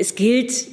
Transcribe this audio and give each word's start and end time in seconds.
es 0.00 0.14
gilt 0.14 0.66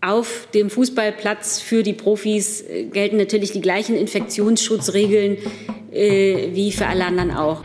auf 0.00 0.46
dem 0.54 0.70
Fußballplatz 0.70 1.60
für 1.60 1.82
die 1.82 1.92
Profis 1.92 2.62
äh, 2.62 2.84
gelten 2.84 3.16
natürlich 3.16 3.50
die 3.50 3.60
gleichen 3.60 3.96
Infektionsschutzregeln 3.96 5.38
äh, 5.92 6.50
wie 6.52 6.70
für 6.70 6.86
alle 6.86 7.04
anderen 7.04 7.32
auch. 7.32 7.62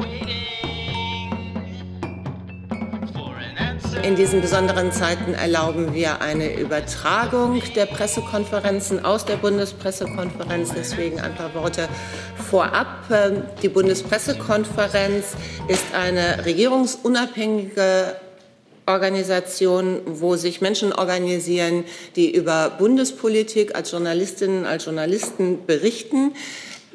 In 4.02 4.16
diesen 4.16 4.42
besonderen 4.42 4.92
Zeiten 4.92 5.34
erlauben 5.34 5.94
wir 5.94 6.22
eine 6.22 6.60
Übertragung 6.60 7.62
der 7.76 7.86
Pressekonferenzen 7.86 9.06
aus 9.06 9.26
der 9.26 9.38
Bundespressekonferenz. 9.38 10.74
Deswegen 10.76 11.22
ein 11.22 11.36
paar 11.36 11.54
Worte 11.54 11.88
vorab. 12.50 12.88
Ähm, 13.12 13.44
die 13.62 13.70
Bundespressekonferenz 13.70 15.36
ist 15.70 15.86
eine 15.94 16.44
regierungsunabhängige 16.46 18.16
Organisation, 18.86 20.02
wo 20.06 20.36
sich 20.36 20.62
Menschen 20.62 20.94
organisieren, 20.94 21.86
die 22.16 22.34
über 22.34 22.72
Bundespolitik 22.78 23.76
als 23.76 23.92
Journalistinnen, 23.92 24.66
als 24.66 24.86
Journalisten 24.86 25.66
berichten. 25.66 26.34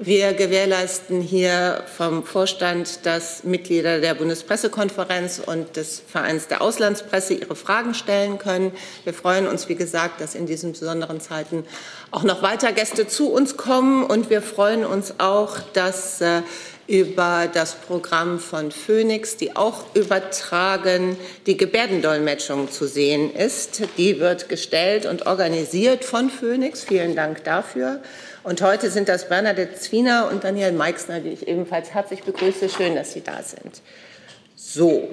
Wir 0.01 0.33
gewährleisten 0.33 1.21
hier 1.21 1.83
vom 1.97 2.23
Vorstand, 2.23 3.05
dass 3.05 3.43
Mitglieder 3.43 3.99
der 3.99 4.15
Bundespressekonferenz 4.15 5.43
und 5.45 5.75
des 5.75 6.01
Vereins 6.07 6.47
der 6.47 6.63
Auslandspresse 6.63 7.35
ihre 7.35 7.57
Fragen 7.57 7.95
stellen 7.95 8.39
können. 8.39 8.71
Wir 9.03 9.13
freuen 9.13 9.49
uns, 9.49 9.69
wie 9.69 9.75
gesagt, 9.75 10.21
dass 10.21 10.37
in 10.37 10.47
diesen 10.47 10.71
besonderen 10.71 11.21
Zeiten 11.21 11.65
auch 12.13 12.23
noch 12.23 12.43
weiter 12.43 12.73
Gäste 12.73 13.09
zu 13.09 13.33
uns 13.33 13.57
kommen. 13.57 14.05
Und 14.05 14.31
wir 14.31 14.41
freuen 14.41 14.87
uns 14.87 15.15
auch, 15.19 15.59
dass 15.73 16.21
äh, 16.21 16.43
über 16.89 17.49
das 17.53 17.75
Programm 17.75 18.41
von 18.41 18.73
Phoenix, 18.73 19.37
die 19.37 19.55
auch 19.55 19.95
übertragen 19.95 21.19
die 21.47 21.59
Gebärdendolmetschung 21.59 22.71
zu 22.71 22.87
sehen 22.87 23.33
ist. 23.35 23.83
Die 23.99 24.19
wird 24.19 24.49
gestellt 24.49 25.05
und 25.05 25.27
organisiert 25.27 26.05
von 26.05 26.31
Phoenix. 26.31 26.83
Vielen 26.83 27.15
Dank 27.15 27.45
dafür. 27.45 28.01
Und 28.43 28.63
heute 28.63 28.91
sind 28.91 29.11
das 29.11 29.29
Bernadette 29.29 29.75
Zwiener 29.75 30.31
und 30.33 30.45
Daniel 30.45 30.73
Meixner, 30.73 31.21
die 31.21 31.29
ich 31.29 31.47
ebenfalls 31.47 31.91
herzlich 31.91 32.23
begrüße. 32.23 32.71
Schön, 32.71 32.95
dass 32.95 33.13
Sie 33.13 33.21
da 33.21 33.43
sind. 33.43 33.83
So, 34.57 35.11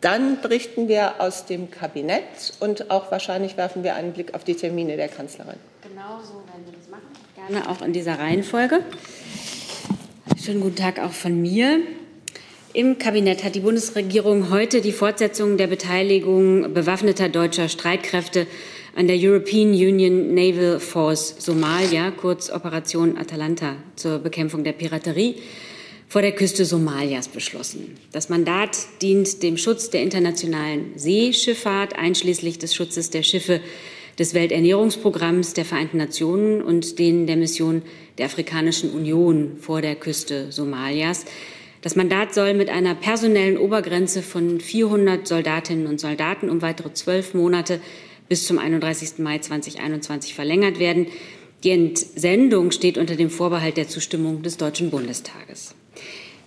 dann 0.00 0.40
berichten 0.40 0.88
wir 0.88 1.20
aus 1.20 1.46
dem 1.46 1.70
Kabinett 1.70 2.54
und 2.58 2.90
auch 2.90 3.12
wahrscheinlich 3.12 3.56
werfen 3.56 3.84
wir 3.84 3.94
einen 3.94 4.12
Blick 4.12 4.34
auf 4.34 4.42
die 4.42 4.54
Termine 4.54 4.96
der 4.96 5.08
Kanzlerin. 5.08 5.58
Genau 5.82 6.20
so 6.22 6.34
werden 6.34 6.64
wir 6.66 6.72
das 6.76 6.88
machen. 6.90 7.06
Gerne 7.34 7.68
auch 7.70 7.82
in 7.82 7.92
dieser 7.92 8.18
Reihenfolge. 8.18 8.80
Schönen 10.36 10.60
guten 10.60 10.76
Tag 10.76 10.98
auch 10.98 11.12
von 11.12 11.40
mir. 11.40 11.80
Im 12.72 12.98
Kabinett 12.98 13.44
hat 13.44 13.54
die 13.54 13.60
Bundesregierung 13.60 14.50
heute 14.50 14.80
die 14.80 14.92
Fortsetzung 14.92 15.56
der 15.56 15.66
Beteiligung 15.66 16.74
bewaffneter 16.74 17.28
deutscher 17.28 17.68
Streitkräfte 17.68 18.46
an 18.94 19.06
der 19.06 19.16
European 19.18 19.70
Union 19.70 20.34
Naval 20.34 20.80
Force 20.80 21.34
Somalia, 21.38 22.10
kurz 22.10 22.50
Operation 22.50 23.16
Atalanta, 23.16 23.76
zur 23.96 24.18
Bekämpfung 24.18 24.64
der 24.64 24.72
Piraterie 24.72 25.36
vor 26.08 26.22
der 26.22 26.32
Küste 26.32 26.64
Somalias 26.64 27.28
beschlossen. 27.28 27.96
Das 28.12 28.28
Mandat 28.28 28.76
dient 29.02 29.42
dem 29.42 29.56
Schutz 29.56 29.90
der 29.90 30.02
internationalen 30.02 30.92
Seeschifffahrt, 30.96 31.96
einschließlich 31.96 32.58
des 32.58 32.74
Schutzes 32.74 33.10
der 33.10 33.22
Schiffe 33.22 33.60
des 34.18 34.34
Welternährungsprogramms 34.34 35.54
der 35.54 35.64
Vereinten 35.64 35.98
Nationen 35.98 36.60
und 36.60 36.98
denen 36.98 37.26
der 37.26 37.36
Mission 37.36 37.82
der 38.18 38.26
Afrikanischen 38.26 38.90
Union 38.90 39.56
vor 39.60 39.80
der 39.80 39.94
Küste 39.94 40.50
Somalias. 40.50 41.24
Das 41.82 41.94
Mandat 41.94 42.34
soll 42.34 42.54
mit 42.54 42.68
einer 42.68 42.96
personellen 42.96 43.56
Obergrenze 43.56 44.22
von 44.22 44.60
400 44.60 45.26
Soldatinnen 45.26 45.86
und 45.86 46.00
Soldaten 46.00 46.50
um 46.50 46.60
weitere 46.62 46.92
zwölf 46.92 47.34
Monate 47.34 47.80
bis 48.28 48.46
zum 48.46 48.58
31. 48.58 49.18
Mai 49.18 49.38
2021 49.38 50.34
verlängert 50.34 50.80
werden. 50.80 51.06
Die 51.64 51.70
Entsendung 51.70 52.72
steht 52.72 52.98
unter 52.98 53.16
dem 53.16 53.30
Vorbehalt 53.30 53.76
der 53.76 53.88
Zustimmung 53.88 54.42
des 54.42 54.56
Deutschen 54.56 54.90
Bundestages. 54.90 55.74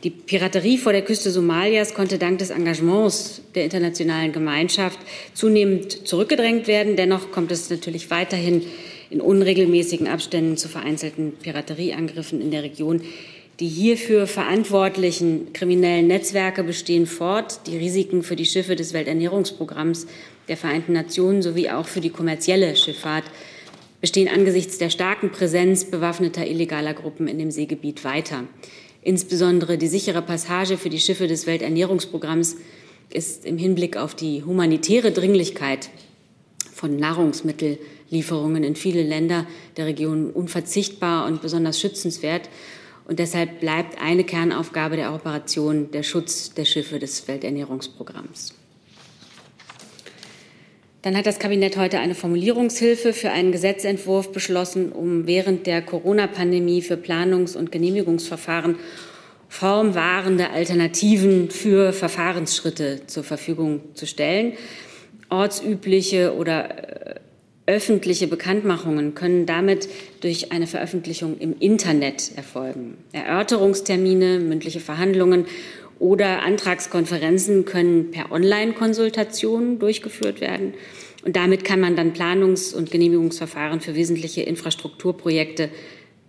Die 0.03 0.09
Piraterie 0.09 0.79
vor 0.79 0.93
der 0.93 1.03
Küste 1.03 1.29
Somalias 1.29 1.93
konnte 1.93 2.17
dank 2.17 2.39
des 2.39 2.49
Engagements 2.49 3.41
der 3.53 3.65
internationalen 3.65 4.31
Gemeinschaft 4.31 4.97
zunehmend 5.35 6.07
zurückgedrängt 6.07 6.67
werden. 6.67 6.95
Dennoch 6.95 7.31
kommt 7.31 7.51
es 7.51 7.69
natürlich 7.69 8.09
weiterhin 8.09 8.63
in 9.11 9.21
unregelmäßigen 9.21 10.07
Abständen 10.07 10.57
zu 10.57 10.69
vereinzelten 10.69 11.33
Piraterieangriffen 11.33 12.41
in 12.41 12.49
der 12.49 12.63
Region. 12.63 13.01
Die 13.59 13.67
hierfür 13.67 14.25
verantwortlichen 14.25 15.53
kriminellen 15.53 16.07
Netzwerke 16.07 16.63
bestehen 16.63 17.05
fort. 17.05 17.67
Die 17.67 17.77
Risiken 17.77 18.23
für 18.23 18.35
die 18.35 18.45
Schiffe 18.45 18.75
des 18.75 18.93
Welternährungsprogramms 18.93 20.07
der 20.47 20.57
Vereinten 20.57 20.93
Nationen 20.93 21.43
sowie 21.43 21.69
auch 21.69 21.87
für 21.87 22.01
die 22.01 22.09
kommerzielle 22.09 22.75
Schifffahrt 22.75 23.25
bestehen 24.01 24.27
angesichts 24.27 24.79
der 24.79 24.89
starken 24.89 25.31
Präsenz 25.31 25.85
bewaffneter 25.85 26.47
illegaler 26.47 26.95
Gruppen 26.95 27.27
in 27.27 27.37
dem 27.37 27.51
Seegebiet 27.51 28.03
weiter. 28.03 28.45
Insbesondere 29.01 29.77
die 29.77 29.87
sichere 29.87 30.21
Passage 30.21 30.77
für 30.77 30.89
die 30.89 30.99
Schiffe 30.99 31.27
des 31.27 31.47
Welternährungsprogramms 31.47 32.57
ist 33.09 33.45
im 33.45 33.57
Hinblick 33.57 33.97
auf 33.97 34.15
die 34.15 34.43
humanitäre 34.43 35.11
Dringlichkeit 35.11 35.89
von 36.73 36.95
Nahrungsmittellieferungen 36.97 38.63
in 38.63 38.75
viele 38.75 39.03
Länder 39.03 39.47
der 39.77 39.87
Region 39.87 40.29
unverzichtbar 40.29 41.25
und 41.25 41.41
besonders 41.41 41.79
schützenswert. 41.79 42.49
Und 43.05 43.19
deshalb 43.19 43.59
bleibt 43.59 43.99
eine 43.99 44.23
Kernaufgabe 44.23 44.95
der 44.95 45.13
Operation 45.13 45.91
der 45.91 46.03
Schutz 46.03 46.53
der 46.53 46.65
Schiffe 46.65 46.99
des 46.99 47.27
Welternährungsprogramms. 47.27 48.53
Dann 51.01 51.17
hat 51.17 51.25
das 51.25 51.39
Kabinett 51.39 51.77
heute 51.77 51.99
eine 51.99 52.13
Formulierungshilfe 52.13 53.13
für 53.13 53.31
einen 53.31 53.51
Gesetzentwurf 53.51 54.31
beschlossen, 54.31 54.91
um 54.91 55.25
während 55.25 55.65
der 55.65 55.81
Corona-Pandemie 55.81 56.83
für 56.83 56.95
Planungs- 56.95 57.57
und 57.57 57.71
Genehmigungsverfahren 57.71 58.75
formwahrende 59.49 60.51
Alternativen 60.51 61.49
für 61.49 61.91
Verfahrensschritte 61.91 63.01
zur 63.07 63.23
Verfügung 63.23 63.81
zu 63.95 64.05
stellen. 64.05 64.53
Ortsübliche 65.29 66.35
oder 66.35 67.15
äh, 67.15 67.15
öffentliche 67.65 68.27
Bekanntmachungen 68.27 69.15
können 69.15 69.45
damit 69.45 69.89
durch 70.21 70.51
eine 70.51 70.67
Veröffentlichung 70.67 71.37
im 71.39 71.55
Internet 71.59 72.31
erfolgen. 72.35 72.97
Erörterungstermine, 73.11 74.39
mündliche 74.39 74.79
Verhandlungen 74.79 75.45
oder 76.01 76.41
Antragskonferenzen 76.41 77.63
können 77.63 78.09
per 78.09 78.31
Online-Konsultation 78.31 79.77
durchgeführt 79.77 80.41
werden. 80.41 80.73
Und 81.23 81.35
damit 81.35 81.63
kann 81.63 81.79
man 81.79 81.95
dann 81.95 82.13
Planungs- 82.13 82.73
und 82.73 82.89
Genehmigungsverfahren 82.89 83.81
für 83.81 83.93
wesentliche 83.93 84.41
Infrastrukturprojekte 84.41 85.69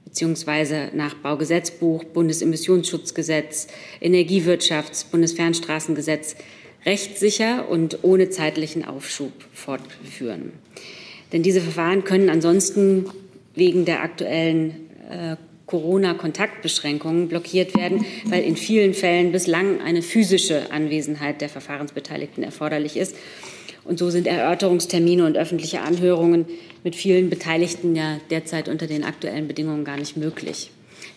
beziehungsweise 0.05 0.91
nach 0.93 1.15
Baugesetzbuch, 1.15 2.05
Bundesemissionsschutzgesetz, 2.05 3.69
Energiewirtschafts-, 4.03 5.10
Bundesfernstraßengesetz 5.10 6.37
rechtssicher 6.84 7.66
und 7.71 8.00
ohne 8.03 8.28
zeitlichen 8.28 8.84
Aufschub 8.84 9.33
fortführen. 9.54 10.53
Denn 11.33 11.43
diese 11.43 11.62
Verfahren 11.62 12.04
können 12.04 12.28
ansonsten 12.28 13.06
wegen 13.54 13.87
der 13.87 14.03
aktuellen 14.03 14.91
äh, 15.09 15.37
Corona-Kontaktbeschränkungen 15.72 17.28
blockiert 17.28 17.75
werden, 17.75 18.05
weil 18.27 18.44
in 18.44 18.56
vielen 18.56 18.93
Fällen 18.93 19.33
bislang 19.33 19.81
eine 19.81 20.03
physische 20.03 20.71
Anwesenheit 20.71 21.41
der 21.41 21.49
Verfahrensbeteiligten 21.49 22.44
erforderlich 22.44 22.99
ist. 22.99 23.16
Und 23.83 23.99
so 23.99 24.10
sind 24.10 24.27
Erörterungstermine 24.27 25.25
und 25.25 25.38
öffentliche 25.38 25.81
Anhörungen 25.81 26.44
mit 26.84 26.94
vielen 26.94 27.31
Beteiligten 27.31 27.97
ja 27.97 28.21
derzeit 28.28 28.69
unter 28.69 28.87
den 28.87 29.03
aktuellen 29.03 29.49
Bedingungen 29.49 29.87
gar 29.87 29.97
nicht 29.97 30.15
möglich. 30.19 30.71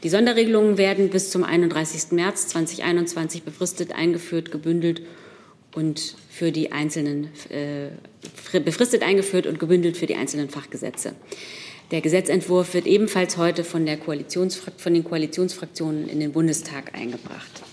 Die 0.03 0.09
Sonderregelungen 0.09 0.77
werden 0.77 1.09
bis 1.09 1.31
zum 1.31 1.43
31. 1.43 2.13
März 2.13 2.47
2021 2.47 3.43
befristet 3.43 3.93
eingeführt, 3.93 4.51
gebündelt 4.51 5.01
und 5.73 6.15
für 6.29 6.53
die 6.53 6.71
einzelnen 6.71 7.25
äh, 7.49 7.89
befristet 8.61 9.03
eingeführt 9.03 9.47
und 9.47 9.59
gebündelt 9.59 9.97
für 9.97 10.05
die 10.05 10.15
einzelnen 10.15 10.49
Fachgesetze. 10.49 11.13
Der 11.91 12.01
Gesetzentwurf 12.01 12.73
wird 12.73 12.87
ebenfalls 12.87 13.37
heute 13.37 13.63
von, 13.63 13.87
von 14.77 14.93
den 14.93 15.03
Koalitionsfraktionen 15.03 16.09
in 16.09 16.19
den 16.19 16.31
Bundestag 16.31 16.95
eingebracht. 16.95 17.63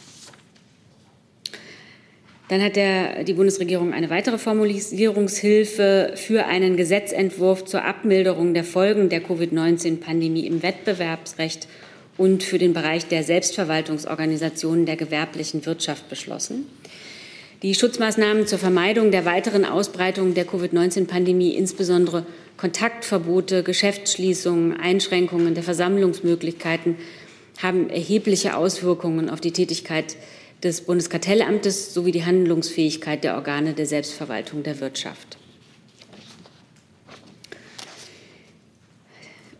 Dann 2.49 2.63
hat 2.63 2.77
der, 2.77 3.25
die 3.25 3.33
Bundesregierung 3.33 3.95
eine 3.95 4.11
weitere 4.11 4.37
Formulierungshilfe 4.37 6.13
für 6.17 6.45
einen 6.45 6.77
Gesetzentwurf 6.77 7.65
zur 7.65 7.83
Abmilderung 7.83 8.53
der 8.53 8.65
Folgen 8.65 9.09
der 9.09 9.23
Covid-19-Pandemie 9.23 10.47
im 10.47 10.63
Wettbewerbsrecht 10.63 11.67
und 12.19 12.43
für 12.43 12.59
den 12.59 12.75
Bereich 12.75 13.07
der 13.07 13.23
Selbstverwaltungsorganisationen 13.23 14.85
der 14.85 14.97
gewerblichen 14.97 15.65
Wirtschaft 15.65 16.11
beschlossen. 16.11 16.67
Die 17.63 17.77
Schutzmaßnahmen 17.77 18.49
zur 18.49 18.59
Vermeidung 18.59 19.13
der 19.13 19.25
weiteren 19.25 19.65
Ausbreitung 19.65 20.35
der 20.35 20.45
Covid-19-Pandemie, 20.45 21.55
insbesondere 21.55 22.27
Kontaktverbote, 22.57 23.63
Geschäftsschließungen, 23.63 24.81
Einschränkungen 24.81 25.55
der 25.55 25.63
Versammlungsmöglichkeiten, 25.63 26.97
haben 27.63 27.89
erhebliche 27.89 28.57
Auswirkungen 28.57 29.31
auf 29.31 29.41
die 29.41 29.53
Tätigkeit 29.53 30.17
des 30.65 30.81
Bundeskartellamtes 30.81 31.95
sowie 31.95 32.11
die 32.11 32.25
Handlungsfähigkeit 32.25 33.23
der 33.23 33.37
Organe 33.37 33.75
der 33.75 33.87
Selbstverwaltung 33.87 34.65
der 34.65 34.81
Wirtschaft. 34.81 35.39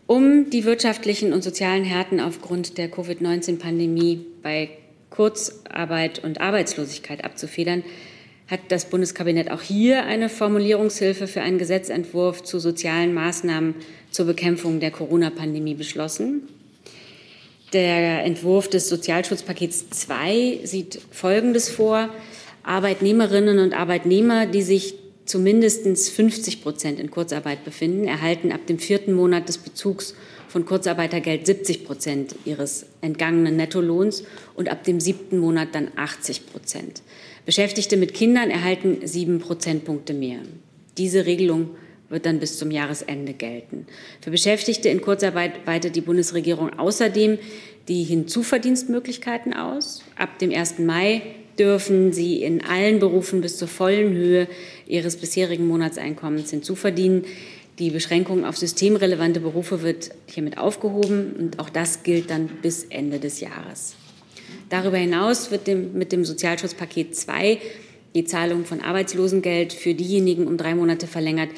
Um 0.07 0.49
die 0.49 0.65
wirtschaftlichen 0.65 1.31
und 1.31 1.41
sozialen 1.41 1.85
Härten 1.85 2.19
aufgrund 2.19 2.77
der 2.77 2.89
Covid-19-Pandemie 2.91 4.25
bei 4.41 4.71
Kurzarbeit 5.13 6.23
und 6.23 6.41
Arbeitslosigkeit 6.41 7.23
abzufedern, 7.23 7.83
hat 8.47 8.59
das 8.69 8.85
Bundeskabinett 8.89 9.51
auch 9.51 9.61
hier 9.61 10.05
eine 10.05 10.27
Formulierungshilfe 10.27 11.27
für 11.27 11.41
einen 11.41 11.59
Gesetzentwurf 11.59 12.43
zu 12.43 12.59
sozialen 12.59 13.13
Maßnahmen 13.13 13.75
zur 14.11 14.25
Bekämpfung 14.25 14.79
der 14.79 14.91
Corona-Pandemie 14.91 15.75
beschlossen. 15.75 16.47
Der 17.73 18.23
Entwurf 18.23 18.69
des 18.69 18.89
Sozialschutzpakets 18.89 19.89
2 19.91 20.59
sieht 20.63 20.99
Folgendes 21.11 21.69
vor. 21.69 22.09
Arbeitnehmerinnen 22.63 23.59
und 23.59 23.73
Arbeitnehmer, 23.73 24.45
die 24.45 24.61
sich 24.61 24.95
zu 25.25 25.39
mindestens 25.39 26.09
50 26.09 26.61
Prozent 26.61 26.99
in 26.99 27.11
Kurzarbeit 27.11 27.63
befinden, 27.63 28.07
erhalten 28.07 28.51
ab 28.51 28.65
dem 28.67 28.79
vierten 28.79 29.13
Monat 29.13 29.47
des 29.47 29.57
Bezugs 29.57 30.15
von 30.53 30.65
Kurzarbeitergeld 30.67 31.47
70 31.47 31.83
Prozent 31.83 32.35
ihres 32.45 32.85
entgangenen 33.01 33.55
Nettolohns 33.55 34.23
und 34.53 34.69
ab 34.69 34.83
dem 34.83 34.99
siebten 34.99 35.39
Monat 35.39 35.69
dann 35.73 35.87
80 35.95 36.45
Prozent. 36.45 37.01
Beschäftigte 37.43 37.97
mit 37.97 38.13
Kindern 38.13 38.51
erhalten 38.51 38.99
sieben 39.07 39.39
Prozentpunkte 39.39 40.13
mehr. 40.13 40.41
Diese 40.99 41.25
Regelung 41.25 41.71
wird 42.09 42.27
dann 42.27 42.39
bis 42.39 42.59
zum 42.59 42.69
Jahresende 42.69 43.33
gelten. 43.33 43.87
Für 44.21 44.29
Beschäftigte 44.29 44.89
in 44.89 45.01
Kurzarbeit 45.01 45.65
weitet 45.65 45.95
die 45.95 46.01
Bundesregierung 46.01 46.77
außerdem 46.77 47.39
die 47.87 48.03
Hinzuverdienstmöglichkeiten 48.03 49.55
aus. 49.55 50.03
Ab 50.19 50.37
dem 50.37 50.51
1. 50.51 50.77
Mai 50.77 51.23
dürfen 51.57 52.13
sie 52.13 52.43
in 52.43 52.63
allen 52.63 52.99
Berufen 52.99 53.41
bis 53.41 53.57
zur 53.57 53.67
vollen 53.67 54.13
Höhe 54.13 54.47
ihres 54.85 55.17
bisherigen 55.17 55.67
Monatseinkommens 55.67 56.51
hinzuverdienen. 56.51 57.25
Die 57.79 57.89
Beschränkung 57.89 58.45
auf 58.45 58.55
systemrelevante 58.55 59.39
Berufe 59.39 59.81
wird 59.81 60.11
hiermit 60.27 60.59
aufgehoben 60.59 61.33
und 61.37 61.59
auch 61.59 61.69
das 61.69 62.03
gilt 62.03 62.29
dann 62.29 62.47
bis 62.61 62.83
Ende 62.83 63.19
des 63.19 63.39
Jahres. 63.39 63.95
Darüber 64.69 64.97
hinaus 64.97 65.49
wird 65.49 65.65
dem, 65.65 65.93
mit 65.93 66.11
dem 66.11 66.23
Sozialschutzpaket 66.23 67.15
2 67.15 67.59
die 68.13 68.25
Zahlung 68.25 68.65
von 68.65 68.81
Arbeitslosengeld 68.81 69.73
für 69.73 69.95
diejenigen 69.95 70.45
um 70.45 70.57
drei 70.57 70.75
Monate 70.75 71.07
verlängert, 71.07 71.49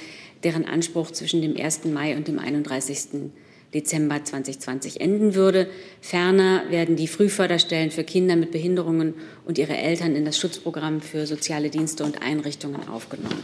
deren 0.43 0.63
Anspruch 0.63 1.11
zwischen 1.11 1.41
dem 1.41 1.57
1. 1.57 1.85
Mai 1.85 2.15
und 2.15 2.29
dem 2.29 2.39
31. 2.39 3.31
Dezember 3.73 4.23
2020 4.23 5.01
enden 5.01 5.35
würde. 5.35 5.67
Ferner 5.99 6.63
werden 6.69 6.95
die 6.95 7.07
Frühförderstellen 7.07 7.91
für 7.91 8.05
Kinder 8.05 8.37
mit 8.37 8.51
Behinderungen 8.51 9.15
und 9.43 9.57
ihre 9.57 9.75
Eltern 9.75 10.15
in 10.15 10.23
das 10.23 10.37
Schutzprogramm 10.37 11.01
für 11.01 11.27
soziale 11.27 11.69
Dienste 11.69 12.05
und 12.05 12.21
Einrichtungen 12.21 12.87
aufgenommen. 12.87 13.43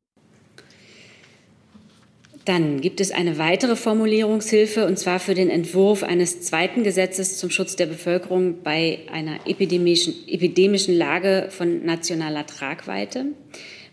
Dann 2.45 2.81
gibt 2.81 3.01
es 3.01 3.11
eine 3.11 3.37
weitere 3.37 3.75
Formulierungshilfe, 3.75 4.87
und 4.87 4.97
zwar 4.97 5.19
für 5.19 5.35
den 5.35 5.51
Entwurf 5.51 6.01
eines 6.01 6.41
zweiten 6.41 6.83
Gesetzes 6.83 7.37
zum 7.37 7.51
Schutz 7.51 7.75
der 7.75 7.85
Bevölkerung 7.85 8.63
bei 8.63 9.01
einer 9.11 9.45
epidemischen, 9.45 10.15
epidemischen 10.27 10.95
Lage 10.95 11.49
von 11.51 11.85
nationaler 11.85 12.47
Tragweite. 12.47 13.27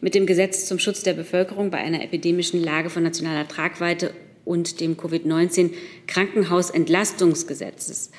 Mit 0.00 0.14
dem 0.14 0.26
Gesetz 0.26 0.66
zum 0.66 0.78
Schutz 0.78 1.02
der 1.02 1.12
Bevölkerung 1.12 1.70
bei 1.70 1.78
einer 1.78 2.02
epidemischen 2.02 2.62
Lage 2.62 2.88
von 2.88 3.02
nationaler 3.02 3.48
Tragweite 3.48 4.12
und 4.44 4.80
dem 4.80 4.96
Covid-19 4.96 5.70
Krankenhausentlastungsgesetzes 6.06 8.12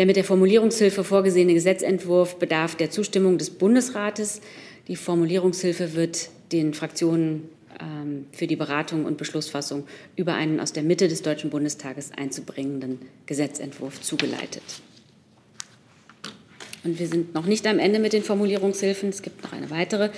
der 0.00 0.06
mit 0.06 0.16
der 0.16 0.24
Formulierungshilfe 0.24 1.04
vorgesehene 1.04 1.52
Gesetzentwurf 1.52 2.36
bedarf 2.36 2.74
der 2.74 2.90
Zustimmung 2.90 3.36
des 3.36 3.50
Bundesrates. 3.50 4.40
Die 4.88 4.96
Formulierungshilfe 4.96 5.92
wird 5.92 6.30
den 6.52 6.72
Fraktionen 6.72 7.50
ähm, 7.78 8.24
für 8.32 8.46
die 8.46 8.56
Beratung 8.56 9.04
und 9.04 9.18
Beschlussfassung 9.18 9.86
über 10.16 10.32
einen 10.32 10.58
aus 10.58 10.72
der 10.72 10.84
Mitte 10.84 11.06
des 11.06 11.20
Deutschen 11.20 11.50
Bundestages 11.50 12.12
einzubringenden 12.16 12.98
Gesetzentwurf 13.26 14.00
zugeleitet. 14.00 14.62
Und 16.82 16.98
wir 16.98 17.06
sind 17.06 17.34
noch 17.34 17.44
nicht 17.44 17.66
am 17.66 17.78
Ende 17.78 17.98
mit 17.98 18.14
den 18.14 18.22
Formulierungshilfen. 18.22 19.10
Es 19.10 19.20
gibt 19.20 19.42
noch 19.42 19.52
eine 19.52 19.68
weitere. 19.68 20.08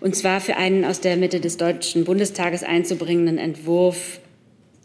Und 0.00 0.16
zwar 0.16 0.40
für 0.40 0.56
einen 0.56 0.84
aus 0.84 1.00
der 1.00 1.16
Mitte 1.16 1.38
des 1.38 1.58
Deutschen 1.58 2.04
Bundestages 2.04 2.64
einzubringenden 2.64 3.38
Entwurf 3.38 4.18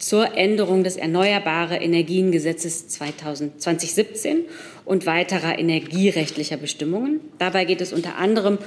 zur 0.01 0.35
Änderung 0.35 0.83
des 0.83 0.97
Erneuerbare 0.97 1.77
Energiengesetzes 1.77 2.87
2017 2.87 4.45
und 4.83 5.05
weiterer 5.05 5.59
energierechtlicher 5.59 6.57
Bestimmungen. 6.57 7.19
Dabei 7.37 7.65
geht 7.65 7.81
es 7.81 7.93
unter 7.93 8.17
anderem 8.17 8.57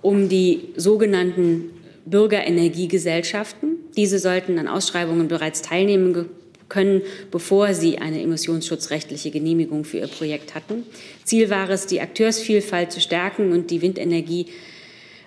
um 0.00 0.28
die 0.28 0.68
sogenannten 0.76 1.70
Bürgerenergiegesellschaften. 2.04 3.76
Diese 3.96 4.20
sollten 4.20 4.58
an 4.60 4.68
Ausschreibungen 4.68 5.26
bereits 5.26 5.60
teilnehmen 5.60 6.26
können, 6.68 7.02
bevor 7.32 7.74
sie 7.74 7.98
eine 7.98 8.22
emissionsschutzrechtliche 8.22 9.32
Genehmigung 9.32 9.84
für 9.84 9.98
ihr 9.98 10.06
Projekt 10.06 10.54
hatten. 10.54 10.84
Ziel 11.24 11.50
war 11.50 11.68
es, 11.68 11.86
die 11.86 12.00
Akteursvielfalt 12.00 12.92
zu 12.92 13.00
stärken 13.00 13.50
und 13.52 13.72
die 13.72 13.82
Windenergie 13.82 14.46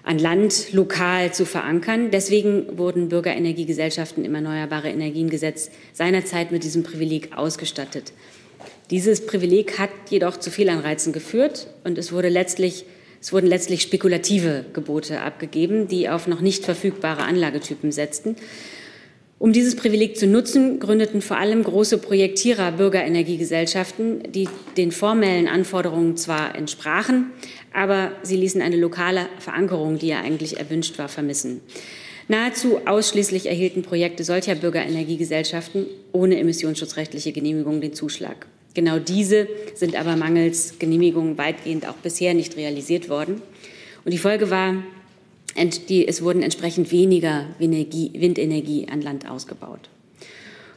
an 0.10 0.18
Land 0.18 0.74
lokal 0.74 1.32
zu 1.36 1.46
verankern. 1.46 2.10
Deswegen 2.10 2.80
wurden 2.80 3.10
Bürgerenergiegesellschaften 3.10 4.26
im 4.26 4.34
Erneuerbare 4.34 4.90
Energiengesetz 4.90 5.70
seinerzeit 5.94 6.52
mit 6.52 6.64
diesem 6.64 6.82
Privileg 6.82 7.38
ausgestattet. 7.38 8.12
Dieses 8.90 9.28
Privileg 9.28 9.78
hat 9.78 9.92
jedoch 10.10 10.38
zu 10.38 10.50
Fehlanreizen 10.50 11.14
geführt 11.14 11.68
und 11.84 12.00
es, 12.00 12.12
wurde 12.12 12.30
letztlich, 12.30 12.86
es 13.22 13.32
wurden 13.32 13.46
letztlich 13.46 13.84
spekulative 13.84 14.66
Gebote 14.74 15.22
abgegeben, 15.22 15.88
die 15.88 16.10
auf 16.10 16.26
noch 16.26 16.42
nicht 16.42 16.66
verfügbare 16.66 17.22
Anlagetypen 17.22 17.92
setzten. 17.92 18.36
Um 19.40 19.54
dieses 19.54 19.78
Privileg 19.78 20.18
zu 20.18 20.28
nutzen, 20.28 20.82
gründeten 20.82 21.22
vor 21.22 21.38
allem 21.38 21.64
große 21.64 21.98
Projektierer 21.98 22.74
Bürgerenergiegesellschaften, 22.74 24.34
die 24.34 24.50
den 24.76 24.92
formellen 24.92 25.48
Anforderungen 25.48 26.18
zwar 26.18 26.56
entsprachen, 26.56 27.32
aber 27.74 28.12
sie 28.22 28.36
ließen 28.36 28.62
eine 28.62 28.76
lokale 28.76 29.28
Verankerung, 29.40 29.98
die 29.98 30.08
ja 30.08 30.20
eigentlich 30.20 30.60
erwünscht 30.60 31.00
war, 31.00 31.08
vermissen. 31.08 31.62
Nahezu 32.28 32.82
ausschließlich 32.86 33.46
erhielten 33.46 33.82
Projekte 33.82 34.26
solcher 34.26 34.56
Bürgerenergiegesellschaften 34.56 35.86
ohne 36.12 36.38
emissionsschutzrechtliche 36.38 37.32
Genehmigung 37.32 37.80
den 37.80 37.94
Zuschlag. 37.94 38.46
Genau 38.74 39.00
diese 39.00 39.48
sind 39.74 39.96
aber 39.96 40.18
mangels 40.18 40.76
Genehmigung 40.80 41.38
weitgehend 41.38 41.88
auch 41.88 41.96
bisher 41.96 42.34
nicht 42.34 42.58
realisiert 42.58 43.08
worden. 43.08 43.42
Und 44.04 44.14
die 44.14 44.20
Folge 44.20 44.52
war, 44.52 44.84
die, 45.56 46.08
es 46.08 46.22
wurden 46.22 46.42
entsprechend 46.42 46.92
weniger 46.92 47.46
Windenergie 47.60 48.88
an 48.90 49.02
Land 49.02 49.30
ausgebaut. 49.30 49.90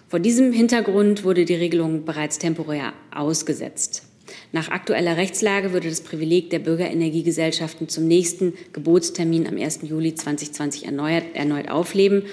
Vor 0.09 0.21
diesem 0.21 0.53
Hintergrund 0.53 1.25
wurde 1.25 1.45
die 1.45 1.55
Regelung 1.55 2.05
bereits 2.05 2.39
temporär 2.39 2.93
ausgesetzt. 3.15 4.05
Nach 4.53 4.69
aktueller 4.69 5.17
Rechtslage 5.17 5.73
würde 5.73 5.89
das 5.89 6.03
Privileg 6.03 6.51
der 6.51 6.59
Bürgerenergiegesellschaften 6.59 7.89
zum 7.89 8.07
nächsten 8.07 8.55
Gebotstermin 8.73 9.47
am 9.47 9.57
1. 9.57 9.81
Juli 9.83 10.15
2020 10.15 10.85
erneuert, 10.85 11.25
erneut 11.35 11.71
aufleben 11.71 12.25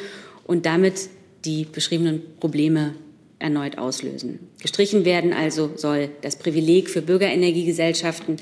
und 0.46 0.66
damit 0.66 1.10
die 1.46 1.66
beschriebenen 1.66 2.22
Probleme 2.40 2.96
erneut 3.40 3.78
auslösen. 3.78 4.40
Gestrichen 4.62 5.06
werden 5.06 5.32
also 5.32 5.72
soll 5.76 6.10
das 6.22 6.36
Privileg 6.36 6.90
für 6.90 7.02
Bürgerenergiegesellschaften 7.02 8.36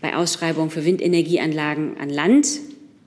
bei 0.00 0.16
Ausschreibung 0.16 0.70
für 0.70 0.84
Windenergieanlagen 0.86 1.98
an 1.98 2.08
Land 2.08 2.46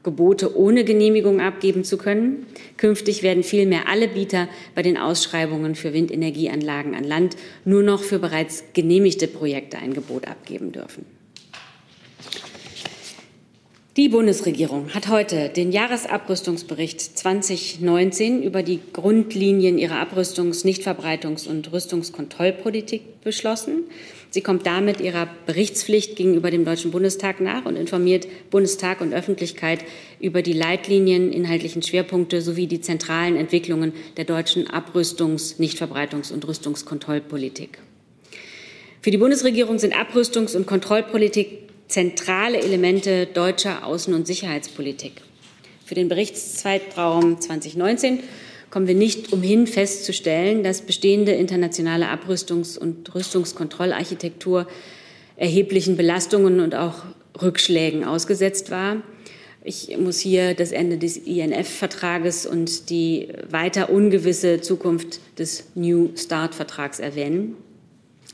Gebote 0.04 0.58
ohne 0.58 0.84
Genehmigung 0.84 1.42
abgeben 1.42 1.84
zu 1.84 1.98
können. 1.98 2.46
Künftig 2.78 3.24
werden 3.24 3.44
vielmehr 3.44 3.88
alle 3.88 4.08
Bieter 4.08 4.48
bei 4.76 4.82
den 4.82 4.98
Ausschreibungen 4.98 5.76
für 5.76 5.94
Windenergieanlagen 5.94 6.94
an 6.94 7.04
Land 7.04 7.36
nur 7.66 7.84
noch 7.84 8.04
für 8.04 8.20
bereits 8.20 8.66
genehmigte 8.74 9.28
Projekte 9.28 9.78
ein 9.78 9.94
Gebot 9.94 10.28
abgeben 10.28 10.72
dürfen. 10.72 11.06
Die 13.96 14.10
Bundesregierung 14.10 14.92
hat 14.96 15.08
heute 15.08 15.50
den 15.50 15.72
Jahresabrüstungsbericht 15.72 17.00
2019 17.00 18.42
über 18.42 18.64
die 18.64 18.80
Grundlinien 18.92 19.78
ihrer 19.78 20.02
Abrüstungs-, 20.02 20.66
Nichtverbreitungs- 20.66 21.48
und 21.48 21.72
Rüstungskontrollpolitik 21.72 23.22
beschlossen. 23.22 23.84
Sie 24.34 24.42
kommt 24.42 24.66
damit 24.66 25.00
ihrer 25.00 25.28
Berichtspflicht 25.46 26.16
gegenüber 26.16 26.50
dem 26.50 26.66
Deutschen 26.66 26.90
Bundestag 26.90 27.40
nach 27.40 27.66
und 27.66 27.76
informiert 27.76 28.26
Bundestag 28.50 29.00
und 29.00 29.14
Öffentlichkeit 29.14 29.86
über 30.20 30.42
die 30.42 30.54
Leitlinien, 30.54 31.32
inhaltlichen 31.32 31.84
Schwerpunkte 31.84 32.42
sowie 32.42 32.66
die 32.66 32.82
zentralen 32.82 33.36
Entwicklungen 33.36 33.94
der 34.18 34.26
deutschen 34.26 34.68
Abrüstungs-, 34.68 35.60
Nichtverbreitungs- 35.60 36.34
und 36.34 36.48
Rüstungskontrollpolitik. 36.48 37.78
Für 39.02 39.12
die 39.12 39.20
Bundesregierung 39.20 39.78
sind 39.78 39.94
Abrüstungs- 39.94 40.56
und 40.56 40.66
Kontrollpolitik 40.66 41.70
zentrale 41.88 42.58
Elemente 42.58 43.28
deutscher 43.28 43.86
Außen- 43.86 44.16
und 44.16 44.26
Sicherheitspolitik. 44.26 45.22
Für 45.86 45.94
den 45.94 46.10
Berichtszeitraum 46.10 47.40
2019 47.40 48.22
kommen 48.74 48.88
wir 48.88 48.96
nicht 48.96 49.32
umhin 49.32 49.68
festzustellen, 49.68 50.64
dass 50.64 50.82
bestehende 50.82 51.32
internationale 51.34 52.08
Abrüstungs- 52.08 52.76
und 52.76 53.14
Rüstungskontrollarchitektur 53.14 54.66
erheblichen 55.36 55.96
Belastungen 55.96 56.60
und 56.60 56.74
auch 56.74 57.04
Rückschlägen 57.40 58.04
ausgesetzt 58.04 58.72
war. 58.72 59.04
Ich 59.64 59.96
muss 60.00 60.18
hier 60.18 60.56
das 60.56 60.72
Ende 60.72 60.98
des 60.98 61.18
INF-Vertrages 61.18 62.48
und 62.48 62.90
die 62.90 63.28
weiter 63.48 63.92
ungewisse 63.92 64.60
Zukunft 64.60 65.20
des 65.38 65.66
New 65.76 66.10
Start-Vertrags 66.16 67.00
erwähnen. 67.00 67.56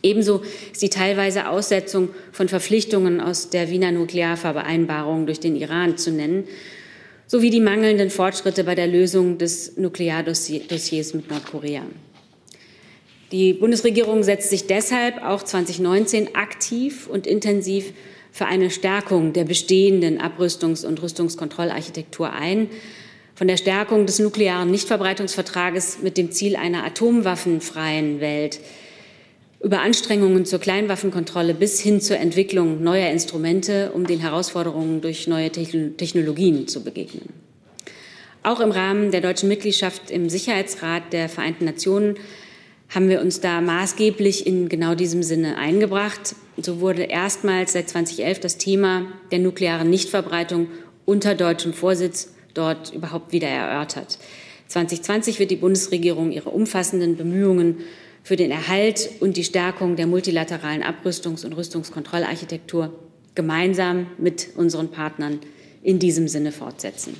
Ebenso 0.01 0.41
ist 0.72 0.81
die 0.81 0.89
teilweise 0.89 1.50
Aussetzung 1.50 2.12
von 2.31 2.48
Verpflichtungen 2.48 3.19
aus 3.19 3.50
der 3.50 3.69
Wiener 3.69 3.91
Nuklearvereinbarung 3.91 5.25
durch 5.25 5.41
den 5.41 5.58
Iran 5.58 5.98
zu 5.98 6.12
nennen, 6.12 6.46
sowie 7.29 7.51
die 7.51 7.59
mangelnden 7.59 8.09
Fortschritte 8.09 8.63
bei 8.63 8.74
der 8.74 8.88
Lösung 8.88 9.38
des 9.38 9.77
Nukleardossiers 9.77 11.13
mit 11.13 11.29
Nordkorea. 11.29 11.83
Die 13.31 13.53
Bundesregierung 13.53 14.24
setzt 14.24 14.50
sich 14.50 14.65
deshalb 14.65 15.24
auch 15.24 15.43
2019 15.43 16.33
aktiv 16.33 17.05
und 17.05 17.27
intensiv 17.27 17.93
für 18.31 18.48
eine 18.48 18.71
Stärkung 18.71 19.31
der 19.33 19.43
bestehenden 19.43 20.19
Abrüstungs- 20.19 20.83
und 20.83 21.03
Rüstungskontrollarchitektur 21.03 22.33
ein, 22.33 22.67
von 23.36 23.48
der 23.48 23.57
Stärkung 23.57 24.07
des 24.07 24.17
nuklearen 24.17 24.71
Nichtverbreitungsvertrages 24.71 26.00
mit 26.01 26.17
dem 26.17 26.31
Ziel 26.31 26.55
einer 26.55 26.83
atomwaffenfreien 26.83 28.21
Welt 28.21 28.59
über 29.62 29.82
Anstrengungen 29.82 30.46
zur 30.46 30.60
Kleinwaffenkontrolle 30.60 31.54
bis 31.54 31.80
hin 31.80 32.00
zur 32.01 32.18
Entwicklung 32.18 32.82
neuer 32.82 33.10
Instrumente, 33.10 33.92
um 33.94 34.08
den 34.08 34.20
Herausforderungen 34.20 35.01
durch 35.01 35.28
neue 35.28 35.51
Technologien 35.51 36.68
zu 36.68 36.84
begegnen. 36.84 37.30
Auch 38.42 38.62
im 38.62 38.72
Rahmen 38.72 39.12
der 39.12 39.22
deutschen 39.22 39.50
Mitgliedschaft 39.50 40.12
im 40.12 40.30
Sicherheitsrat 40.30 41.12
der 41.12 41.28
Vereinten 41.28 41.66
Nationen 41.66 42.16
haben 42.88 43.10
wir 43.10 43.22
uns 43.22 43.42
da 43.42 43.62
maßgeblich 43.62 44.48
in 44.48 44.70
genau 44.70 44.96
diesem 44.96 45.24
Sinne 45.24 45.58
eingebracht. 45.58 46.36
So 46.58 46.80
wurde 46.80 47.04
erstmals 47.04 47.74
seit 47.74 47.89
2011 47.89 48.39
das 48.39 48.58
Thema 48.58 49.08
der 49.32 49.39
nuklearen 49.39 49.89
Nichtverbreitung 49.89 50.70
unter 51.06 51.36
deutschem 51.36 51.74
Vorsitz 51.74 52.34
dort 52.54 52.94
überhaupt 52.94 53.34
wieder 53.34 53.48
erörtert. 53.48 54.18
2020 54.68 55.39
wird 55.39 55.51
die 55.51 55.56
Bundesregierung 55.58 56.32
ihre 56.32 56.50
umfassenden 56.50 57.18
Bemühungen 57.18 57.80
für 58.29 58.36
den 58.36 58.51
Erhalt 58.51 59.09
und 59.21 59.38
die 59.38 59.43
Stärkung 59.43 59.95
der 59.95 60.05
multilateralen 60.05 60.83
Abrüstungs- 60.83 61.43
und 61.43 61.53
Rüstungskontrollarchitektur 61.53 62.93
gemeinsam 63.33 64.05
mit 64.19 64.50
unseren 64.55 64.91
Partnern 64.91 65.39
in 65.81 65.98
diesem 65.98 66.27
Sinne 66.27 66.51
fortsetzen. 66.51 67.17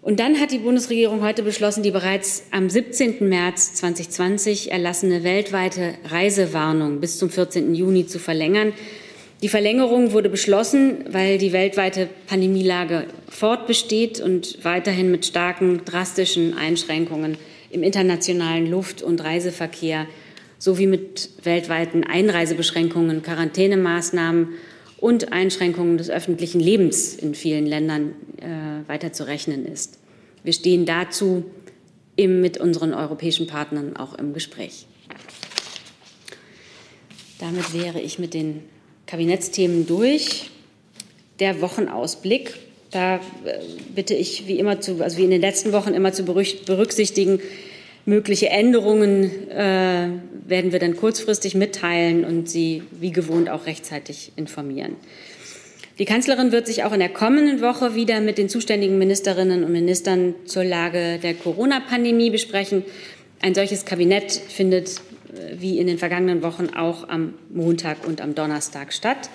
Und 0.00 0.18
dann 0.18 0.40
hat 0.40 0.50
die 0.50 0.60
Bundesregierung 0.60 1.22
heute 1.22 1.42
beschlossen, 1.42 1.82
die 1.82 1.90
bereits 1.90 2.44
am 2.50 2.70
17. 2.70 3.28
März 3.28 3.74
2020 3.74 4.72
erlassene 4.72 5.24
weltweite 5.24 5.96
Reisewarnung 6.06 7.00
bis 7.00 7.18
zum 7.18 7.28
14. 7.28 7.74
Juni 7.74 8.06
zu 8.06 8.18
verlängern. 8.18 8.72
Die 9.42 9.50
Verlängerung 9.50 10.12
wurde 10.12 10.30
beschlossen, 10.30 11.04
weil 11.10 11.36
die 11.36 11.52
weltweite 11.52 12.08
Pandemielage 12.26 13.08
fortbesteht 13.28 14.20
und 14.20 14.64
weiterhin 14.64 15.10
mit 15.10 15.26
starken, 15.26 15.82
drastischen 15.84 16.56
Einschränkungen 16.56 17.36
im 17.70 17.82
internationalen 17.82 18.70
Luft- 18.70 19.02
und 19.02 19.22
Reiseverkehr 19.22 20.06
sowie 20.58 20.86
mit 20.86 21.30
weltweiten 21.44 22.04
Einreisebeschränkungen, 22.04 23.22
Quarantänemaßnahmen 23.22 24.48
und 24.98 25.32
Einschränkungen 25.32 25.98
des 25.98 26.10
öffentlichen 26.10 26.60
Lebens 26.60 27.14
in 27.14 27.34
vielen 27.34 27.66
Ländern 27.66 28.14
äh, 28.38 28.88
weiter 28.88 29.12
zu 29.12 29.26
rechnen 29.26 29.64
ist. 29.66 29.98
Wir 30.42 30.52
stehen 30.52 30.86
dazu 30.86 31.44
im, 32.16 32.40
mit 32.40 32.58
unseren 32.58 32.94
europäischen 32.94 33.46
Partnern 33.46 33.96
auch 33.96 34.14
im 34.14 34.32
Gespräch. 34.32 34.86
Damit 37.38 37.72
wäre 37.72 38.00
ich 38.00 38.18
mit 38.18 38.34
den 38.34 38.64
Kabinettsthemen 39.06 39.86
durch. 39.86 40.50
Der 41.38 41.60
Wochenausblick 41.60 42.58
da 42.90 43.16
äh, 43.16 43.20
bitte 43.94 44.14
ich 44.14 44.46
wie 44.46 44.58
immer 44.58 44.80
zu, 44.80 45.02
also 45.02 45.18
wie 45.18 45.24
in 45.24 45.30
den 45.30 45.40
letzten 45.40 45.72
Wochen 45.72 45.94
immer 45.94 46.12
zu 46.12 46.24
berücksichtigen, 46.24 47.40
mögliche 48.06 48.48
Änderungen 48.48 49.50
äh, 49.50 50.08
werden 50.46 50.72
wir 50.72 50.78
dann 50.78 50.96
kurzfristig 50.96 51.54
mitteilen 51.54 52.24
und 52.24 52.48
Sie 52.48 52.82
wie 52.92 53.12
gewohnt 53.12 53.50
auch 53.50 53.66
rechtzeitig 53.66 54.32
informieren. 54.36 54.96
Die 55.98 56.04
Kanzlerin 56.04 56.52
wird 56.52 56.66
sich 56.66 56.84
auch 56.84 56.92
in 56.92 57.00
der 57.00 57.08
kommenden 57.08 57.60
Woche 57.60 57.94
wieder 57.94 58.20
mit 58.20 58.38
den 58.38 58.48
zuständigen 58.48 58.98
Ministerinnen 58.98 59.64
und 59.64 59.72
Ministern 59.72 60.34
zur 60.46 60.64
Lage 60.64 61.18
der 61.22 61.34
Corona-Pandemie 61.34 62.30
besprechen. 62.30 62.84
Ein 63.40 63.54
solches 63.54 63.84
Kabinett 63.84 64.32
findet 64.32 64.88
äh, 64.88 65.56
wie 65.58 65.78
in 65.78 65.86
den 65.86 65.98
vergangenen 65.98 66.42
Wochen 66.42 66.70
auch 66.74 67.08
am 67.08 67.34
Montag 67.50 68.06
und 68.06 68.20
am 68.22 68.34
Donnerstag 68.34 68.94
statt. 68.94 69.28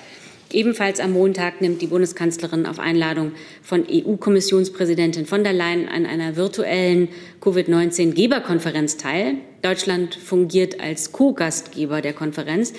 Ebenfalls 0.54 1.00
am 1.00 1.14
Montag 1.14 1.62
nimmt 1.62 1.82
die 1.82 1.88
Bundeskanzlerin 1.88 2.68
auf 2.68 2.78
Einladung 2.78 3.32
von 3.64 3.86
EU-Kommissionspräsidentin 3.90 5.26
von 5.26 5.44
der 5.44 5.52
Leyen 5.52 5.90
an 5.90 6.06
einer 6.06 6.36
virtuellen 6.36 7.10
Covid-19-Geberkonferenz 7.42 8.98
teil. 8.98 9.36
Deutschland 9.64 10.14
fungiert 10.14 10.80
als 10.80 11.12
Co-Gastgeber 11.12 12.02
der 12.02 12.14
Konferenz. 12.14 12.74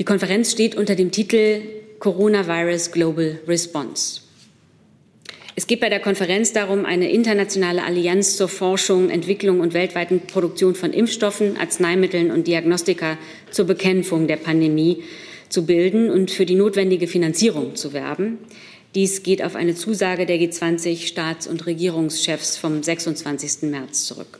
Die 0.00 0.04
Konferenz 0.04 0.50
steht 0.50 0.74
unter 0.74 0.96
dem 0.96 1.12
Titel 1.12 1.62
Coronavirus 2.00 2.90
Global 2.90 3.38
Response. 3.46 4.22
Es 5.54 5.68
geht 5.68 5.80
bei 5.80 5.88
der 5.90 6.00
Konferenz 6.00 6.52
darum, 6.52 6.84
eine 6.84 7.12
internationale 7.12 7.84
Allianz 7.84 8.36
zur 8.36 8.48
Forschung, 8.48 9.10
Entwicklung 9.10 9.60
und 9.60 9.74
weltweiten 9.74 10.22
Produktion 10.22 10.74
von 10.74 10.92
Impfstoffen, 10.92 11.58
Arzneimitteln 11.58 12.32
und 12.32 12.48
Diagnostika 12.48 13.18
zur 13.52 13.66
Bekämpfung 13.66 14.26
der 14.26 14.38
Pandemie 14.38 15.04
zu 15.52 15.66
bilden 15.66 16.10
und 16.10 16.30
für 16.30 16.46
die 16.46 16.54
notwendige 16.54 17.06
Finanzierung 17.06 17.76
zu 17.76 17.92
werben. 17.92 18.38
Dies 18.94 19.22
geht 19.22 19.42
auf 19.42 19.54
eine 19.54 19.74
Zusage 19.74 20.26
der 20.26 20.38
G20 20.38 21.06
Staats- 21.06 21.46
und 21.46 21.66
Regierungschefs 21.66 22.56
vom 22.56 22.82
26. 22.82 23.70
März 23.70 24.06
zurück. 24.06 24.38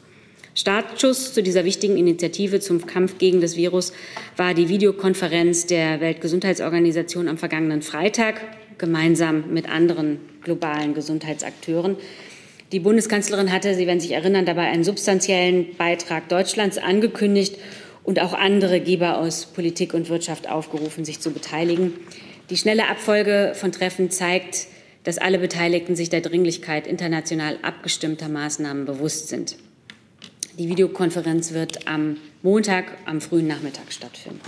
Startschuss 0.54 1.32
zu 1.32 1.42
dieser 1.42 1.64
wichtigen 1.64 1.96
Initiative 1.96 2.60
zum 2.60 2.86
Kampf 2.86 3.16
gegen 3.18 3.40
das 3.40 3.56
Virus 3.56 3.92
war 4.36 4.52
die 4.52 4.68
Videokonferenz 4.68 5.66
der 5.66 6.00
Weltgesundheitsorganisation 6.00 7.28
am 7.28 7.38
vergangenen 7.38 7.80
Freitag 7.80 8.40
gemeinsam 8.76 9.52
mit 9.52 9.68
anderen 9.68 10.18
globalen 10.42 10.92
Gesundheitsakteuren. 10.92 11.96
Die 12.72 12.80
Bundeskanzlerin 12.80 13.52
hatte, 13.52 13.74
Sie 13.74 13.86
werden 13.86 14.00
sich 14.00 14.12
erinnern, 14.12 14.46
dabei 14.46 14.62
einen 14.62 14.84
substanziellen 14.84 15.74
Beitrag 15.76 16.28
Deutschlands 16.28 16.78
angekündigt 16.78 17.56
und 18.04 18.20
auch 18.20 18.32
andere 18.32 18.80
Geber 18.80 19.18
aus 19.18 19.46
Politik 19.46 19.94
und 19.94 20.08
Wirtschaft 20.08 20.48
aufgerufen, 20.48 21.04
sich 21.04 21.20
zu 21.20 21.30
beteiligen. 21.30 21.94
Die 22.50 22.56
schnelle 22.56 22.88
Abfolge 22.88 23.52
von 23.54 23.72
Treffen 23.72 24.10
zeigt, 24.10 24.66
dass 25.04 25.18
alle 25.18 25.38
Beteiligten 25.38 25.96
sich 25.96 26.10
der 26.10 26.20
Dringlichkeit 26.20 26.86
international 26.86 27.58
abgestimmter 27.62 28.28
Maßnahmen 28.28 28.84
bewusst 28.84 29.28
sind. 29.28 29.56
Die 30.58 30.68
Videokonferenz 30.68 31.52
wird 31.52 31.88
am 31.88 32.18
Montag 32.42 32.84
am 33.06 33.20
frühen 33.20 33.46
Nachmittag 33.46 33.92
stattfinden. 33.92 34.40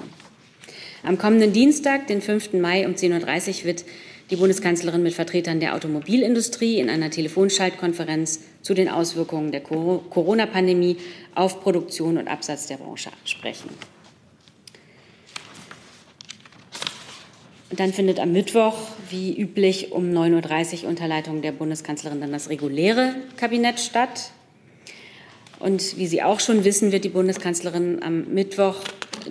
Am 1.03 1.19
kommenden 1.19 1.53
Dienstag, 1.53 2.07
den 2.07 2.21
5. 2.21 2.55
Mai 2.55 2.87
um 2.87 2.95
10.30 2.95 3.61
Uhr, 3.61 3.65
wird 3.65 3.85
die 4.31 4.37
Bundeskanzlerin 4.37 5.03
mit 5.03 5.15
Vertretern 5.15 5.61
der 5.61 5.75
Automobilindustrie 5.75 6.79
in 6.79 6.89
einer 6.89 7.11
Telefonschaltkonferenz 7.11 8.41
zu 8.65 8.73
den 8.73 8.89
Auswirkungen 8.89 9.53
der 9.53 9.61
Corona-Pandemie 9.61 10.97
auf 11.35 11.61
Produktion 11.61 12.17
und 12.17 12.29
Absatz 12.29 12.67
der 12.67 12.79
Branche 12.79 13.11
sprechen. 13.25 13.69
Dann 17.71 17.93
findet 17.93 18.19
am 18.21 18.33
Mittwoch, 18.33 18.75
wie 19.11 19.39
üblich, 19.39 19.93
um 19.93 20.11
9.30 20.11 20.85
Uhr 20.85 20.89
unter 20.89 21.07
Leitung 21.07 21.43
der 21.43 21.53
Bundeskanzlerin 21.53 22.21
dann 22.21 22.33
das 22.33 22.49
reguläre 22.49 23.15
Kabinett 23.37 23.81
statt. 23.81 24.31
Und 25.61 25.99
wie 25.99 26.07
Sie 26.07 26.23
auch 26.23 26.41
schon 26.41 26.65
wissen, 26.65 26.91
wird 26.91 27.05
die 27.05 27.11
Bundeskanzlerin 27.11 28.03
am 28.03 28.33
Mittwoch 28.33 28.77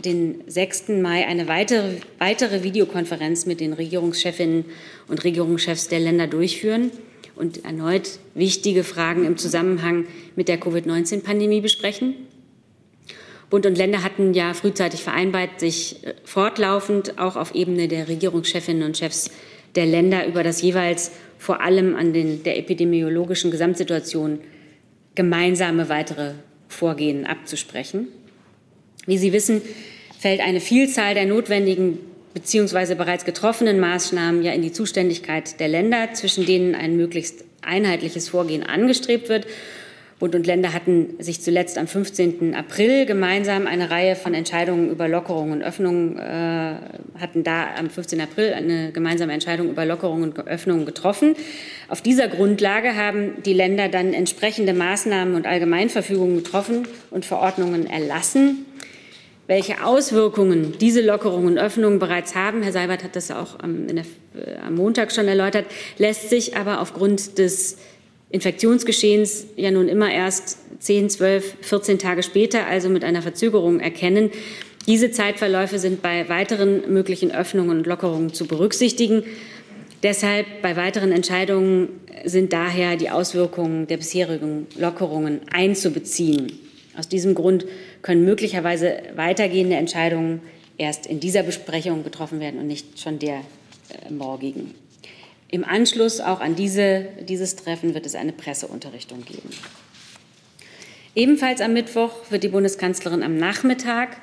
den 0.06 0.44
6. 0.46 0.90
Mai 0.90 1.26
eine 1.26 1.48
weitere, 1.48 1.96
weitere 2.20 2.64
Videokonferenz 2.64 3.48
mit 3.48 3.60
den 3.60 3.74
Regierungschefinnen 3.74 4.66
und 5.08 5.24
Regierungschefs 5.24 5.88
der 5.88 6.02
Länder 6.02 6.28
durchführen 6.28 6.92
und 7.36 7.66
erneut 7.66 8.20
wichtige 8.36 8.84
Fragen 8.84 9.26
im 9.26 9.38
Zusammenhang 9.38 10.06
mit 10.36 10.48
der 10.48 10.60
Covid-19-Pandemie 10.60 11.62
besprechen. 11.62 12.16
Bund 13.50 13.66
und 13.66 13.78
Länder 13.78 14.04
hatten 14.04 14.34
ja 14.34 14.54
frühzeitig 14.54 15.04
vereinbart, 15.04 15.60
sich 15.60 15.98
fortlaufend 16.26 17.20
auch 17.20 17.36
auf 17.36 17.54
Ebene 17.54 17.88
der 17.88 18.08
Regierungschefinnen 18.08 18.84
und 18.84 18.98
Chefs 18.98 19.30
der 19.76 19.86
Länder 19.86 20.26
über 20.28 20.44
das 20.44 20.62
jeweils 20.62 21.12
vor 21.38 21.62
allem 21.62 21.96
an 21.96 22.14
den, 22.14 22.44
der 22.44 22.58
epidemiologischen 22.58 23.52
Gesamtsituation 23.52 24.40
gemeinsame 25.16 25.90
weitere 25.90 26.34
Vorgehen 26.68 27.26
abzusprechen. 27.26 28.08
Wie 29.06 29.18
Sie 29.18 29.34
wissen, 29.34 29.62
fällt 30.20 30.40
eine 30.40 30.60
Vielzahl 30.60 31.14
der 31.14 31.26
notwendigen 31.26 32.00
bzw. 32.34 32.96
bereits 32.96 33.26
getroffenen 33.26 33.80
Maßnahmen 33.80 34.44
ja 34.44 34.52
in 34.52 34.62
die 34.62 34.72
Zuständigkeit 34.72 35.60
der 35.60 35.68
Länder, 35.68 36.14
zwischen 36.14 36.46
denen 36.46 36.76
ein 36.76 36.98
möglichst 36.98 37.46
einheitliches 37.62 38.30
Vorgehen 38.30 38.64
angestrebt 38.64 39.30
wird. 39.30 39.48
Bund 40.24 40.36
und 40.36 40.48
Länder 40.48 40.72
hatten 40.72 41.16
sich 41.20 41.42
zuletzt 41.42 41.78
am 41.78 41.86
15. 41.86 42.56
April 42.56 43.06
gemeinsam 43.06 43.68
eine 43.68 43.90
Reihe 43.90 44.16
von 44.16 44.34
Entscheidungen 44.34 44.90
über 44.90 45.10
Lockerung 45.10 45.52
und 45.52 45.64
Öffnung, 45.64 46.18
äh, 46.18 46.76
hatten 47.20 47.44
da 47.44 47.68
am 47.78 47.90
15. 47.90 48.22
April 48.22 48.54
eine 48.54 48.94
gemeinsame 48.94 49.34
Entscheidung 49.34 49.70
über 49.70 49.86
Lockerung 49.86 50.24
und 50.24 50.40
Öffnung 50.48 50.86
getroffen. 50.86 51.36
Auf 51.90 52.02
dieser 52.02 52.30
Grundlage 52.30 52.96
haben 52.96 53.44
die 53.44 53.52
Länder 53.52 53.90
dann 53.90 54.14
entsprechende 54.14 54.74
Maßnahmen 54.74 55.36
und 55.36 55.46
Allgemeinverfügungen 55.46 56.38
getroffen 56.38 56.88
und 57.12 57.26
Verordnungen 57.26 57.86
erlassen. 57.86 58.66
Welche 59.46 59.84
Auswirkungen 59.84 60.76
diese 60.80 61.02
Lockerungen 61.02 61.50
und 61.50 61.58
Öffnungen 61.58 62.00
bereits 62.00 62.34
haben, 62.34 62.64
Herr 62.64 62.72
Seibert 62.72 63.04
hat 63.04 63.16
das 63.16 63.30
auch 63.30 63.60
am, 63.60 63.88
der, 63.88 64.06
äh, 64.36 64.58
am 64.66 64.76
Montag 64.76 65.12
schon 65.12 65.28
erläutert, 65.28 65.66
lässt 65.98 66.30
sich 66.30 66.56
aber 66.56 66.80
aufgrund 66.80 67.38
des 67.38 67.78
Infektionsgeschehens 68.30 69.46
ja 69.58 69.70
nun 69.70 69.90
immer 69.90 70.12
erst 70.12 70.58
10, 70.80 71.10
12, 71.10 71.58
14 71.62 72.00
Tage 72.00 72.24
später, 72.24 72.66
also 72.68 72.88
mit 72.90 73.04
einer 73.04 73.22
Verzögerung 73.22 73.80
erkennen. 73.80 74.32
Diese 74.88 75.12
Zeitverläufe 75.12 75.78
sind 75.78 76.02
bei 76.02 76.28
weiteren 76.30 76.92
möglichen 76.92 77.34
Öffnungen 77.34 77.78
und 77.78 77.88
Lockerungen 77.88 78.34
zu 78.34 78.48
berücksichtigen. 78.48 79.24
Deshalb 80.04 80.46
bei 80.62 80.76
weiteren 80.76 81.12
Entscheidungen 81.12 81.90
sind 82.26 82.54
daher 82.54 82.96
die 82.96 83.10
Auswirkungen 83.10 83.88
der 83.88 83.98
bisherigen 83.98 84.68
Lockerungen 84.78 85.42
einzubeziehen. 85.52 86.52
Aus 86.98 87.08
diesem 87.08 87.36
Grund 87.36 87.66
können 88.02 88.24
möglicherweise 88.26 89.02
weitergehende 89.16 89.76
Entscheidungen 89.76 90.42
erst 90.78 91.06
in 91.06 91.20
dieser 91.20 91.44
Besprechung 91.44 92.04
getroffen 92.04 92.40
werden 92.40 92.60
und 92.60 92.68
nicht 92.68 93.00
schon 93.00 93.20
der 93.20 93.38
äh, 93.38 94.12
morgigen. 94.12 94.76
Im 95.50 95.64
Anschluss 95.64 96.20
auch 96.20 96.40
an 96.40 96.56
diese, 96.56 97.08
dieses 97.28 97.56
Treffen 97.56 97.94
wird 97.94 98.06
es 98.06 98.16
eine 98.16 98.34
Presseunterrichtung 98.34 99.24
geben. 99.24 99.50
Ebenfalls 101.16 101.62
am 101.62 101.74
Mittwoch 101.74 102.12
wird 102.32 102.44
die 102.44 102.48
Bundeskanzlerin 102.48 103.22
am 103.22 103.38
Nachmittag 103.38 104.18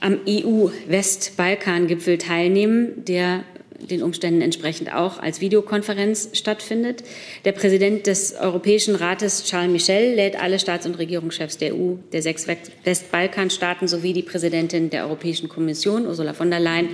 am 0.00 0.20
EU-Westbalkan-Gipfel 0.26 2.18
teilnehmen, 2.18 3.04
der 3.04 3.44
den 3.88 4.02
Umständen 4.02 4.40
entsprechend 4.42 4.92
auch 4.94 5.18
als 5.18 5.40
Videokonferenz 5.40 6.30
stattfindet. 6.32 7.02
Der 7.44 7.52
Präsident 7.52 8.06
des 8.06 8.34
Europäischen 8.34 8.94
Rates, 8.94 9.44
Charles 9.44 9.70
Michel, 9.70 10.14
lädt 10.14 10.40
alle 10.40 10.58
Staats- 10.58 10.86
und 10.86 10.98
Regierungschefs 10.98 11.58
der 11.58 11.74
EU, 11.74 11.94
der 12.12 12.22
sechs 12.22 12.46
Westbalkanstaaten 12.84 13.88
sowie 13.88 14.12
die 14.12 14.22
Präsidentin 14.22 14.90
der 14.90 15.04
Europäischen 15.04 15.48
Kommission, 15.48 16.06
Ursula 16.06 16.32
von 16.32 16.50
der 16.50 16.60
Leyen, 16.60 16.88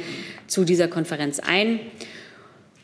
zu 0.47 0.65
dieser 0.65 0.89
Konferenz 0.89 1.41
ein. 1.41 1.81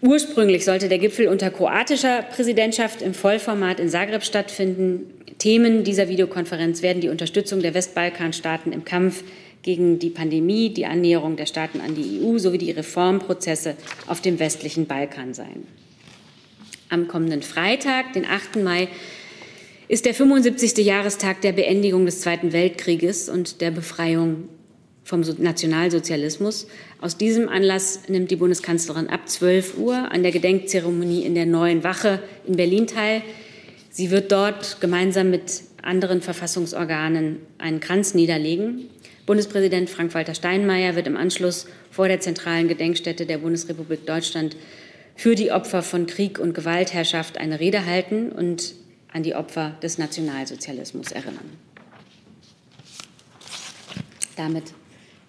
Ursprünglich 0.00 0.64
sollte 0.64 0.88
der 0.88 0.98
Gipfel 0.98 1.28
unter 1.28 1.50
kroatischer 1.50 2.22
Präsidentschaft 2.22 3.02
im 3.02 3.14
Vollformat 3.14 3.78
in 3.78 3.88
Zagreb 3.88 4.24
stattfinden. 4.24 5.12
Themen 5.38 5.84
dieser 5.84 6.08
Videokonferenz 6.08 6.82
werden 6.82 7.00
die 7.00 7.08
Unterstützung 7.08 7.60
der 7.60 7.74
Westbalkanstaaten 7.74 8.72
im 8.72 8.84
Kampf 8.84 9.22
gegen 9.62 9.98
die 9.98 10.10
Pandemie, 10.10 10.70
die 10.70 10.86
Annäherung 10.86 11.36
der 11.36 11.46
Staaten 11.46 11.80
an 11.80 11.94
die 11.94 12.20
EU 12.20 12.38
sowie 12.38 12.58
die 12.58 12.72
Reformprozesse 12.72 13.76
auf 14.06 14.20
dem 14.20 14.38
westlichen 14.38 14.86
Balkan 14.86 15.34
sein. 15.34 15.66
Am 16.88 17.08
kommenden 17.08 17.42
Freitag, 17.42 18.12
den 18.12 18.26
8. 18.26 18.56
Mai, 18.56 18.88
ist 19.88 20.04
der 20.04 20.14
75. 20.14 20.78
Jahrestag 20.84 21.40
der 21.42 21.52
Beendigung 21.52 22.06
des 22.06 22.20
Zweiten 22.20 22.52
Weltkrieges 22.52 23.28
und 23.28 23.60
der 23.60 23.70
Befreiung 23.70 24.48
vom 25.04 25.20
Nationalsozialismus. 25.20 26.66
Aus 27.00 27.16
diesem 27.16 27.48
Anlass 27.48 28.08
nimmt 28.08 28.30
die 28.30 28.36
Bundeskanzlerin 28.36 29.08
ab 29.08 29.28
12 29.28 29.78
Uhr 29.78 30.12
an 30.12 30.22
der 30.22 30.32
Gedenkzeremonie 30.32 31.24
in 31.24 31.34
der 31.34 31.46
Neuen 31.46 31.84
Wache 31.84 32.22
in 32.46 32.56
Berlin 32.56 32.86
teil. 32.86 33.22
Sie 33.90 34.10
wird 34.10 34.32
dort 34.32 34.80
gemeinsam 34.80 35.30
mit 35.30 35.62
anderen 35.82 36.22
Verfassungsorganen 36.22 37.40
einen 37.58 37.80
Kranz 37.80 38.14
niederlegen. 38.14 38.88
Bundespräsident 39.26 39.88
Frank-Walter 39.88 40.34
Steinmeier 40.34 40.96
wird 40.96 41.06
im 41.06 41.16
Anschluss 41.16 41.66
vor 41.90 42.08
der 42.08 42.20
zentralen 42.20 42.68
Gedenkstätte 42.68 43.24
der 43.24 43.38
Bundesrepublik 43.38 44.04
Deutschland 44.06 44.56
für 45.14 45.34
die 45.34 45.52
Opfer 45.52 45.82
von 45.82 46.06
Krieg 46.06 46.38
und 46.38 46.54
Gewaltherrschaft 46.54 47.38
eine 47.38 47.60
Rede 47.60 47.86
halten 47.86 48.32
und 48.32 48.74
an 49.12 49.22
die 49.22 49.34
Opfer 49.34 49.76
des 49.82 49.98
Nationalsozialismus 49.98 51.12
erinnern. 51.12 51.56
Damit 54.36 54.72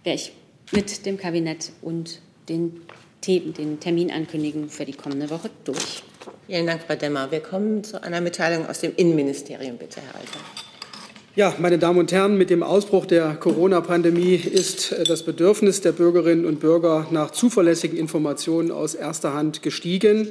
wäre 0.04 0.16
ich 0.16 0.32
mit 0.72 1.06
dem 1.06 1.18
Kabinett 1.18 1.72
und 1.82 2.22
den, 2.50 2.82
den 3.28 3.80
Terminankündigungen 3.80 4.70
für 4.70 4.86
die 4.86 4.94
kommende 4.94 5.30
Woche 5.30 5.50
durch. 5.66 6.04
Vielen 6.48 6.66
Dank, 6.66 6.84
Frau 6.84 6.96
Demmer. 6.96 7.30
Wir 7.30 7.42
kommen 7.42 7.84
zu 7.84 8.02
einer 8.02 8.22
Mitteilung 8.22 8.66
aus 8.68 8.80
dem 8.80 8.96
Innenministerium. 8.96 9.78
Bitte, 9.78 10.02
Herr 10.02 10.16
Alter. 10.16 10.40
Ja, 11.36 11.56
meine 11.58 11.80
Damen 11.80 11.98
und 11.98 12.12
Herren, 12.12 12.38
mit 12.38 12.52
dem 12.52 12.62
Ausbruch 12.62 13.08
der 13.08 13.34
Corona-Pandemie 13.34 14.36
ist 14.36 14.92
äh, 14.92 15.04
das 15.04 15.24
Bedürfnis 15.24 15.82
der 15.82 15.92
Bürgerinnen 15.92 16.46
und 16.46 16.60
Bürger 16.60 17.08
nach 17.10 17.32
zuverlässigen 17.32 17.98
Informationen 17.98 18.70
aus 18.70 18.94
erster 18.94 19.34
Hand 19.34 19.64
gestiegen. 19.64 20.28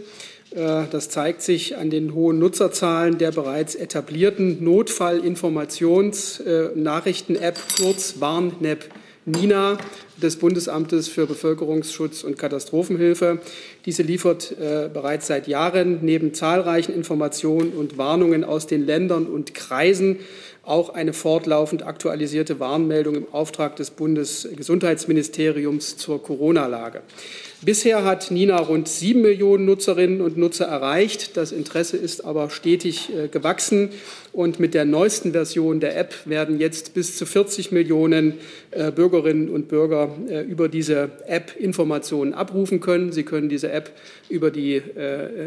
Äh, 0.53 0.85
das 0.93 1.09
zeigt 1.09 1.43
sich 1.43 1.77
an 1.77 1.91
den 1.91 2.15
hohen 2.15 2.39
Nutzerzahlen 2.39 3.19
der 3.19 3.33
bereits 3.33 3.75
etablierten 3.75 4.63
Notfallinformations-Nachrichten-App, 4.63 7.59
kurz 7.81 8.21
Warn-Nap 8.21 8.85
NINA 9.25 9.79
des 10.21 10.37
Bundesamtes 10.37 11.09
für 11.09 11.27
Bevölkerungsschutz 11.27 12.25
und 12.25 12.39
Katastrophenhilfe. 12.39 13.39
Diese 13.87 14.03
liefert 14.03 14.53
äh, 14.53 14.89
bereits 14.93 15.29
seit 15.29 15.47
Jahren 15.47 16.01
neben 16.03 16.35
zahlreichen 16.35 16.93
Informationen 16.93 17.73
und 17.73 17.99
Warnungen 17.99 18.45
aus 18.45 18.67
den 18.67 18.85
Ländern 18.85 19.27
und 19.27 19.55
Kreisen 19.55 20.19
auch 20.65 20.91
eine 20.91 21.13
fortlaufend 21.13 21.85
aktualisierte 21.85 22.61
Warnmeldung 22.61 23.17
im 23.17 23.27
Auftrag 23.33 23.75
des 23.77 23.91
Bundesgesundheitsministeriums 23.91 25.97
zur 25.97 26.23
Corona-Lage. 26.23 27.03
Bisher 27.65 28.05
hat 28.05 28.33
Nina 28.33 28.57
rund 28.57 28.89
sieben 28.89 29.23
Millionen 29.23 29.67
Nutzerinnen 29.67 30.21
und 30.21 30.37
Nutzer 30.37 30.65
erreicht. 30.65 31.37
Das 31.37 31.53
Interesse 31.53 31.97
ist 31.97 32.25
aber 32.25 32.51
stetig 32.51 33.09
äh, 33.15 33.29
gewachsen. 33.29 33.91
Und 34.33 34.59
mit 34.59 34.75
der 34.75 34.85
neuesten 34.85 35.31
Version 35.31 35.79
der 35.79 35.97
App 35.97 36.13
werden 36.25 36.59
jetzt 36.59 36.93
bis 36.93 37.17
zu 37.17 37.25
40 37.25 37.71
Millionen 37.71 38.35
äh, 38.73 38.91
Bürgerinnen 38.91 39.49
und 39.49 39.69
Bürger 39.69 40.13
äh, 40.29 40.41
über 40.41 40.69
diese 40.69 41.11
App 41.27 41.55
Informationen 41.57 42.35
abrufen 42.35 42.81
können. 42.81 43.13
Sie 43.13 43.23
können 43.23 43.49
diese 43.49 43.71
App 43.71 43.93
über 44.29 44.51
die 44.51 44.83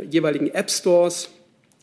jeweiligen 0.10 0.48
App 0.48 0.70
Stores 0.70 1.30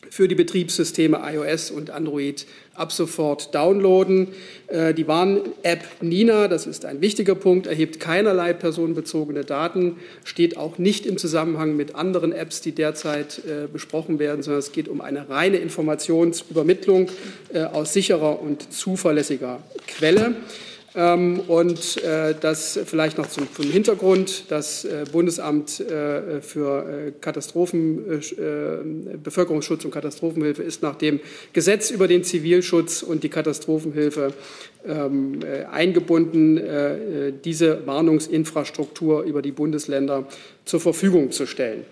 für 0.09 0.27
die 0.27 0.35
Betriebssysteme 0.35 1.21
iOS 1.23 1.71
und 1.71 1.89
Android 1.89 2.45
ab 2.75 2.91
sofort 2.91 3.53
downloaden. 3.53 4.29
Äh, 4.67 4.93
die 4.93 5.07
Warn-App 5.07 5.83
Nina, 6.01 6.47
das 6.47 6.65
ist 6.65 6.85
ein 6.85 7.01
wichtiger 7.01 7.35
Punkt, 7.35 7.67
erhebt 7.67 7.99
keinerlei 7.99 8.53
personenbezogene 8.53 9.43
Daten, 9.43 9.97
steht 10.23 10.57
auch 10.57 10.77
nicht 10.77 11.05
im 11.05 11.17
Zusammenhang 11.17 11.75
mit 11.75 11.95
anderen 11.95 12.31
Apps, 12.31 12.61
die 12.61 12.71
derzeit 12.71 13.39
äh, 13.39 13.67
besprochen 13.71 14.19
werden, 14.19 14.43
sondern 14.43 14.59
es 14.59 14.71
geht 14.71 14.87
um 14.87 15.01
eine 15.01 15.29
reine 15.29 15.57
Informationsübermittlung 15.57 17.09
äh, 17.53 17.63
aus 17.63 17.93
sicherer 17.93 18.41
und 18.41 18.73
zuverlässiger 18.73 19.61
Quelle. 19.87 20.35
Ähm, 20.95 21.39
und 21.47 22.03
äh, 22.03 22.35
das 22.39 22.79
vielleicht 22.85 23.17
noch 23.17 23.27
zum, 23.27 23.47
zum 23.51 23.65
Hintergrund. 23.65 24.45
Das 24.49 24.85
äh, 24.85 25.05
Bundesamt 25.11 25.79
äh, 25.79 26.41
für 26.41 27.13
Katastrophen, 27.19 28.21
Bevölkerungsschutz 29.23 29.85
und 29.85 29.91
Katastrophenhilfe 29.91 30.61
ist 30.63 30.81
nach 30.83 30.95
dem 30.95 31.19
Gesetz 31.53 31.89
über 31.89 32.07
den 32.07 32.23
Zivilschutz 32.23 33.01
und 33.01 33.23
die 33.23 33.29
Katastrophenhilfe 33.29 34.33
ähm, 34.85 35.39
eingebunden, 35.71 36.61
diese 37.43 37.85
Warnungsinfrastruktur 37.85 39.23
über 39.23 39.41
die 39.41 39.51
Bundesländer 39.51 40.27
zur 40.65 40.79
Verfügung 40.79 41.31
zu 41.31 41.45
stellen. 41.45 41.85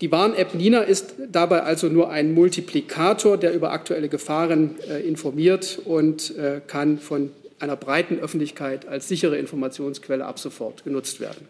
Die 0.00 0.10
Warn-App 0.10 0.54
Nina 0.54 0.82
ist 0.82 1.14
dabei 1.30 1.62
also 1.62 1.88
nur 1.88 2.10
ein 2.10 2.34
Multiplikator, 2.34 3.36
der 3.36 3.54
über 3.54 3.72
aktuelle 3.72 4.08
Gefahren 4.08 4.76
informiert 5.04 5.80
und 5.84 6.34
kann 6.66 6.98
von 6.98 7.30
einer 7.62 7.76
breiten 7.76 8.18
Öffentlichkeit 8.18 8.86
als 8.86 9.08
sichere 9.08 9.38
Informationsquelle 9.38 10.24
ab 10.26 10.38
sofort 10.38 10.84
genutzt 10.84 11.20
werden. 11.20 11.48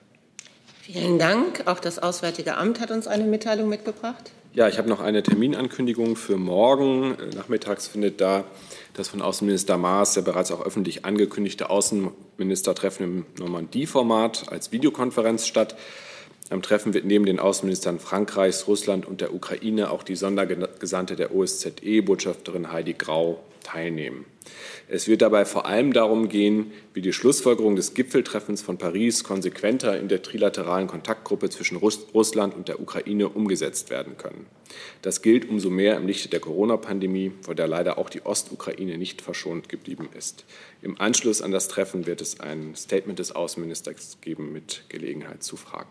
Vielen 0.83 1.19
Dank. 1.19 1.63
Auch 1.67 1.81
das 1.81 1.99
Auswärtige 1.99 2.57
Amt 2.57 2.81
hat 2.81 2.91
uns 2.91 3.07
eine 3.07 3.25
Mitteilung 3.25 3.69
mitgebracht. 3.69 4.33
Ja, 4.55 4.69
ich 4.69 4.77
habe 4.77 4.89
noch 4.89 5.01
eine 5.01 5.23
Terminankündigung 5.23 6.17
für 6.17 6.37
morgen. 6.37 7.17
Nachmittags 7.35 7.89
findet 7.89 8.21
da 8.21 8.45
das 8.93 9.09
von 9.09 9.23
Außenminister 9.23 9.79
Maas 9.79 10.15
ja 10.15 10.21
bereits 10.21 10.51
auch 10.51 10.61
öffentlich 10.61 11.07
angekündigte 11.07 11.71
Außenministertreffen 11.71 13.07
im 13.07 13.27
Normandie-Format 13.39 14.51
als 14.51 14.71
Videokonferenz 14.71 15.47
statt. 15.47 15.77
Am 16.51 16.61
Treffen 16.61 16.93
wird 16.93 17.07
neben 17.07 17.25
den 17.25 17.39
Außenministern 17.39 17.99
Frankreichs, 17.99 18.69
Russland 18.69 19.07
und 19.07 19.23
der 19.23 19.33
Ukraine 19.33 19.91
auch 19.91 20.03
die 20.03 20.17
Sondergesandte 20.17 21.17
der 21.17 21.35
OSZE, 21.35 22.03
Botschafterin 22.03 22.71
Heidi 22.71 22.93
Grau, 22.93 23.41
teilnehmen. 23.63 24.27
Es 24.93 25.09
wird 25.09 25.23
dabei 25.23 25.47
vor 25.47 25.65
allem 25.65 25.95
darum 25.95 26.29
gehen, 26.29 26.71
wie 26.93 27.01
die 27.01 27.15
Schlussfolgerungen 27.15 27.77
des 27.77 27.95
Gipfeltreffens 27.95 28.61
von 28.61 28.77
Paris 28.77 29.25
konsequenter 29.25 29.99
in 29.99 30.09
der 30.09 30.21
trilateralen 30.21 30.87
Kontaktgruppe 30.87 31.49
zwischen 31.49 31.79
Russland 31.79 32.55
und 32.55 32.69
der 32.69 32.79
Ukraine 32.79 33.31
umgesetzt 33.31 33.89
werden 33.89 34.19
können. 34.19 34.45
Das 35.01 35.23
gilt 35.23 35.49
umso 35.49 35.71
mehr 35.71 35.97
im 35.97 36.07
Lichte 36.07 36.29
der 36.29 36.41
Corona-Pandemie, 36.41 37.33
vor 37.41 37.55
der 37.55 37.69
leider 37.69 37.97
auch 37.97 38.11
die 38.11 38.27
Ostukraine 38.27 38.99
nicht 38.99 39.23
verschont 39.23 39.71
geblieben 39.71 40.11
ist. 40.15 40.45
Im 40.83 41.01
Anschluss 41.01 41.41
an 41.41 41.53
das 41.53 41.69
Treffen 41.69 42.05
wird 42.07 42.21
es 42.21 42.41
ein 42.41 42.75
Statement 42.77 43.19
des 43.19 43.35
Außenministers 43.35 44.19
geben 44.21 44.53
mit 44.53 44.85
Gelegenheit 44.91 45.43
zu 45.43 45.57
Fragen. 45.57 45.89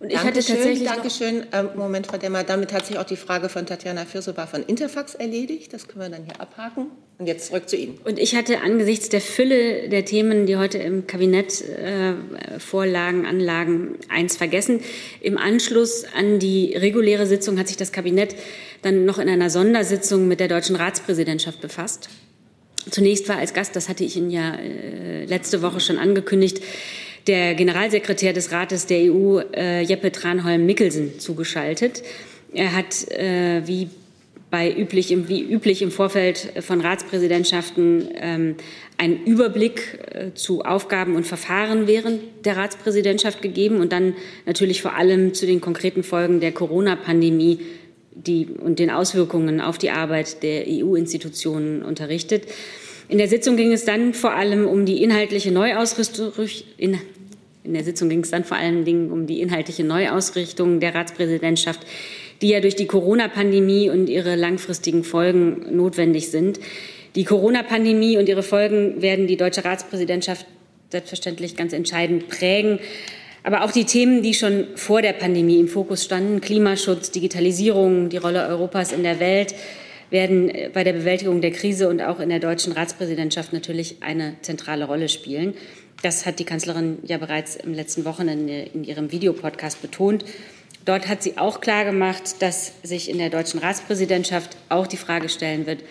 Und 0.00 0.10
ich 0.10 0.18
Dankeschön, 0.18 0.56
hatte 0.56 0.64
tatsächlich 0.64 0.86
Dankeschön. 0.86 1.46
Ähm, 1.52 1.70
Moment, 1.76 2.08
Frau 2.08 2.18
Demmer, 2.18 2.44
damit 2.44 2.74
hat 2.74 2.84
sich 2.84 2.98
auch 2.98 3.04
die 3.04 3.16
Frage 3.16 3.48
von 3.48 3.64
Tatjana 3.64 4.04
Fürsowa 4.04 4.46
von 4.46 4.62
Interfax 4.64 5.14
erledigt. 5.14 5.72
Das 5.72 5.88
können 5.88 6.02
wir 6.02 6.10
dann 6.10 6.26
hier 6.26 6.38
abhaken. 6.42 6.90
Und 7.20 7.26
jetzt 7.26 7.48
zurück 7.48 7.68
zu 7.68 7.76
Ihnen. 7.76 7.98
Und 8.04 8.18
ich 8.18 8.34
hatte 8.34 8.62
angesichts 8.62 9.10
der 9.10 9.20
Fülle 9.20 9.90
der 9.90 10.06
Themen, 10.06 10.46
die 10.46 10.56
heute 10.56 10.78
im 10.78 11.06
Kabinett 11.06 11.60
äh, 11.60 12.14
vorlagen, 12.58 13.26
Anlagen, 13.26 13.98
eins 14.08 14.38
vergessen. 14.38 14.80
Im 15.20 15.36
Anschluss 15.36 16.06
an 16.16 16.38
die 16.38 16.74
reguläre 16.74 17.26
Sitzung 17.26 17.58
hat 17.58 17.68
sich 17.68 17.76
das 17.76 17.92
Kabinett 17.92 18.34
dann 18.80 19.04
noch 19.04 19.18
in 19.18 19.28
einer 19.28 19.50
Sondersitzung 19.50 20.28
mit 20.28 20.40
der 20.40 20.48
deutschen 20.48 20.76
Ratspräsidentschaft 20.76 21.60
befasst. 21.60 22.08
Zunächst 22.90 23.28
war 23.28 23.36
als 23.36 23.52
Gast, 23.52 23.76
das 23.76 23.90
hatte 23.90 24.02
ich 24.02 24.16
Ihnen 24.16 24.30
ja 24.30 24.54
äh, 24.54 25.26
letzte 25.26 25.60
Woche 25.60 25.80
schon 25.80 25.98
angekündigt, 25.98 26.62
der 27.26 27.54
Generalsekretär 27.54 28.32
des 28.32 28.50
Rates 28.50 28.86
der 28.86 29.12
EU, 29.12 29.40
äh, 29.52 29.82
Jeppe 29.82 30.10
Tranholm-Mikkelsen, 30.10 31.20
zugeschaltet. 31.20 32.02
Er 32.54 32.74
hat, 32.74 33.06
äh, 33.10 33.60
wie 33.66 33.90
bei 34.50 34.74
üblich, 34.74 35.14
wie 35.28 35.42
üblich 35.42 35.80
im 35.80 35.90
Vorfeld 35.90 36.52
von 36.60 36.80
Ratspräsidentschaften 36.80 38.08
ähm, 38.16 38.56
einen 38.98 39.24
Überblick 39.24 39.98
äh, 40.12 40.34
zu 40.34 40.62
Aufgaben 40.62 41.14
und 41.14 41.26
Verfahren 41.26 41.86
während 41.86 42.20
der 42.44 42.56
Ratspräsidentschaft 42.56 43.42
gegeben 43.42 43.80
und 43.80 43.92
dann 43.92 44.14
natürlich 44.46 44.82
vor 44.82 44.94
allem 44.94 45.34
zu 45.34 45.46
den 45.46 45.60
konkreten 45.60 46.02
Folgen 46.02 46.40
der 46.40 46.52
Corona-Pandemie 46.52 47.60
die, 48.12 48.46
und 48.46 48.78
den 48.78 48.90
Auswirkungen 48.90 49.60
auf 49.60 49.78
die 49.78 49.90
Arbeit 49.90 50.42
der 50.42 50.64
EU-Institutionen 50.66 51.82
unterrichtet. 51.82 52.44
In 53.08 53.18
der 53.18 53.28
Sitzung 53.28 53.56
ging 53.56 53.72
es 53.72 53.84
dann 53.84 54.14
vor 54.14 54.32
allem 54.32 54.66
um 54.66 54.84
die 54.84 55.02
inhaltliche 55.02 55.50
Neuausrichtung. 55.50 56.32
In, 56.76 56.98
in 57.64 57.72
der 57.74 57.84
Sitzung 57.84 58.08
ging 58.08 58.20
es 58.20 58.30
dann 58.30 58.44
vor 58.44 58.56
allen 58.56 58.84
Dingen 58.84 59.10
um 59.10 59.26
die 59.26 59.40
inhaltliche 59.40 59.84
Neuausrichtung 59.84 60.80
der 60.80 60.94
Ratspräsidentschaft, 60.94 61.80
die 62.42 62.48
ja 62.48 62.60
durch 62.60 62.76
die 62.76 62.86
Corona-Pandemie 62.86 63.90
und 63.90 64.08
ihre 64.08 64.36
langfristigen 64.36 65.04
Folgen 65.04 65.76
notwendig 65.76 66.30
sind. 66.30 66.60
Die 67.16 67.24
Corona-Pandemie 67.24 68.18
und 68.18 68.28
ihre 68.28 68.42
Folgen 68.42 69.02
werden 69.02 69.26
die 69.26 69.36
deutsche 69.36 69.64
Ratspräsidentschaft 69.64 70.46
selbstverständlich 70.90 71.56
ganz 71.56 71.72
entscheidend 71.72 72.28
prägen. 72.28 72.78
Aber 73.42 73.64
auch 73.64 73.72
die 73.72 73.84
Themen, 73.84 74.22
die 74.22 74.34
schon 74.34 74.66
vor 74.74 75.02
der 75.02 75.12
Pandemie 75.12 75.60
im 75.60 75.68
Fokus 75.68 76.04
standen, 76.04 76.40
Klimaschutz, 76.40 77.10
Digitalisierung, 77.10 78.10
die 78.10 78.18
Rolle 78.18 78.46
Europas 78.46 78.92
in 78.92 79.02
der 79.02 79.18
Welt, 79.18 79.54
werden 80.10 80.50
äh, 80.50 80.70
bei 80.72 80.84
der 80.84 80.92
Bewältigung 80.92 81.40
der 81.40 81.52
Krise 81.52 81.88
und 81.88 82.02
auch 82.02 82.20
in 82.20 82.28
der 82.28 82.40
deutschen 82.40 82.72
Ratspräsidentschaft 82.72 83.52
natürlich 83.52 83.96
eine 84.00 84.34
zentrale 84.42 84.84
Rolle 84.84 85.08
spielen. 85.08 85.54
Das 86.02 86.26
hat 86.26 86.38
die 86.38 86.44
Kanzlerin 86.44 86.98
ja 87.04 87.18
bereits 87.18 87.56
im 87.56 87.74
letzten 87.74 88.04
Wochenende 88.04 88.68
in 88.74 88.84
ihrem 88.84 89.12
Videopodcast 89.12 89.82
betont. 89.82 90.24
Dort 90.84 91.08
hat 91.08 91.22
sie 91.22 91.38
auch 91.38 91.60
klargemacht, 91.60 92.40
dass 92.40 92.72
sich 92.82 93.10
in 93.10 93.18
der 93.18 93.30
deutschen 93.30 93.60
Ratspräsidentschaft 93.60 94.56
auch 94.68 94.86
die 94.86 94.96
Frage 94.96 95.28
stellen 95.28 95.66
wird, 95.66 95.82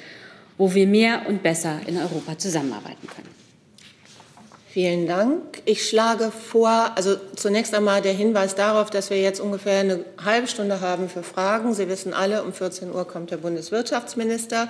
wo 0.57 0.73
wir 0.73 0.87
mehr 0.87 1.23
und 1.27 1.43
besser 1.43 1.79
in 1.87 1.97
Europa 1.97 2.37
zusammenarbeiten 2.37 3.07
können. 3.07 3.29
Vielen 4.71 5.07
Dank. 5.07 5.63
Ich 5.65 5.87
schlage 5.89 6.31
vor, 6.31 6.91
also 6.95 7.15
zunächst 7.35 7.73
einmal 7.73 8.01
der 8.03 8.13
Hinweis 8.13 8.53
darauf, 8.53 8.91
dass 8.91 9.09
wir 9.09 9.19
jetzt 9.19 9.39
ungefähr 9.39 9.79
eine 9.79 10.05
halbe 10.23 10.47
Stunde 10.47 10.79
haben 10.79 11.09
für 11.09 11.23
Fragen. 11.23 11.73
Sie 11.73 11.89
wissen 11.89 12.13
alle, 12.13 12.43
um 12.43 12.53
14 12.53 12.91
Uhr 12.91 13.07
kommt 13.07 13.31
der 13.31 13.37
Bundeswirtschaftsminister. 13.37 14.69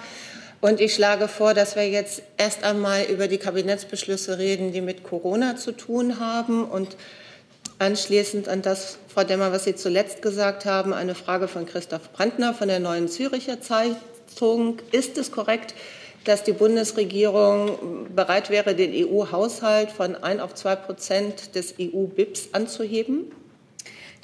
Und 0.61 0.79
ich 0.79 0.93
schlage 0.93 1.27
vor, 1.27 1.53
dass 1.53 1.75
wir 1.75 1.89
jetzt 1.89 2.21
erst 2.37 2.63
einmal 2.63 3.03
über 3.05 3.27
die 3.27 3.39
Kabinettsbeschlüsse 3.39 4.37
reden, 4.37 4.71
die 4.71 4.81
mit 4.81 5.03
Corona 5.03 5.57
zu 5.57 5.73
tun 5.73 6.19
haben. 6.21 6.63
Und 6.63 6.95
anschließend 7.79 8.47
an 8.47 8.61
das, 8.61 8.99
Frau 9.07 9.23
Demmer, 9.23 9.51
was 9.51 9.63
Sie 9.63 9.75
zuletzt 9.75 10.21
gesagt 10.21 10.65
haben, 10.65 10.93
eine 10.93 11.15
Frage 11.15 11.47
von 11.47 11.65
Christoph 11.65 12.11
Brandner 12.11 12.53
von 12.53 12.67
der 12.67 12.79
Neuen 12.79 13.07
Züricher 13.07 13.61
Zeitung. 13.61 14.77
Ist 14.91 15.17
es 15.17 15.31
korrekt, 15.31 15.73
dass 16.25 16.43
die 16.43 16.51
Bundesregierung 16.51 18.07
bereit 18.13 18.49
wäre, 18.49 18.75
den 18.75 18.91
EU-Haushalt 18.93 19.91
von 19.91 20.15
1 20.15 20.41
auf 20.41 20.53
2 20.53 20.75
Prozent 20.75 21.55
des 21.55 21.75
EU-BIPs 21.79 22.49
anzuheben? 22.51 23.31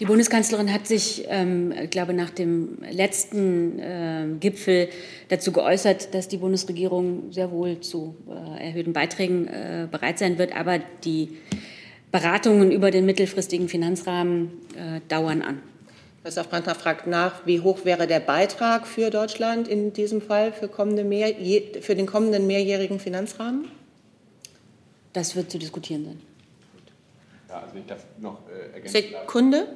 Die 0.01 0.05
Bundeskanzlerin 0.05 0.73
hat 0.73 0.87
sich, 0.87 1.23
ähm, 1.29 1.73
glaube 1.89 2.13
nach 2.13 2.29
dem 2.29 2.79
letzten 2.91 3.79
äh, 3.79 4.25
Gipfel 4.41 4.89
dazu 5.29 5.53
geäußert, 5.53 6.13
dass 6.13 6.27
die 6.27 6.35
Bundesregierung 6.35 7.31
sehr 7.31 7.49
wohl 7.49 7.79
zu 7.79 8.17
äh, 8.27 8.67
erhöhten 8.67 8.91
Beiträgen 8.91 9.47
äh, 9.47 9.87
bereit 9.89 10.19
sein 10.19 10.37
wird. 10.37 10.53
Aber 10.53 10.79
die 11.05 11.37
Beratungen 12.15 12.71
über 12.71 12.91
den 12.91 13.05
mittelfristigen 13.05 13.67
Finanzrahmen 13.67 14.61
äh, 14.73 15.01
dauern 15.09 15.41
an. 15.41 15.61
Professor 16.21 16.45
Brandner 16.45 16.73
fragt 16.73 17.07
nach, 17.07 17.45
wie 17.45 17.59
hoch 17.59 17.83
wäre 17.83 18.07
der 18.07 18.21
Beitrag 18.21 18.87
für 18.87 19.09
Deutschland 19.09 19.67
in 19.67 19.91
diesem 19.91 20.21
Fall 20.21 20.53
für, 20.53 20.69
kommende 20.69 21.03
mehr, 21.03 21.35
für 21.81 21.93
den 21.93 22.05
kommenden 22.05 22.47
mehrjährigen 22.47 23.01
Finanzrahmen? 23.01 23.67
Das 25.11 25.35
wird 25.35 25.51
zu 25.51 25.59
diskutieren 25.59 26.05
sein. 26.05 26.21
Ja, 27.49 27.59
also 27.59 27.77
ich 27.77 27.85
darf 27.85 28.05
noch 28.21 28.39
äh, 28.47 28.75
ergänzen. 28.75 28.93
Sekunde. 28.93 29.67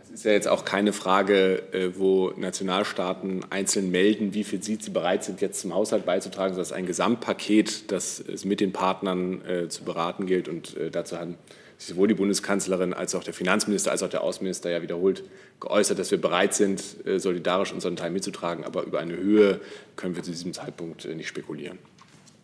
Es 0.00 0.10
ist 0.10 0.24
ja 0.24 0.30
jetzt 0.30 0.46
auch 0.46 0.64
keine 0.64 0.92
Frage, 0.92 1.64
äh, 1.72 1.98
wo 1.98 2.30
Nationalstaaten 2.36 3.44
einzeln 3.50 3.90
melden, 3.90 4.34
wie 4.34 4.44
viel 4.44 4.62
sie 4.62 4.78
bereit 4.90 5.24
sind, 5.24 5.40
jetzt 5.40 5.62
zum 5.62 5.74
Haushalt 5.74 6.06
beizutragen, 6.06 6.54
sondern 6.54 6.62
es 6.62 6.68
ist 6.68 6.76
ein 6.76 6.86
Gesamtpaket, 6.86 7.90
das 7.90 8.20
es 8.20 8.44
mit 8.44 8.60
den 8.60 8.72
Partnern 8.72 9.44
äh, 9.44 9.68
zu 9.68 9.82
beraten 9.82 10.26
gilt. 10.26 10.46
Und 10.46 10.76
äh, 10.76 10.92
dazu 10.92 11.18
haben 11.18 11.36
sowohl 11.78 12.08
die 12.08 12.14
Bundeskanzlerin 12.14 12.92
als 12.92 13.14
auch 13.14 13.24
der 13.24 13.34
Finanzminister 13.34 13.92
als 13.92 14.02
auch 14.02 14.10
der 14.10 14.22
Außenminister 14.22 14.68
ja 14.70 14.82
wiederholt 14.82 15.22
geäußert, 15.60 15.98
dass 15.98 16.10
wir 16.10 16.20
bereit 16.20 16.54
sind, 16.54 16.82
äh, 17.06 17.18
solidarisch 17.18 17.72
unseren 17.72 17.96
Teil 17.96 18.10
mitzutragen. 18.10 18.64
Aber 18.64 18.82
über 18.82 18.98
eine 18.98 19.16
Höhe 19.16 19.60
können 19.96 20.16
wir 20.16 20.22
zu 20.22 20.32
diesem 20.32 20.52
Zeitpunkt 20.52 21.04
äh, 21.04 21.14
nicht 21.14 21.28
spekulieren. 21.28 21.78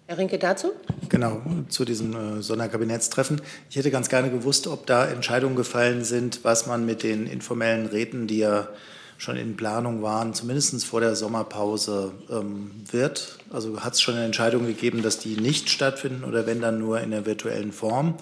Herr 0.07 0.18
Rinke 0.18 0.38
dazu? 0.38 0.73
Genau, 1.09 1.40
zu 1.68 1.85
diesem 1.85 2.14
äh, 2.14 2.42
Sonderkabinettstreffen. 2.42 3.40
Ich 3.70 3.77
hätte 3.77 3.90
ganz 3.90 4.09
gerne 4.09 4.31
gewusst, 4.31 4.66
ob 4.66 4.87
da 4.87 5.07
Entscheidungen 5.07 5.57
gefallen 5.57 6.05
sind, 6.05 6.40
was 6.44 6.66
man 6.66 6.85
mit 6.85 7.03
den 7.03 7.27
informellen 7.27 7.87
Räten, 7.87 8.27
die 8.27 8.38
ja 8.38 8.68
schon 9.16 9.37
in 9.37 9.57
Planung 9.57 10.03
waren, 10.03 10.35
zumindest 10.35 10.85
vor 10.85 11.01
der 11.01 11.16
Sommerpause 11.16 12.12
ähm, 12.31 12.70
wird. 12.90 13.38
Also 13.51 13.81
hat 13.81 13.94
es 13.94 14.03
schon 14.03 14.14
eine 14.16 14.25
Entscheidung 14.25 14.66
gegeben, 14.66 15.03
dass 15.03 15.18
die 15.18 15.37
nicht 15.37 15.70
stattfinden 15.70 16.25
oder 16.25 16.47
wenn 16.47 16.61
dann 16.61 16.79
nur 16.79 17.01
in 17.01 17.11
der 17.11 17.25
virtuellen 17.25 17.73
Form? 17.73 18.14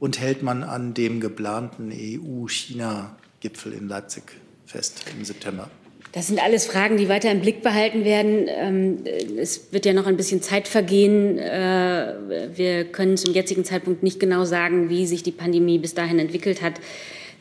Und 0.00 0.20
hält 0.20 0.42
man 0.42 0.62
an 0.62 0.94
dem 0.94 1.20
geplanten 1.20 1.90
EU-China-Gipfel 1.92 3.72
in 3.72 3.88
Leipzig 3.88 4.22
fest 4.66 5.04
im 5.16 5.24
September? 5.24 5.68
Das 6.12 6.28
sind 6.28 6.42
alles 6.42 6.66
Fragen, 6.66 6.96
die 6.96 7.08
weiter 7.08 7.30
im 7.30 7.40
Blick 7.40 7.62
behalten 7.62 8.04
werden. 8.04 8.46
Ähm, 8.48 8.98
es 9.38 9.72
wird 9.72 9.84
ja 9.84 9.92
noch 9.92 10.06
ein 10.06 10.16
bisschen 10.16 10.40
Zeit 10.40 10.66
vergehen. 10.66 11.38
Äh, 11.38 12.14
wir 12.54 12.84
können 12.84 13.16
zum 13.16 13.34
jetzigen 13.34 13.64
Zeitpunkt 13.64 14.02
nicht 14.02 14.18
genau 14.18 14.44
sagen, 14.44 14.88
wie 14.88 15.06
sich 15.06 15.22
die 15.22 15.32
Pandemie 15.32 15.78
bis 15.78 15.94
dahin 15.94 16.18
entwickelt 16.18 16.62
hat. 16.62 16.80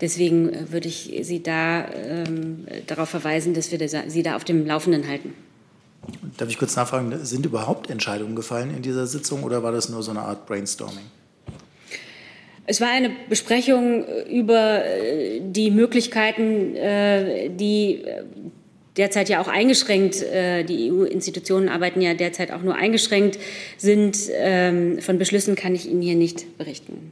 Deswegen 0.02 0.54
äh, 0.54 0.72
würde 0.72 0.90
ich 0.90 1.18
Sie 1.22 1.42
da 1.42 1.88
ähm, 1.94 2.68
darauf 2.88 3.10
verweisen, 3.10 3.54
dass 3.54 3.72
wir 3.72 3.88
Sie 4.10 4.24
da 4.24 4.36
auf 4.36 4.44
dem 4.44 4.66
Laufenden 4.66 5.08
halten. 5.08 5.34
Darf 6.38 6.50
ich 6.50 6.58
kurz 6.58 6.76
nachfragen, 6.76 7.14
sind 7.26 7.46
überhaupt 7.46 7.90
Entscheidungen 7.90 8.36
gefallen 8.36 8.76
in 8.76 8.82
dieser 8.82 9.08
Sitzung 9.08 9.44
oder 9.44 9.64
war 9.64 9.72
das 9.72 9.90
nur 9.90 10.04
so 10.04 10.12
eine 10.12 10.22
Art 10.22 10.46
Brainstorming? 10.46 11.06
Es 12.68 12.82
war 12.82 12.90
eine 12.90 13.10
Besprechung 13.30 14.06
über 14.28 14.86
äh, 14.86 15.40
die 15.42 15.72
Möglichkeiten, 15.72 16.76
die 17.58 18.04
derzeit 18.98 19.30
ja 19.30 19.40
auch 19.40 19.48
eingeschränkt, 19.48 20.22
äh, 20.22 20.64
die 20.64 20.92
EU-Institutionen 20.92 21.70
arbeiten 21.70 22.02
ja 22.02 22.14
derzeit 22.14 22.52
auch 22.52 22.62
nur 22.62 22.76
eingeschränkt 22.76 23.40
sind. 23.78 24.18
Ähm, 24.32 25.02
von 25.02 25.18
Beschlüssen 25.18 25.56
kann 25.56 25.76
ich 25.76 25.88
Ihnen 25.88 26.02
hier 26.02 26.16
nicht 26.16 26.58
berichten. 26.58 27.12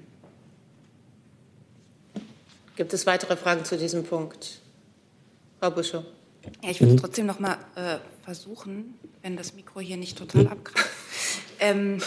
Gibt 2.76 2.94
es 2.94 3.06
weitere 3.06 3.38
Fragen 3.38 3.64
zu 3.64 3.78
diesem 3.78 4.04
Punkt? 4.04 4.60
Frau 5.60 5.72
Buschow. 5.72 6.04
Ja, 6.64 6.70
ich 6.70 6.82
würde 6.82 6.96
trotzdem 6.98 7.26
noch 7.26 7.40
mal 7.40 7.58
äh, 7.76 7.98
versuchen, 8.24 8.96
wenn 9.22 9.38
das 9.38 9.54
Mikro 9.54 9.80
hier 9.80 9.98
nicht 9.98 10.18
total 10.18 10.48
abgreift. 10.48 10.90
Ähm, 11.60 12.00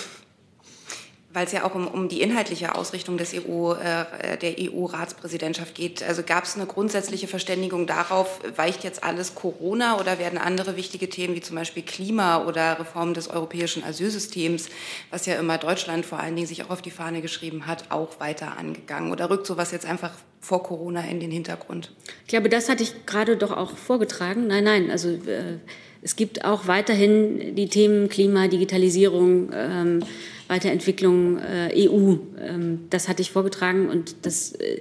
weil 1.32 1.44
es 1.44 1.52
ja 1.52 1.64
auch 1.64 1.74
um, 1.74 1.86
um 1.86 2.08
die 2.08 2.22
inhaltliche 2.22 2.74
Ausrichtung 2.74 3.18
des 3.18 3.34
EU, 3.34 3.72
äh, 3.74 4.38
der 4.38 4.54
EU-Ratspräsidentschaft 4.58 5.74
geht. 5.74 6.02
Also 6.02 6.22
gab 6.22 6.44
es 6.44 6.56
eine 6.56 6.64
grundsätzliche 6.64 7.28
Verständigung 7.28 7.86
darauf, 7.86 8.40
weicht 8.56 8.82
jetzt 8.82 9.04
alles 9.04 9.34
Corona 9.34 10.00
oder 10.00 10.18
werden 10.18 10.38
andere 10.38 10.76
wichtige 10.76 11.10
Themen 11.10 11.34
wie 11.34 11.42
zum 11.42 11.56
Beispiel 11.56 11.82
Klima 11.82 12.46
oder 12.46 12.80
Reform 12.80 13.12
des 13.12 13.28
europäischen 13.28 13.84
Asylsystems, 13.84 14.70
was 15.10 15.26
ja 15.26 15.34
immer 15.34 15.58
Deutschland 15.58 16.06
vor 16.06 16.18
allen 16.18 16.34
Dingen 16.34 16.48
sich 16.48 16.64
auch 16.64 16.70
auf 16.70 16.80
die 16.80 16.90
Fahne 16.90 17.20
geschrieben 17.20 17.66
hat, 17.66 17.90
auch 17.90 18.20
weiter 18.20 18.56
angegangen? 18.56 19.12
Oder 19.12 19.28
rückt 19.28 19.46
sowas 19.46 19.70
jetzt 19.70 19.84
einfach 19.84 20.12
vor 20.40 20.62
Corona 20.62 21.02
in 21.02 21.20
den 21.20 21.30
Hintergrund? 21.30 21.92
Ich 22.22 22.28
glaube, 22.28 22.48
das 22.48 22.70
hatte 22.70 22.82
ich 22.82 23.04
gerade 23.04 23.36
doch 23.36 23.54
auch 23.54 23.76
vorgetragen. 23.76 24.46
Nein, 24.46 24.64
nein, 24.64 24.90
also 24.90 25.10
äh, 25.10 25.58
es 26.00 26.16
gibt 26.16 26.44
auch 26.44 26.66
weiterhin 26.66 27.54
die 27.54 27.68
Themen 27.68 28.08
Klima, 28.08 28.48
Digitalisierung, 28.48 29.50
ähm, 29.52 30.04
Weiterentwicklung 30.48 31.38
äh, 31.38 31.88
EU. 31.88 32.16
Ähm, 32.40 32.86
das 32.90 33.08
hatte 33.08 33.22
ich 33.22 33.30
vorgetragen 33.30 33.88
und 33.88 34.16
das 34.22 34.52
äh, 34.52 34.80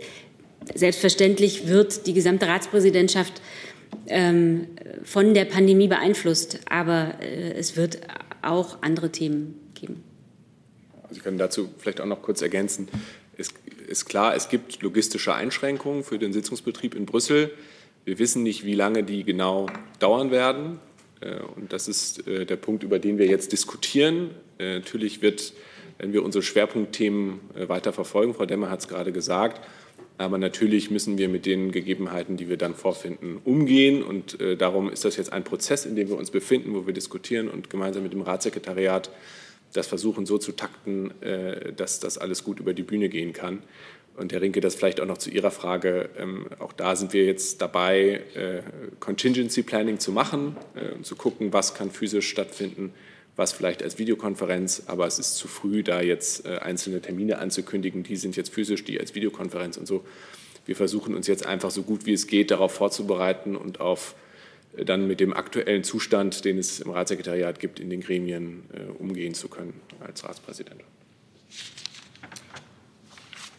selbstverständlich 0.73 1.67
wird 1.67 2.07
die 2.07 2.13
gesamte 2.13 2.47
Ratspräsidentschaft 2.47 3.41
ähm, 4.07 4.67
von 5.03 5.33
der 5.33 5.45
Pandemie 5.45 5.87
beeinflusst, 5.87 6.59
aber 6.69 7.13
äh, 7.21 7.53
es 7.53 7.75
wird 7.75 7.99
auch 8.41 8.81
andere 8.81 9.11
Themen 9.11 9.59
geben. 9.73 10.03
Ich 11.11 11.23
kann 11.23 11.37
dazu 11.37 11.69
vielleicht 11.77 12.01
auch 12.01 12.05
noch 12.05 12.21
kurz 12.21 12.41
ergänzen. 12.41 12.87
Es 13.37 13.53
ist 13.87 14.05
klar, 14.05 14.35
es 14.35 14.49
gibt 14.49 14.81
logistische 14.81 15.33
Einschränkungen 15.33 16.03
für 16.03 16.19
den 16.19 16.33
Sitzungsbetrieb 16.33 16.95
in 16.95 17.05
Brüssel. 17.05 17.51
Wir 18.03 18.19
wissen 18.19 18.43
nicht, 18.43 18.65
wie 18.65 18.73
lange 18.73 19.03
die 19.03 19.23
genau 19.23 19.67
dauern 19.99 20.31
werden. 20.31 20.79
Äh, 21.21 21.39
und 21.55 21.73
das 21.73 21.87
ist 21.87 22.27
äh, 22.27 22.45
der 22.45 22.57
Punkt, 22.57 22.83
über 22.83 22.99
den 22.99 23.17
wir 23.17 23.27
jetzt 23.27 23.51
diskutieren. 23.51 24.31
Äh, 24.59 24.75
natürlich 24.75 25.21
wird, 25.21 25.53
wenn 25.97 26.13
wir 26.13 26.23
unsere 26.23 26.43
Schwerpunktthemen 26.43 27.39
weiter 27.67 27.93
verfolgen, 27.93 28.33
Frau 28.33 28.45
Demmer 28.45 28.69
hat 28.69 28.81
es 28.81 28.87
gerade 28.87 29.11
gesagt, 29.11 29.61
aber 30.19 30.37
natürlich 30.37 30.91
müssen 30.91 31.17
wir 31.17 31.29
mit 31.29 31.45
den 31.45 31.71
Gegebenheiten, 31.71 32.37
die 32.37 32.49
wir 32.49 32.57
dann 32.57 32.75
vorfinden, 32.75 33.39
umgehen. 33.43 34.01
Und 34.01 34.37
darum 34.57 34.89
ist 34.89 35.05
das 35.05 35.15
jetzt 35.15 35.31
ein 35.31 35.43
Prozess, 35.43 35.85
in 35.85 35.95
dem 35.95 36.09
wir 36.09 36.17
uns 36.17 36.31
befinden, 36.31 36.73
wo 36.73 36.87
wir 36.87 36.93
diskutieren 36.93 37.47
und 37.47 37.69
gemeinsam 37.69 38.01
mit 38.01 38.13
dem 38.13 38.21
Ratssekretariat 38.21 39.11
das 39.73 39.85
versuchen 39.85 40.25
so 40.25 40.39
zu 40.39 40.53
takten, 40.53 41.13
dass 41.75 41.99
das 41.99 42.17
alles 42.17 42.43
gut 42.43 42.59
über 42.59 42.73
die 42.73 42.81
Bühne 42.81 43.09
gehen 43.09 43.33
kann. 43.33 43.61
Und 44.17 44.33
Herr 44.33 44.41
Rinke, 44.41 44.61
das 44.61 44.73
vielleicht 44.73 44.99
auch 44.99 45.05
noch 45.05 45.19
zu 45.19 45.29
Ihrer 45.29 45.51
Frage. 45.51 46.09
Ähm, 46.17 46.47
auch 46.57 46.73
da 46.73 46.95
sind 46.95 47.13
wir 47.13 47.23
jetzt 47.23 47.61
dabei, 47.61 48.23
äh, 48.33 48.63
Contingency 48.99 49.61
Planning 49.61 49.99
zu 49.99 50.11
machen 50.11 50.57
äh, 50.75 50.99
zu 51.03 51.15
gucken, 51.15 51.53
was 51.53 51.75
kann 51.75 51.91
physisch 51.91 52.27
stattfinden, 52.27 52.93
was 53.37 53.53
vielleicht 53.53 53.81
als 53.81 53.97
Videokonferenz. 53.97 54.83
Aber 54.87 55.07
es 55.07 55.19
ist 55.19 55.37
zu 55.37 55.47
früh, 55.47 55.83
da 55.83 56.01
jetzt 56.01 56.45
äh, 56.45 56.57
einzelne 56.57 57.01
Termine 57.01 57.37
anzukündigen. 57.37 58.03
Die 58.03 58.17
sind 58.17 58.35
jetzt 58.35 58.53
physisch, 58.53 58.83
die 58.83 58.99
als 58.99 59.15
Videokonferenz 59.15 59.77
und 59.77 59.85
so. 59.85 60.03
Wir 60.65 60.75
versuchen 60.75 61.15
uns 61.15 61.27
jetzt 61.27 61.45
einfach 61.45 61.71
so 61.71 61.83
gut 61.83 62.05
wie 62.05 62.13
es 62.13 62.27
geht 62.27 62.51
darauf 62.51 62.73
vorzubereiten 62.73 63.55
und 63.55 63.79
auf 63.79 64.15
äh, 64.75 64.83
dann 64.83 65.07
mit 65.07 65.21
dem 65.21 65.33
aktuellen 65.33 65.83
Zustand, 65.83 66.43
den 66.43 66.57
es 66.57 66.79
im 66.79 66.91
Ratssekretariat 66.91 67.59
gibt, 67.59 67.79
in 67.79 67.89
den 67.89 68.01
Gremien 68.01 68.63
äh, 68.73 68.91
umgehen 68.99 69.33
zu 69.33 69.47
können 69.47 69.79
als 69.99 70.23
Ratspräsident. 70.23 70.81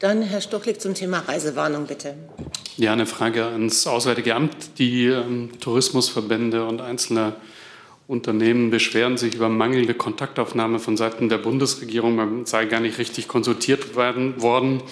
Dann 0.00 0.22
Herr 0.22 0.40
Stuchlik 0.40 0.80
zum 0.80 0.94
Thema 0.94 1.20
Reisewarnung, 1.20 1.86
bitte. 1.86 2.14
Ja, 2.76 2.92
eine 2.92 3.06
Frage 3.06 3.46
ans 3.46 3.86
Auswärtige 3.86 4.34
Amt. 4.34 4.78
Die 4.78 5.06
ähm, 5.06 5.50
Tourismusverbände 5.60 6.66
und 6.66 6.80
einzelne 6.80 7.34
Unternehmen 8.08 8.70
beschweren 8.70 9.18
sich 9.18 9.34
über 9.34 9.50
mangelnde 9.50 9.92
Kontaktaufnahme 9.92 10.78
von 10.78 10.96
Seiten 10.96 11.28
der 11.28 11.36
Bundesregierung. 11.36 12.16
Man 12.16 12.46
sei 12.46 12.64
gar 12.64 12.80
nicht 12.80 12.96
richtig 12.96 13.28
konsultiert 13.28 13.96
werden, 13.96 14.40
worden 14.40 14.82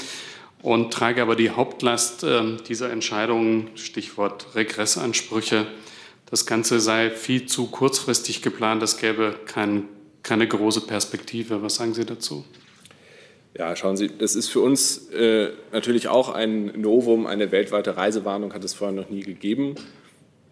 und 0.60 0.92
trage 0.92 1.22
aber 1.22 1.34
die 1.34 1.48
Hauptlast 1.48 2.24
äh, 2.24 2.58
dieser 2.68 2.90
Entscheidungen, 2.90 3.70
Stichwort 3.74 4.54
Regressansprüche. 4.54 5.66
Das 6.26 6.44
Ganze 6.44 6.78
sei 6.78 7.08
viel 7.08 7.46
zu 7.46 7.68
kurzfristig 7.68 8.42
geplant. 8.42 8.82
Es 8.82 8.98
gäbe 8.98 9.34
kein, 9.46 9.84
keine 10.22 10.46
große 10.46 10.82
Perspektive. 10.82 11.62
Was 11.62 11.76
sagen 11.76 11.94
Sie 11.94 12.04
dazu? 12.04 12.44
Ja, 13.56 13.74
schauen 13.76 13.96
Sie, 13.96 14.08
das 14.08 14.36
ist 14.36 14.48
für 14.48 14.60
uns 14.60 15.08
äh, 15.08 15.52
natürlich 15.72 16.08
auch 16.08 16.28
ein 16.28 16.78
Novum. 16.78 17.26
Eine 17.26 17.50
weltweite 17.50 17.96
Reisewarnung 17.96 18.52
hat 18.52 18.62
es 18.62 18.74
vorher 18.74 18.94
noch 18.94 19.08
nie 19.08 19.20
gegeben. 19.20 19.76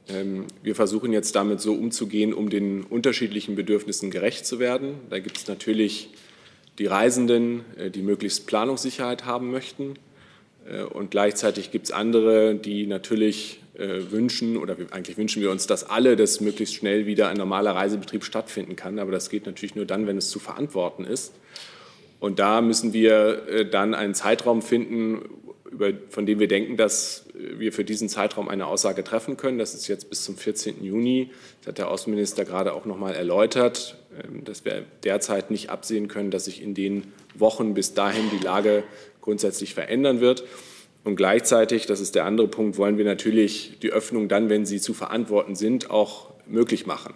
Ähm, 0.09 0.47
wir 0.63 0.75
versuchen 0.75 1.13
jetzt 1.13 1.35
damit 1.35 1.61
so 1.61 1.75
umzugehen, 1.75 2.35
um 2.35 2.51
den 2.51 2.83
unterschiedlichen 2.83 3.55
Bedürfnissen 3.55 4.11
gerecht 4.11 4.47
zu 4.47 4.59
werden. 4.59 4.97
Da 5.11 5.19
gibt 5.19 5.39
es 5.39 5.49
natürlich 5.49 6.11
die 6.79 6.87
Reisenden, 6.87 7.65
äh, 7.77 7.91
die 7.91 8.03
möglichst 8.03 8.47
Planungssicherheit 8.47 9.25
haben 9.25 9.51
möchten. 9.51 9.95
Äh, 10.69 10.83
und 10.83 11.11
gleichzeitig 11.11 11.71
gibt 11.71 11.87
es 11.87 11.93
andere, 11.93 12.55
die 12.55 12.87
natürlich 12.87 13.61
äh, 13.75 14.11
wünschen, 14.11 14.57
oder 14.57 14.77
eigentlich 14.91 15.17
wünschen 15.17 15.43
wir 15.43 15.51
uns, 15.51 15.67
dass 15.67 15.89
alle, 15.89 16.17
dass 16.17 16.41
möglichst 16.41 16.75
schnell 16.75 17.07
wieder 17.07 17.29
ein 17.29 17.37
normaler 17.37 17.75
Reisebetrieb 17.75 18.25
stattfinden 18.25 18.77
kann. 18.77 18.99
Aber 18.99 19.13
das 19.13 19.31
geht 19.31 19.47
natürlich 19.47 19.75
nur 19.75 19.87
dann, 19.87 20.07
wenn 20.07 20.19
es 20.19 20.29
zu 20.29 20.39
verantworten 20.39 21.05
ist. 21.05 21.33
Und 22.21 22.39
da 22.39 22.63
müssen 22.63 22.95
wir 22.95 23.67
dann 23.71 23.93
einen 23.93 24.15
Zeitraum 24.15 24.63
finden, 24.63 25.29
über, 25.71 25.91
von 26.09 26.25
dem 26.25 26.39
wir 26.39 26.49
denken, 26.49 26.79
dass 26.79 27.24
wir 27.35 27.73
für 27.73 27.85
diesen 27.85 28.09
Zeitraum 28.09 28.49
eine 28.49 28.67
Aussage 28.67 29.03
treffen 29.03 29.37
können. 29.37 29.59
Das 29.59 29.75
ist 29.75 29.89
jetzt 29.89 30.09
bis 30.09 30.25
zum 30.25 30.37
14. 30.37 30.85
Juni. 30.85 31.31
Das 31.61 31.69
hat 31.69 31.79
der 31.79 31.91
Außenminister 31.91 32.45
gerade 32.45 32.73
auch 32.73 32.85
noch 32.85 32.97
mal 32.97 33.15
erläutert, 33.15 33.99
ähm, 34.23 34.45
dass 34.45 34.65
wir 34.65 34.85
derzeit 35.03 35.51
nicht 35.51 35.71
absehen 35.71 36.09
können, 36.09 36.31
dass 36.31 36.47
sich 36.47 36.63
in 36.63 36.75
den 36.75 37.13
Wochen 37.35 37.75
bis 37.75 37.95
dahin 37.95 38.31
die 38.31 38.43
Lage 38.43 38.85
grundsätzlich 39.21 39.75
verändern 39.75 40.21
wird. 40.21 40.45
Und 41.03 41.17
gleichzeitig, 41.17 41.87
das 41.87 42.01
ist 42.01 42.15
der 42.15 42.25
andere 42.25 42.49
Punkt, 42.49 42.79
wollen 42.79 42.97
wir 42.97 43.05
natürlich 43.05 43.79
die 43.83 43.91
Öffnung 43.91 44.29
dann, 44.29 44.49
wenn 44.49 44.65
sie 44.65 44.81
zu 44.81 44.95
verantworten 44.95 45.55
sind, 45.55 45.91
auch 45.91 46.33
möglich 46.47 46.87
machen. 46.87 47.15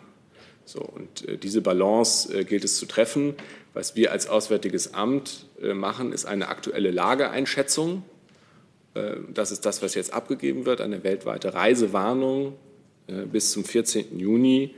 So, 0.64 0.80
und 0.80 1.26
äh, 1.26 1.38
diese 1.38 1.62
Balance 1.62 2.36
äh, 2.36 2.44
gilt 2.44 2.64
es 2.64 2.76
zu 2.76 2.86
treffen. 2.86 3.34
Was 3.72 3.96
wir 3.96 4.12
als 4.12 4.28
Auswärtiges 4.28 4.92
Amt 4.92 5.46
äh, 5.62 5.72
machen, 5.72 6.12
ist 6.12 6.26
eine 6.26 6.48
aktuelle 6.48 6.90
Lageeinschätzung. 6.90 8.02
Äh, 8.98 9.16
das 9.32 9.50
ist 9.50 9.64
das, 9.66 9.82
was 9.82 9.94
jetzt 9.94 10.12
abgegeben 10.12 10.66
wird, 10.66 10.80
eine 10.80 11.04
weltweite 11.04 11.54
Reisewarnung 11.54 12.54
äh, 13.06 13.24
bis 13.26 13.52
zum 13.52 13.64
14. 13.64 14.18
Juni, 14.18 14.74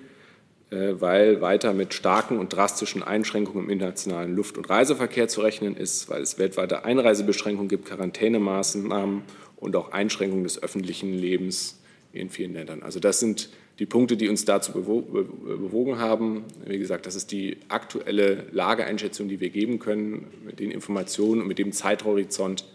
äh, 0.70 0.94
weil 0.98 1.40
weiter 1.40 1.72
mit 1.74 1.94
starken 1.94 2.38
und 2.38 2.52
drastischen 2.52 3.02
Einschränkungen 3.02 3.64
im 3.64 3.70
internationalen 3.70 4.35
Luft- 4.35 4.59
und 4.59 4.68
Reiseverkehr 4.68 5.28
zu 5.28 5.40
rechnen 5.40 5.76
ist, 5.76 6.09
weil 6.09 6.22
es 6.22 6.38
weltweite 6.38 6.85
Einreisebeschränkungen 6.85 7.68
gibt, 7.68 7.87
Quarantänemaßnahmen 7.87 9.22
und 9.56 9.76
auch 9.76 9.92
Einschränkungen 9.92 10.44
des 10.44 10.62
öffentlichen 10.62 11.12
Lebens 11.12 11.80
in 12.12 12.30
vielen 12.30 12.54
Ländern. 12.54 12.83
Also 12.83 12.98
das 12.98 13.20
sind 13.20 13.50
die 13.78 13.87
Punkte, 13.87 14.16
die 14.16 14.28
uns 14.28 14.44
dazu 14.44 14.72
bewogen 14.72 15.98
haben. 15.98 16.44
Wie 16.66 16.78
gesagt, 16.78 17.06
das 17.06 17.14
ist 17.14 17.33
die 17.33 17.56
aktuelle 17.68 18.44
Lageeinschätzung, 18.52 19.28
die 19.28 19.40
wir 19.40 19.48
geben 19.48 19.78
können, 19.78 20.26
mit 20.44 20.61
den 20.61 20.70
Informationen 20.70 21.40
und 21.40 21.48
mit 21.48 21.59
dem 21.59 21.72
Zeithorizont, 21.72 22.66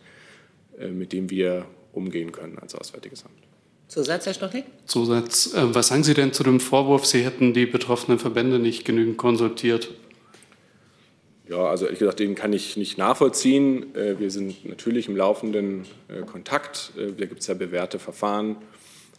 mit 0.91 1.13
dem 1.13 1.29
wir 1.29 1.65
umgehen 1.93 2.31
können 2.31 2.59
als 2.59 2.75
Auswärtiges 2.75 3.25
Amt. 3.25 3.45
Zusatz, 3.87 4.25
Herr 4.25 4.33
Stochnik? 4.33 4.65
Zusatz. 4.85 5.53
Äh, 5.53 5.73
was 5.73 5.87
sagen 5.87 6.03
Sie 6.03 6.13
denn 6.13 6.33
zu 6.33 6.43
dem 6.43 6.59
Vorwurf, 6.59 7.05
Sie 7.05 7.23
hätten 7.23 7.53
die 7.53 7.65
betroffenen 7.65 8.19
Verbände 8.19 8.59
nicht 8.59 8.85
genügend 8.85 9.17
konsultiert? 9.17 9.91
Ja, 11.47 11.67
also 11.67 11.85
ehrlich 11.85 11.99
gesagt, 11.99 12.19
den 12.19 12.33
kann 12.33 12.53
ich 12.53 12.75
nicht 12.77 12.97
nachvollziehen. 12.97 13.95
Äh, 13.95 14.19
wir 14.19 14.31
sind 14.31 14.65
natürlich 14.67 15.07
im 15.07 15.15
laufenden 15.15 15.85
Kontakt. 16.25 16.93
Da 16.95 17.25
gibt 17.25 17.41
es 17.41 17.47
ja 17.47 17.53
bewährte 17.53 17.99
Verfahren 17.99 18.57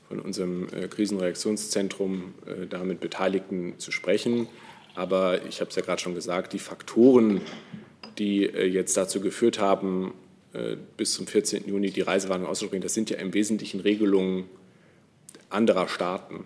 von 0.08 0.20
unserem 0.20 0.68
Krisenreaktionszentrum, 0.90 2.34
damit 2.70 3.00
Beteiligten 3.00 3.74
zu 3.78 3.90
sprechen. 3.90 4.46
Aber 4.94 5.44
ich 5.46 5.60
habe 5.60 5.70
es 5.70 5.76
ja 5.76 5.82
gerade 5.82 6.00
schon 6.00 6.14
gesagt, 6.14 6.52
die 6.52 6.60
Faktoren, 6.60 7.40
die 8.18 8.42
jetzt 8.42 8.96
dazu 8.96 9.20
geführt 9.20 9.58
haben, 9.58 10.12
äh, 10.12 10.25
bis 10.96 11.12
zum 11.12 11.26
14. 11.26 11.68
Juni 11.68 11.90
die 11.90 12.00
Reisewarnung 12.00 12.46
auszusprechen, 12.46 12.82
das 12.82 12.94
sind 12.94 13.10
ja 13.10 13.18
im 13.18 13.34
Wesentlichen 13.34 13.80
Regelungen 13.80 14.44
anderer 15.50 15.88
Staaten, 15.88 16.44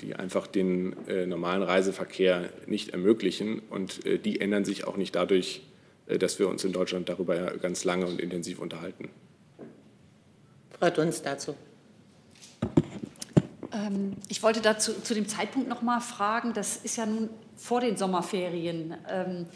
die 0.00 0.14
einfach 0.14 0.46
den 0.46 0.96
äh, 1.06 1.26
normalen 1.26 1.62
Reiseverkehr 1.62 2.50
nicht 2.66 2.90
ermöglichen. 2.90 3.60
Und 3.70 4.04
äh, 4.06 4.18
die 4.18 4.40
ändern 4.40 4.64
sich 4.64 4.84
auch 4.84 4.96
nicht 4.96 5.14
dadurch, 5.14 5.62
äh, 6.06 6.18
dass 6.18 6.38
wir 6.38 6.48
uns 6.48 6.64
in 6.64 6.72
Deutschland 6.72 7.08
darüber 7.08 7.36
ja 7.36 7.50
ganz 7.56 7.84
lange 7.84 8.06
und 8.06 8.20
intensiv 8.20 8.58
unterhalten. 8.58 9.10
Frau 10.78 10.90
Dunst 10.90 11.26
dazu. 11.26 11.54
Ähm, 13.72 14.16
ich 14.28 14.42
wollte 14.42 14.60
dazu 14.60 14.94
zu 15.02 15.14
dem 15.14 15.28
Zeitpunkt 15.28 15.68
noch 15.68 15.82
mal 15.82 16.00
fragen. 16.00 16.54
Das 16.54 16.78
ist 16.78 16.96
ja 16.96 17.06
nun 17.06 17.28
vor 17.56 17.80
den 17.80 17.96
Sommerferien. 17.96 18.94
Ähm, 19.08 19.46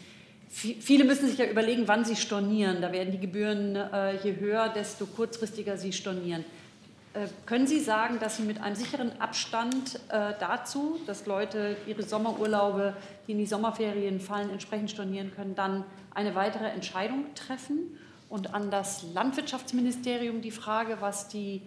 Viele 0.55 1.03
müssen 1.03 1.27
sich 1.27 1.37
ja 1.37 1.47
überlegen, 1.47 1.83
wann 1.89 2.05
sie 2.05 2.15
stornieren. 2.15 2.81
Da 2.81 2.93
werden 2.93 3.11
die 3.11 3.19
Gebühren, 3.19 3.75
äh, 3.75 4.15
je 4.23 4.39
höher, 4.39 4.69
desto 4.69 5.05
kurzfristiger 5.05 5.77
sie 5.77 5.91
stornieren. 5.91 6.45
Äh, 7.13 7.27
können 7.45 7.67
Sie 7.67 7.81
sagen, 7.81 8.19
dass 8.21 8.37
Sie 8.37 8.43
mit 8.43 8.61
einem 8.61 8.77
sicheren 8.77 9.19
Abstand 9.19 9.99
äh, 10.07 10.31
dazu, 10.39 10.97
dass 11.07 11.25
Leute 11.25 11.75
ihre 11.87 12.03
Sommerurlaube, 12.03 12.95
die 13.27 13.33
in 13.33 13.39
die 13.39 13.45
Sommerferien 13.45 14.21
fallen, 14.21 14.49
entsprechend 14.49 14.91
stornieren 14.91 15.33
können, 15.35 15.55
dann 15.55 15.83
eine 16.13 16.35
weitere 16.35 16.69
Entscheidung 16.69 17.25
treffen? 17.35 17.99
Und 18.29 18.53
an 18.53 18.71
das 18.71 19.03
Landwirtschaftsministerium 19.13 20.41
die 20.41 20.51
Frage, 20.51 20.97
was 20.99 21.27
die, 21.27 21.61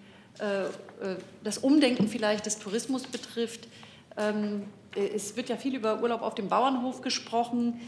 das 1.45 1.59
Umdenken 1.59 2.09
vielleicht 2.09 2.47
des 2.47 2.59
Tourismus 2.59 3.05
betrifft. 3.05 3.69
Ähm, 4.17 4.65
es 4.95 5.37
wird 5.37 5.49
ja 5.49 5.57
viel 5.57 5.77
über 5.77 6.03
Urlaub 6.03 6.21
auf 6.21 6.35
dem 6.35 6.49
Bauernhof 6.49 7.01
gesprochen. 7.01 7.81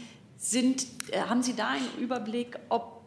Sind, 0.43 0.87
äh, 1.11 1.19
haben 1.19 1.43
Sie 1.43 1.55
da 1.55 1.67
einen 1.69 1.87
Überblick, 2.03 2.57
ob 2.69 3.03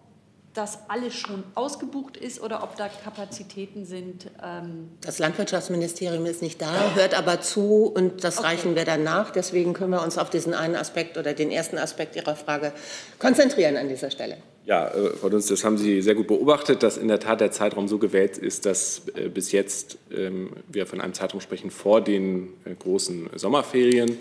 das 0.53 0.79
alles 0.87 1.15
schon 1.15 1.43
ausgebucht 1.57 2.17
ist 2.17 2.41
oder 2.41 2.63
ob 2.63 2.77
da 2.77 2.89
Kapazitäten 2.89 3.85
sind? 3.85 4.31
Ähm 4.41 4.91
das 5.01 5.19
Landwirtschaftsministerium 5.19 6.25
ist 6.27 6.43
nicht 6.43 6.63
da, 6.63 6.95
hört 6.95 7.13
aber 7.13 7.41
zu 7.41 7.87
und 7.93 8.23
das 8.23 8.39
okay. 8.39 8.47
reichen 8.47 8.77
wir 8.77 8.85
dann 8.85 9.03
nach. 9.03 9.33
Deswegen 9.33 9.73
können 9.73 9.91
wir 9.91 10.03
uns 10.05 10.17
auf 10.17 10.31
diesen 10.31 10.55
einen 10.55 10.77
Aspekt 10.77 11.19
oder 11.19 11.35
den 11.35 11.51
ersten 11.51 11.77
Aspekt 11.77 12.15
Ihrer 12.15 12.37
Frage 12.37 12.73
konzentrieren 13.19 13.77
an 13.77 13.89
dieser 13.89 14.13
Stelle. 14.13 14.37
Ja, 14.65 14.87
äh, 14.87 15.11
Frau 15.21 15.29
Dunst, 15.29 15.51
das 15.51 15.65
haben 15.65 15.77
Sie 15.77 16.03
sehr 16.03 16.15
gut 16.15 16.29
beobachtet, 16.29 16.85
dass 16.85 16.97
in 16.97 17.09
der 17.09 17.19
Tat 17.19 17.41
der 17.41 17.51
Zeitraum 17.51 17.89
so 17.89 17.99
gewählt 17.99 18.39
ist, 18.39 18.65
dass 18.65 19.03
äh, 19.17 19.29
bis 19.29 19.51
jetzt 19.51 19.99
ähm, 20.13 20.51
wir 20.69 20.87
von 20.87 21.01
einem 21.01 21.15
Zeitraum 21.15 21.41
sprechen 21.41 21.73
vor 21.73 22.01
den 22.01 22.51
äh, 22.65 22.77
großen 22.79 23.31
Sommerferien. 23.35 24.19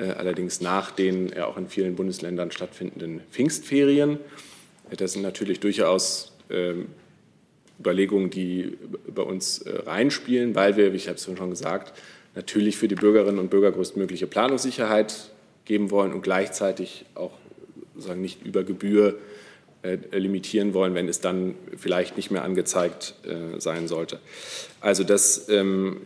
Äh, 0.00 0.12
allerdings 0.12 0.60
nach 0.60 0.90
den 0.90 1.28
ja 1.28 1.46
auch 1.46 1.56
in 1.58 1.68
vielen 1.68 1.94
Bundesländern 1.94 2.50
stattfindenden 2.50 3.20
Pfingstferien. 3.30 4.18
Das 4.96 5.12
sind 5.12 5.22
natürlich 5.22 5.60
durchaus 5.60 6.32
ähm, 6.48 6.86
Überlegungen, 7.78 8.30
die 8.30 8.78
bei 9.06 9.22
uns 9.22 9.58
äh, 9.58 9.76
reinspielen, 9.84 10.54
weil 10.54 10.76
wir, 10.76 10.92
wie 10.92 10.96
ich 10.96 11.08
habe 11.08 11.16
es 11.16 11.24
schon 11.24 11.50
gesagt, 11.50 11.92
natürlich 12.34 12.76
für 12.76 12.88
die 12.88 12.94
Bürgerinnen 12.94 13.38
und 13.38 13.50
Bürger 13.50 13.72
größtmögliche 13.72 14.26
Planungssicherheit 14.26 15.30
geben 15.66 15.90
wollen 15.90 16.12
und 16.12 16.22
gleichzeitig 16.22 17.04
auch 17.14 17.32
sagen 17.96 18.22
nicht 18.22 18.44
über 18.44 18.64
Gebühr 18.64 19.18
äh, 19.82 19.98
limitieren 20.16 20.72
wollen, 20.72 20.94
wenn 20.94 21.08
es 21.08 21.20
dann 21.20 21.54
vielleicht 21.76 22.16
nicht 22.16 22.30
mehr 22.30 22.44
angezeigt 22.44 23.14
sein 23.58 23.88
sollte. 23.88 24.18
Also 24.80 25.04
das 25.04 25.48
ähm, 25.48 26.00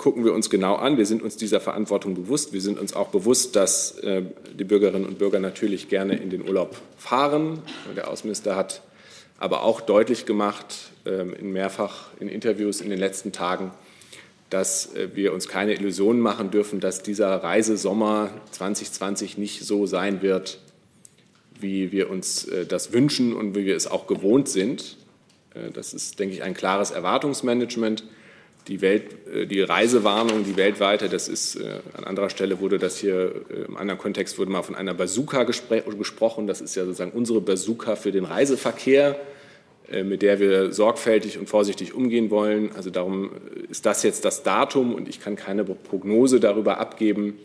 gucken 0.00 0.24
wir 0.24 0.32
uns 0.32 0.48
genau 0.48 0.76
an. 0.76 0.96
Wir 0.96 1.04
sind 1.04 1.22
uns 1.22 1.36
dieser 1.36 1.60
Verantwortung 1.60 2.14
bewusst. 2.14 2.54
Wir 2.54 2.62
sind 2.62 2.78
uns 2.78 2.94
auch 2.94 3.08
bewusst, 3.08 3.54
dass 3.54 3.98
äh, 3.98 4.22
die 4.58 4.64
Bürgerinnen 4.64 5.04
und 5.04 5.18
Bürger 5.18 5.40
natürlich 5.40 5.90
gerne 5.90 6.16
in 6.16 6.30
den 6.30 6.48
Urlaub 6.48 6.74
fahren. 6.96 7.60
Der 7.94 8.10
Außenminister 8.10 8.56
hat 8.56 8.80
aber 9.38 9.62
auch 9.62 9.82
deutlich 9.82 10.24
gemacht, 10.24 10.90
äh, 11.04 11.30
in 11.38 11.52
mehrfach 11.52 12.08
in 12.18 12.30
Interviews 12.30 12.80
in 12.80 12.88
den 12.88 12.98
letzten 12.98 13.32
Tagen, 13.32 13.72
dass 14.48 14.94
äh, 14.94 15.10
wir 15.12 15.34
uns 15.34 15.48
keine 15.48 15.74
Illusionen 15.74 16.22
machen 16.22 16.50
dürfen, 16.50 16.80
dass 16.80 17.02
dieser 17.02 17.28
Reisesommer 17.36 18.30
2020 18.52 19.36
nicht 19.36 19.66
so 19.66 19.84
sein 19.84 20.22
wird, 20.22 20.60
wie 21.60 21.92
wir 21.92 22.08
uns 22.08 22.46
äh, 22.46 22.64
das 22.64 22.94
wünschen 22.94 23.34
und 23.34 23.54
wie 23.54 23.66
wir 23.66 23.76
es 23.76 23.86
auch 23.86 24.06
gewohnt 24.06 24.48
sind. 24.48 24.96
Das 25.74 25.92
ist, 25.92 26.20
denke 26.20 26.36
ich, 26.36 26.44
ein 26.44 26.54
klares 26.54 26.92
Erwartungsmanagement 26.92 28.04
die, 28.68 28.80
Welt, 28.80 29.26
äh, 29.28 29.46
die 29.46 29.60
Reisewarnung, 29.60 30.44
die 30.44 30.56
weltweite, 30.56 31.08
das 31.08 31.28
ist 31.28 31.56
äh, 31.56 31.80
an 31.96 32.04
anderer 32.04 32.30
Stelle 32.30 32.60
wurde 32.60 32.78
das 32.78 32.98
hier 32.98 33.34
äh, 33.50 33.64
im 33.66 33.76
anderen 33.76 33.98
Kontext 33.98 34.38
wurde 34.38 34.50
mal 34.50 34.62
von 34.62 34.74
einer 34.74 34.94
Bazooka 34.94 35.44
gesprochen. 35.44 36.46
Das 36.46 36.60
ist 36.60 36.74
ja 36.74 36.84
sozusagen 36.84 37.12
unsere 37.12 37.40
Bazooka 37.40 37.96
für 37.96 38.12
den 38.12 38.24
Reiseverkehr, 38.24 39.18
mit 40.04 40.22
der 40.22 40.38
wir 40.38 40.72
sorgfältig 40.72 41.36
und 41.36 41.48
vorsichtig 41.48 41.94
umgehen 41.94 42.30
wollen. 42.30 42.70
Also 42.76 42.90
darum 42.90 43.32
ist 43.68 43.86
das 43.86 44.04
jetzt 44.04 44.24
das 44.24 44.44
Datum 44.44 44.94
und 44.94 45.08
ich 45.08 45.20
kann 45.20 45.34
keine 45.34 45.64
Prognose 45.64 46.38
darüber 46.38 46.78
abgeben, 46.78 47.40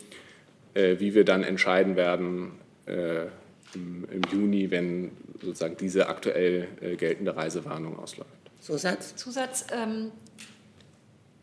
wie 0.72 1.12
wir 1.16 1.24
dann 1.24 1.42
entscheiden 1.42 1.96
werden 1.96 2.52
im, 2.86 4.04
im 4.12 4.22
Juni, 4.32 4.70
wenn 4.70 5.10
sozusagen 5.42 5.76
diese 5.76 6.08
aktuell 6.08 6.68
geltende 6.96 7.34
Reisewarnung 7.34 7.98
ausläuft. 7.98 8.30
Zusatz? 8.60 9.16
Zusatz. 9.16 9.66
Ähm 9.72 10.12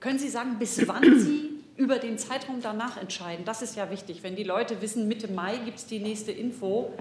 können 0.03 0.19
Sie 0.19 0.27
sagen, 0.27 0.57
bis 0.59 0.85
wann 0.85 1.17
Sie 1.17 1.49
über 1.77 1.97
den 1.97 2.17
Zeitraum 2.17 2.59
danach 2.61 2.97
entscheiden? 2.97 3.45
Das 3.45 3.61
ist 3.61 3.77
ja 3.77 3.89
wichtig. 3.89 4.21
Wenn 4.21 4.35
die 4.35 4.43
Leute 4.43 4.81
wissen, 4.81 5.07
Mitte 5.07 5.31
Mai 5.31 5.55
gibt 5.63 5.77
es 5.77 5.85
die 5.85 5.99
nächste 5.99 6.33
Info, 6.33 6.91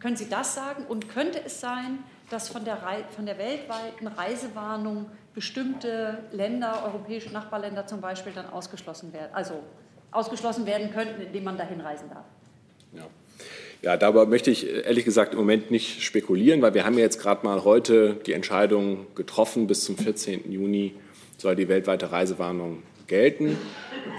können 0.00 0.16
Sie 0.16 0.28
das 0.28 0.56
sagen? 0.56 0.84
Und 0.88 1.08
könnte 1.08 1.40
es 1.44 1.60
sein, 1.60 2.00
dass 2.30 2.48
von 2.48 2.64
der, 2.64 2.78
von 3.14 3.26
der 3.26 3.38
weltweiten 3.38 4.08
Reisewarnung 4.08 5.06
bestimmte 5.34 6.18
Länder, 6.32 6.82
europäische 6.84 7.30
Nachbarländer 7.30 7.86
zum 7.86 8.00
Beispiel, 8.00 8.32
dann 8.34 8.50
ausgeschlossen 8.50 9.12
werden, 9.12 9.32
also 9.32 9.62
ausgeschlossen 10.10 10.66
werden 10.66 10.90
könnten, 10.92 11.22
indem 11.22 11.44
man 11.44 11.56
dahin 11.56 11.80
reisen 11.80 12.08
darf? 12.10 12.24
Ja. 12.92 13.06
Ja, 13.82 13.96
darüber 13.96 14.26
möchte 14.26 14.50
ich 14.50 14.68
ehrlich 14.68 15.04
gesagt 15.04 15.32
im 15.32 15.38
Moment 15.38 15.70
nicht 15.72 16.02
spekulieren, 16.02 16.62
weil 16.62 16.74
wir 16.74 16.84
haben 16.84 16.94
ja 16.94 17.00
jetzt 17.00 17.20
gerade 17.20 17.44
mal 17.44 17.64
heute 17.64 18.14
die 18.26 18.32
Entscheidung 18.32 19.06
getroffen, 19.14 19.66
bis 19.66 19.84
zum 19.84 19.96
14. 19.96 20.52
Juni 20.52 20.94
soll 21.42 21.56
die 21.56 21.68
weltweite 21.68 22.12
Reisewarnung 22.12 22.82
gelten. 23.08 23.58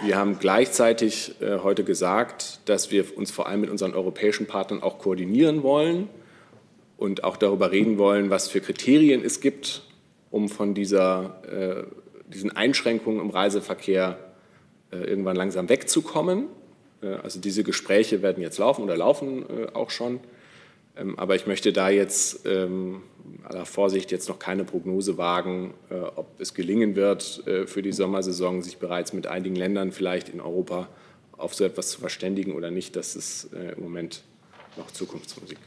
Wir 0.03 0.17
haben 0.17 0.39
gleichzeitig 0.39 1.35
äh, 1.41 1.59
heute 1.59 1.83
gesagt, 1.85 2.59
dass 2.65 2.91
wir 2.91 3.17
uns 3.17 3.31
vor 3.31 3.47
allem 3.47 3.61
mit 3.61 3.69
unseren 3.69 3.93
europäischen 3.93 4.45
Partnern 4.45 4.83
auch 4.83 4.99
koordinieren 4.99 5.63
wollen 5.63 6.09
und 6.97 7.23
auch 7.23 7.37
darüber 7.37 7.71
reden 7.71 7.97
wollen, 7.97 8.29
was 8.29 8.49
für 8.49 8.59
Kriterien 8.59 9.23
es 9.23 9.39
gibt, 9.39 9.83
um 10.31 10.49
von 10.49 10.73
dieser, 10.73 11.41
äh, 11.47 11.83
diesen 12.27 12.55
Einschränkungen 12.55 13.21
im 13.21 13.29
Reiseverkehr 13.29 14.17
äh, 14.91 14.97
irgendwann 14.97 15.37
langsam 15.37 15.69
wegzukommen. 15.69 16.47
Äh, 17.01 17.07
also 17.23 17.39
diese 17.39 17.63
Gespräche 17.63 18.21
werden 18.21 18.43
jetzt 18.43 18.57
laufen 18.57 18.83
oder 18.83 18.97
laufen 18.97 19.43
äh, 19.43 19.67
auch 19.73 19.91
schon. 19.91 20.19
Ähm, 20.97 21.17
aber 21.17 21.35
ich 21.35 21.47
möchte 21.47 21.73
da 21.73 21.89
jetzt 21.89 22.45
ähm, 22.45 23.01
aller 23.43 23.65
Vorsicht 23.65 24.11
jetzt 24.11 24.29
noch 24.29 24.39
keine 24.39 24.63
Prognose 24.63 25.17
wagen, 25.17 25.73
äh, 25.89 25.95
ob 25.95 26.39
es 26.39 26.53
gelingen 26.53 26.95
wird, 26.95 27.45
äh, 27.47 27.67
für 27.67 27.81
die 27.81 27.91
Sommersaison 27.91 28.61
sich 28.61 28.77
bereits 28.77 29.13
mit 29.13 29.27
einigen 29.27 29.55
Ländern 29.55 29.91
vielleicht 29.91 30.29
in 30.29 30.41
Europa 30.41 30.87
auf 31.37 31.53
so 31.53 31.63
etwas 31.63 31.89
zu 31.89 31.99
verständigen 31.99 32.53
oder 32.53 32.71
nicht. 32.71 32.95
Das 32.95 33.15
ist 33.15 33.49
äh, 33.53 33.73
im 33.73 33.83
Moment 33.83 34.23
noch 34.77 34.91
Zukunftsmusik. 34.91 35.57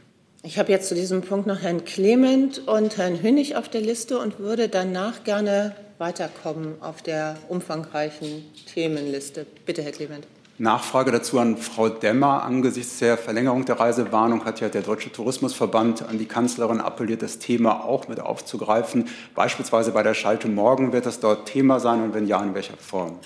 Ich 0.43 0.57
habe 0.57 0.71
jetzt 0.71 0.87
zu 0.87 0.95
diesem 0.95 1.21
Punkt 1.21 1.47
noch 1.47 1.61
Herrn 1.61 1.83
Clement 1.83 2.67
und 2.67 2.97
Herrn 2.97 3.21
Hünig 3.21 3.55
auf 3.55 3.69
der 3.69 3.81
Liste 3.81 4.19
und 4.19 4.39
würde 4.39 4.69
danach 4.69 5.23
gerne 5.23 5.75
weiterkommen 5.97 6.81
auf 6.81 7.01
der 7.01 7.37
umfangreichen 7.49 8.45
Themenliste. 8.71 9.45
Bitte, 9.65 9.81
Herr 9.81 9.91
Clement. 9.91 10.27
Nachfrage 10.59 11.11
dazu 11.11 11.39
an 11.39 11.57
Frau 11.57 11.87
Demmer. 11.87 12.43
Angesichts 12.43 12.97
der 12.97 13.17
Verlängerung 13.17 13.65
der 13.65 13.79
Reisewarnung 13.79 14.43
hat 14.43 14.59
ja 14.59 14.69
der 14.69 14.81
Deutsche 14.81 15.11
Tourismusverband 15.11 16.01
an 16.01 16.17
die 16.17 16.25
Kanzlerin 16.25 16.81
appelliert, 16.81 17.21
das 17.21 17.37
Thema 17.37 17.85
auch 17.85 18.07
mit 18.07 18.19
aufzugreifen. 18.19 19.07
Beispielsweise 19.35 19.91
bei 19.91 20.01
der 20.01 20.15
Schalte 20.15 20.47
morgen 20.47 20.93
wird 20.93 21.05
das 21.05 21.19
dort 21.19 21.47
Thema 21.47 21.79
sein 21.79 22.01
und 22.01 22.15
wenn 22.15 22.27
ja, 22.27 22.41
in 22.41 22.55
welcher 22.55 22.75
Form? 22.77 23.19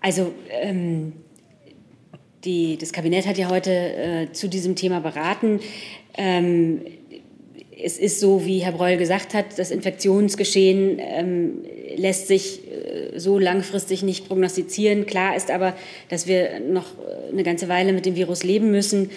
Also 0.00 0.32
ähm, 0.48 1.12
die, 2.44 2.76
das 2.78 2.92
Kabinett 2.92 3.26
hat 3.26 3.38
ja 3.38 3.48
heute 3.48 3.70
äh, 3.70 4.32
zu 4.32 4.48
diesem 4.48 4.76
Thema 4.76 5.00
beraten. 5.00 5.58
Ähm, 6.16 6.82
es 7.82 7.98
ist 7.98 8.20
so, 8.20 8.46
wie 8.46 8.60
Herr 8.60 8.72
Breul 8.72 8.96
gesagt 8.96 9.34
hat, 9.34 9.58
das 9.58 9.70
Infektionsgeschehen 9.70 10.98
ähm, 11.00 11.64
lässt 11.96 12.28
sich 12.28 12.60
äh, 12.66 13.18
so 13.18 13.38
langfristig 13.38 14.02
nicht 14.02 14.26
prognostizieren. 14.28 15.06
Klar 15.06 15.36
ist 15.36 15.50
aber, 15.50 15.74
dass 16.08 16.26
wir 16.26 16.60
noch 16.60 16.86
eine 17.32 17.42
ganze 17.42 17.68
Weile 17.68 17.92
mit 17.92 18.06
dem 18.06 18.16
Virus 18.16 18.42
leben 18.42 18.70
müssen. 18.70 19.10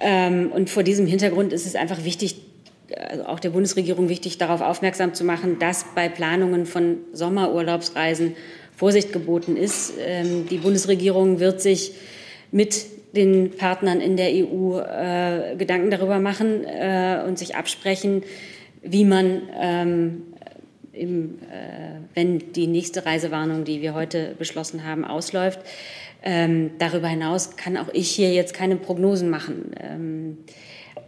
Ähm, 0.00 0.50
und 0.52 0.70
vor 0.70 0.82
diesem 0.82 1.06
Hintergrund 1.06 1.52
ist 1.52 1.66
es 1.66 1.74
einfach 1.74 2.04
wichtig, 2.04 2.36
also 2.96 3.24
auch 3.24 3.40
der 3.40 3.50
Bundesregierung 3.50 4.08
wichtig, 4.08 4.38
darauf 4.38 4.60
aufmerksam 4.60 5.14
zu 5.14 5.24
machen, 5.24 5.58
dass 5.58 5.86
bei 5.94 6.08
Planungen 6.08 6.66
von 6.66 6.98
Sommerurlaubsreisen 7.12 8.34
Vorsicht 8.76 9.12
geboten 9.12 9.56
ist. 9.56 9.94
Ähm, 10.04 10.46
die 10.50 10.58
Bundesregierung 10.58 11.38
wird 11.38 11.60
sich 11.60 11.92
mit 12.50 12.86
den 13.14 13.50
Partnern 13.50 14.00
in 14.00 14.16
der 14.16 14.30
EU 14.30 14.78
äh, 14.78 15.54
Gedanken 15.56 15.90
darüber 15.90 16.18
machen 16.18 16.64
äh, 16.64 17.22
und 17.26 17.38
sich 17.38 17.54
absprechen, 17.56 18.22
wie 18.82 19.04
man, 19.04 19.42
ähm, 19.60 20.22
im, 20.92 21.38
äh, 21.50 22.00
wenn 22.14 22.52
die 22.52 22.66
nächste 22.66 23.06
Reisewarnung, 23.06 23.64
die 23.64 23.80
wir 23.80 23.94
heute 23.94 24.34
beschlossen 24.38 24.84
haben, 24.84 25.04
ausläuft. 25.04 25.60
Ähm, 26.22 26.72
darüber 26.78 27.08
hinaus 27.08 27.56
kann 27.56 27.76
auch 27.76 27.88
ich 27.92 28.10
hier 28.10 28.32
jetzt 28.32 28.54
keine 28.54 28.76
Prognosen 28.76 29.30
machen. 29.30 29.72
Ähm, 29.80 30.38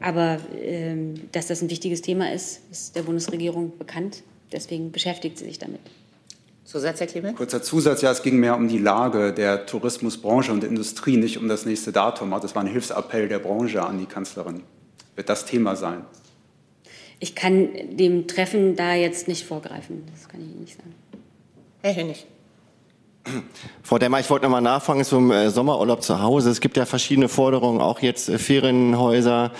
aber 0.00 0.38
ähm, 0.60 1.14
dass 1.32 1.46
das 1.46 1.62
ein 1.62 1.70
wichtiges 1.70 2.02
Thema 2.02 2.32
ist, 2.32 2.62
ist 2.70 2.96
der 2.96 3.02
Bundesregierung 3.02 3.78
bekannt. 3.78 4.22
Deswegen 4.52 4.92
beschäftigt 4.92 5.38
sie 5.38 5.44
sich 5.44 5.58
damit. 5.58 5.80
Zusatz, 6.64 7.00
Herr 7.00 7.06
Clement? 7.06 7.36
Kurzer 7.36 7.62
Zusatz, 7.62 8.00
ja, 8.02 8.10
es 8.10 8.22
ging 8.22 8.38
mehr 8.38 8.56
um 8.56 8.68
die 8.68 8.78
Lage 8.78 9.32
der 9.32 9.66
Tourismusbranche 9.66 10.50
und 10.50 10.62
der 10.62 10.70
Industrie, 10.70 11.16
nicht 11.16 11.36
um 11.36 11.48
das 11.48 11.66
nächste 11.66 11.92
Datum. 11.92 12.30
Das 12.30 12.54
war 12.54 12.62
ein 12.62 12.68
Hilfsappell 12.68 13.28
der 13.28 13.38
Branche 13.38 13.82
an 13.82 13.98
die 13.98 14.06
Kanzlerin. 14.06 14.62
Wird 15.14 15.28
das 15.28 15.44
Thema 15.44 15.76
sein? 15.76 16.04
Ich 17.20 17.34
kann 17.34 17.68
dem 17.96 18.26
Treffen 18.26 18.76
da 18.76 18.94
jetzt 18.94 19.28
nicht 19.28 19.44
vorgreifen. 19.44 20.04
Das 20.12 20.28
kann 20.28 20.40
ich 20.40 20.48
Ihnen 20.48 20.60
nicht 20.60 20.76
sagen. 20.76 20.94
Herr 21.82 21.96
Hönig. 21.96 22.26
Frau 23.82 23.98
Demmer, 23.98 24.20
ich 24.20 24.28
wollte 24.28 24.44
noch 24.44 24.50
mal 24.50 24.60
nachfragen 24.60 25.04
zum 25.04 25.30
äh, 25.30 25.48
Sommerurlaub 25.48 26.02
zu 26.02 26.20
Hause. 26.20 26.50
Es 26.50 26.60
gibt 26.60 26.76
ja 26.76 26.84
verschiedene 26.84 27.28
Forderungen, 27.28 27.80
auch 27.80 28.00
jetzt 28.00 28.28
äh, 28.28 28.38
Ferienhäuser 28.38 29.50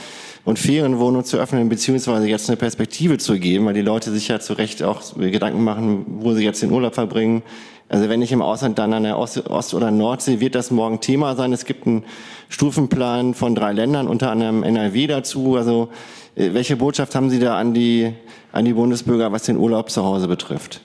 und 0.45 0.59
Ferienwohnungen 0.59 1.25
zu 1.25 1.39
öffnen, 1.39 1.69
beziehungsweise 1.71 2.27
jetzt 2.29 2.51
eine 2.51 2.59
Perspektive 2.59 3.17
zu 3.17 3.39
geben, 3.39 3.65
weil 3.65 3.75
die 3.75 3.81
Leute 3.81 4.11
sich 4.11 4.29
ja 4.29 4.41
zu 4.41 4.53
Recht 4.53 4.83
auch 4.83 5.01
Gedanken 5.17 5.65
machen, 5.65 6.05
wo 6.21 6.35
sie 6.35 6.45
jetzt 6.45 6.63
den 6.63 6.71
Urlaub 6.71 6.95
verbringen. 6.95 7.43
Also 7.89 8.09
wenn 8.09 8.21
nicht 8.21 8.33
im 8.33 8.43
Ausland, 8.43 8.79
dann 8.79 8.93
an 8.93 9.05
der 9.05 9.19
Ost-, 9.19 9.49
Ost 9.49 9.73
oder 9.73 9.91
Nordsee 9.91 10.41
wird 10.41 10.55
das 10.55 10.71
morgen 10.71 11.01
Thema 11.01 11.35
sein. 11.35 11.53
Es 11.53 11.65
gibt 11.65 11.87
einen 11.87 12.05
Stufenplan 12.49 13.35
von 13.35 13.55
drei 13.55 13.73
Ländern, 13.73 14.09
unter 14.09 14.31
anderem 14.31 14.63
NRW 14.63 15.07
dazu. 15.07 15.57
Also 15.57 15.89
welche 16.37 16.77
Botschaft 16.77 17.15
haben 17.15 17.31
Sie 17.31 17.39
da 17.39 17.57
an 17.57 17.75
die, 17.75 18.13
an 18.53 18.65
die 18.65 18.73
Bundesbürger, 18.73 19.33
was 19.33 19.45
den 19.45 19.57
Urlaub 19.57 19.91
zu 19.91 20.05
Hause 20.05 20.29
betrifft? 20.29 20.81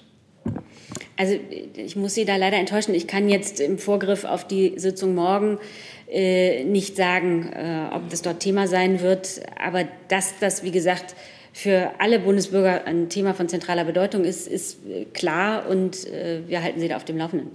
Also 1.18 1.36
ich 1.76 1.96
muss 1.96 2.14
Sie 2.14 2.26
da 2.26 2.38
leider 2.38 2.58
enttäuschen. 2.58 2.94
Ich 2.94 3.08
kann 3.08 3.28
jetzt 3.28 3.60
im 3.60 3.78
Vorgriff 3.78 4.24
auf 4.24 4.48
die 4.48 4.74
Sitzung 4.78 5.16
morgen 5.16 5.60
äh, 6.10 6.64
nicht 6.64 6.96
sagen, 6.96 7.52
äh, 7.52 7.94
ob 7.94 8.10
das 8.10 8.22
dort 8.22 8.40
Thema 8.40 8.68
sein 8.68 9.02
wird. 9.02 9.42
Aber 9.62 9.86
dass 10.08 10.40
das, 10.40 10.64
wie 10.64 10.72
gesagt, 10.72 11.16
für 11.52 11.92
alle 12.00 12.20
Bundesbürger 12.20 12.86
ein 12.86 13.10
Thema 13.10 13.34
von 13.34 13.50
zentraler 13.50 13.84
Bedeutung 13.84 14.24
ist, 14.24 14.48
ist 14.48 14.80
äh, 14.88 15.06
klar 15.06 15.68
und 15.68 16.08
äh, 16.08 16.42
wir 16.48 16.64
halten 16.64 16.80
Sie 16.80 16.88
da 16.88 16.96
auf 16.96 17.06
dem 17.06 17.18
Laufenden. 17.18 17.50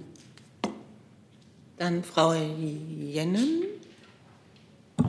Dann 1.77 2.03
Frau 2.03 2.33
Jennen. 2.33 3.63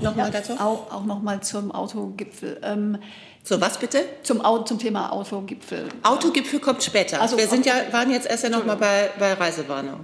Nochmal 0.07 0.31
dazu? 0.31 0.53
Auch, 0.55 0.93
auch 0.93 1.05
nochmal 1.05 1.41
zum 1.43 1.73
Autogipfel. 1.73 2.61
Ähm, 2.63 2.99
so, 3.43 3.61
was 3.61 3.79
bitte? 3.79 4.05
Zum, 4.23 4.43
zum 4.65 4.79
Thema 4.79 5.13
Autogipfel. 5.13 5.89
Autogipfel 6.03 6.59
kommt 6.61 6.83
später. 6.83 7.21
Also, 7.21 7.37
Wir 7.37 7.47
sind 7.47 7.67
ja, 7.67 7.75
waren 7.93 8.11
jetzt 8.11 8.27
erst 8.27 8.45
ja 8.45 8.51
noch 8.51 8.65
mal 8.65 8.77
bei, 8.77 9.11
bei 9.19 9.35
Reisewarnung. 9.35 10.01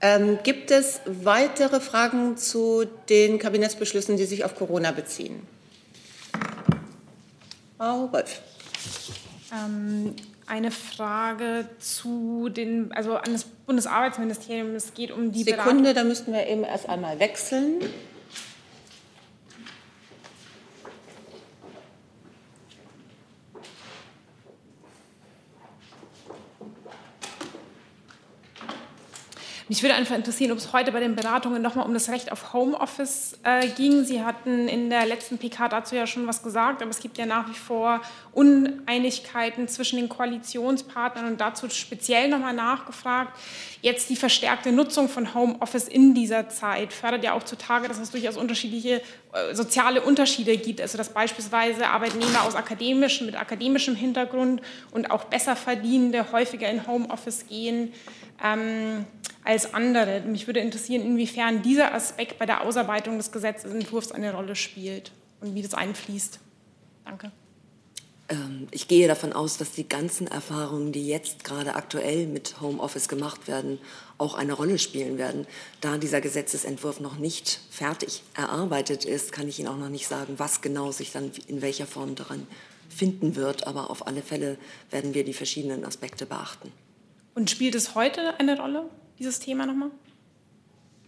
Ähm, 0.00 0.38
gibt 0.42 0.70
es 0.70 1.00
weitere 1.06 1.80
Fragen 1.80 2.36
zu 2.36 2.84
den 3.08 3.38
Kabinettsbeschlüssen, 3.38 4.16
die 4.16 4.24
sich 4.24 4.44
auf 4.44 4.56
Corona 4.56 4.90
beziehen? 4.90 5.46
Frau 7.78 8.12
Wolf. 8.12 8.40
Ähm, 9.52 10.16
eine 10.46 10.70
Frage 10.70 11.66
zu 11.78 12.48
den, 12.48 12.92
also 12.92 13.14
an 13.16 13.32
das 13.32 13.44
Bundesarbeitsministerium. 13.44 14.74
Es 14.74 14.94
geht 14.94 15.12
um 15.12 15.32
die 15.32 15.44
Sekunde, 15.44 15.82
Beratung. 15.82 15.94
da 15.94 16.04
müssten 16.04 16.32
wir 16.32 16.46
eben 16.46 16.64
erst 16.64 16.88
einmal 16.88 17.20
wechseln. 17.20 17.80
Mich 29.68 29.82
würde 29.82 29.94
einfach 29.94 30.14
interessieren, 30.14 30.52
ob 30.52 30.58
es 30.58 30.72
heute 30.72 30.92
bei 30.92 31.00
den 31.00 31.14
Beratungen 31.14 31.62
nochmal 31.62 31.86
um 31.86 31.94
das 31.94 32.08
Recht 32.08 32.32
auf 32.32 32.52
Homeoffice 32.52 33.38
äh, 33.44 33.68
ging. 33.68 34.04
Sie 34.04 34.24
hatten 34.24 34.68
in 34.68 34.90
der 34.90 35.06
letzten 35.06 35.38
PK 35.38 35.68
dazu 35.68 35.94
ja 35.94 36.06
schon 36.06 36.26
was 36.26 36.42
gesagt, 36.42 36.82
aber 36.82 36.90
es 36.90 37.00
gibt 37.00 37.18
ja 37.18 37.26
nach 37.26 37.48
wie 37.48 37.54
vor 37.54 38.00
Uneinigkeiten 38.32 39.68
zwischen 39.68 39.96
den 39.96 40.08
Koalitionspartnern 40.08 41.26
und 41.26 41.40
dazu 41.40 41.68
speziell 41.70 42.28
nochmal 42.28 42.54
nachgefragt. 42.54 43.38
Jetzt 43.82 44.10
die 44.10 44.16
verstärkte 44.16 44.72
Nutzung 44.72 45.08
von 45.08 45.34
Homeoffice 45.34 45.88
in 45.88 46.14
dieser 46.14 46.48
Zeit 46.48 46.92
fördert 46.92 47.24
ja 47.24 47.32
auch 47.32 47.42
zutage, 47.42 47.88
dass 47.88 47.98
es 47.98 48.10
durchaus 48.10 48.36
unterschiedliche 48.36 49.02
äh, 49.32 49.54
soziale 49.54 50.02
Unterschiede 50.02 50.56
gibt. 50.56 50.80
Also 50.80 50.98
dass 50.98 51.10
beispielsweise 51.10 51.88
Arbeitnehmer 51.88 52.42
aus 52.42 52.54
akademischem, 52.54 53.26
mit 53.26 53.40
akademischem 53.40 53.94
Hintergrund 53.94 54.60
und 54.90 55.10
auch 55.10 55.24
besser 55.24 55.56
verdienende 55.56 56.32
häufiger 56.32 56.68
in 56.68 56.86
Homeoffice 56.86 57.46
gehen. 57.46 57.92
Ähm, 58.42 59.06
als 59.44 59.74
andere. 59.74 60.20
Mich 60.20 60.46
würde 60.46 60.60
interessieren, 60.60 61.02
inwiefern 61.02 61.62
dieser 61.62 61.94
Aspekt 61.94 62.38
bei 62.38 62.46
der 62.46 62.62
Ausarbeitung 62.62 63.16
des 63.16 63.32
Gesetzentwurfs 63.32 64.12
eine 64.12 64.34
Rolle 64.34 64.56
spielt 64.56 65.12
und 65.40 65.54
wie 65.54 65.62
das 65.62 65.74
einfließt. 65.74 66.38
Danke. 67.04 67.32
Ähm, 68.28 68.68
ich 68.70 68.88
gehe 68.88 69.08
davon 69.08 69.32
aus, 69.32 69.58
dass 69.58 69.72
die 69.72 69.88
ganzen 69.88 70.26
Erfahrungen, 70.26 70.92
die 70.92 71.06
jetzt 71.06 71.44
gerade 71.44 71.74
aktuell 71.74 72.26
mit 72.26 72.60
Homeoffice 72.60 73.08
gemacht 73.08 73.48
werden, 73.48 73.78
auch 74.18 74.34
eine 74.34 74.52
Rolle 74.52 74.78
spielen 74.78 75.18
werden. 75.18 75.46
Da 75.80 75.98
dieser 75.98 76.20
Gesetzesentwurf 76.20 77.00
noch 77.00 77.16
nicht 77.16 77.60
fertig 77.70 78.22
erarbeitet 78.34 79.04
ist, 79.04 79.32
kann 79.32 79.48
ich 79.48 79.58
Ihnen 79.58 79.68
auch 79.68 79.76
noch 79.76 79.88
nicht 79.88 80.06
sagen, 80.06 80.34
was 80.36 80.60
genau 80.60 80.92
sich 80.92 81.10
dann 81.10 81.32
in 81.48 81.62
welcher 81.62 81.86
Form 81.86 82.14
daran 82.14 82.46
finden 82.88 83.34
wird. 83.34 83.66
Aber 83.66 83.90
auf 83.90 84.06
alle 84.06 84.22
Fälle 84.22 84.56
werden 84.90 85.14
wir 85.14 85.24
die 85.24 85.34
verschiedenen 85.34 85.84
Aspekte 85.84 86.26
beachten. 86.26 86.72
Und 87.34 87.50
spielt 87.50 87.74
es 87.74 87.94
heute 87.94 88.38
eine 88.38 88.58
Rolle? 88.58 88.90
dieses 89.22 89.38
Thema 89.38 89.66
nochmal? 89.66 89.90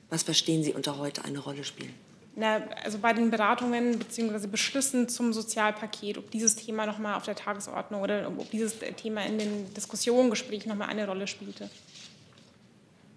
Was 0.08 0.22
verstehen 0.22 0.62
Sie 0.62 0.72
unter 0.72 0.98
heute 0.98 1.24
eine 1.24 1.40
Rolle 1.40 1.64
spielen? 1.64 1.92
Na, 2.36 2.64
also 2.84 2.98
bei 2.98 3.12
den 3.12 3.30
Beratungen 3.30 3.98
bzw. 3.98 4.46
Beschlüssen 4.46 5.08
zum 5.08 5.32
Sozialpaket, 5.32 6.18
ob 6.18 6.30
dieses 6.30 6.54
Thema 6.54 6.86
nochmal 6.86 7.14
auf 7.14 7.24
der 7.24 7.34
Tagesordnung 7.34 8.02
oder 8.02 8.28
ob 8.28 8.48
dieses 8.50 8.76
Thema 8.96 9.24
in 9.24 9.38
den 9.38 9.74
Diskussionen, 9.74 10.30
Gesprächen 10.30 10.68
nochmal 10.68 10.88
eine 10.88 11.06
Rolle 11.06 11.26
spielte? 11.26 11.68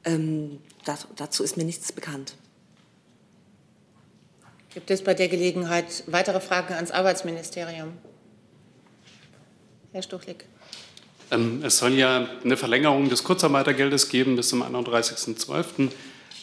Ähm, 0.04 0.60
das, 0.86 1.08
dazu 1.16 1.44
ist 1.44 1.58
mir 1.58 1.64
nichts 1.64 1.92
bekannt. 1.92 2.36
Gibt 4.74 4.90
es 4.90 5.04
bei 5.04 5.14
der 5.14 5.28
Gelegenheit 5.28 6.04
weitere 6.08 6.40
Fragen 6.40 6.74
ans 6.74 6.92
Arbeitsministerium? 6.92 7.94
Herr 9.92 10.02
Stuchlik. 10.02 10.46
Ähm, 11.32 11.62
es 11.64 11.78
soll 11.78 11.94
ja 11.94 12.28
eine 12.44 12.58
Verlängerung 12.58 13.10
des 13.10 13.24
Kurzarbeitergeldes 13.24 14.10
geben 14.10 14.36
bis 14.36 14.50
zum 14.50 14.64
31.12. 14.64 15.90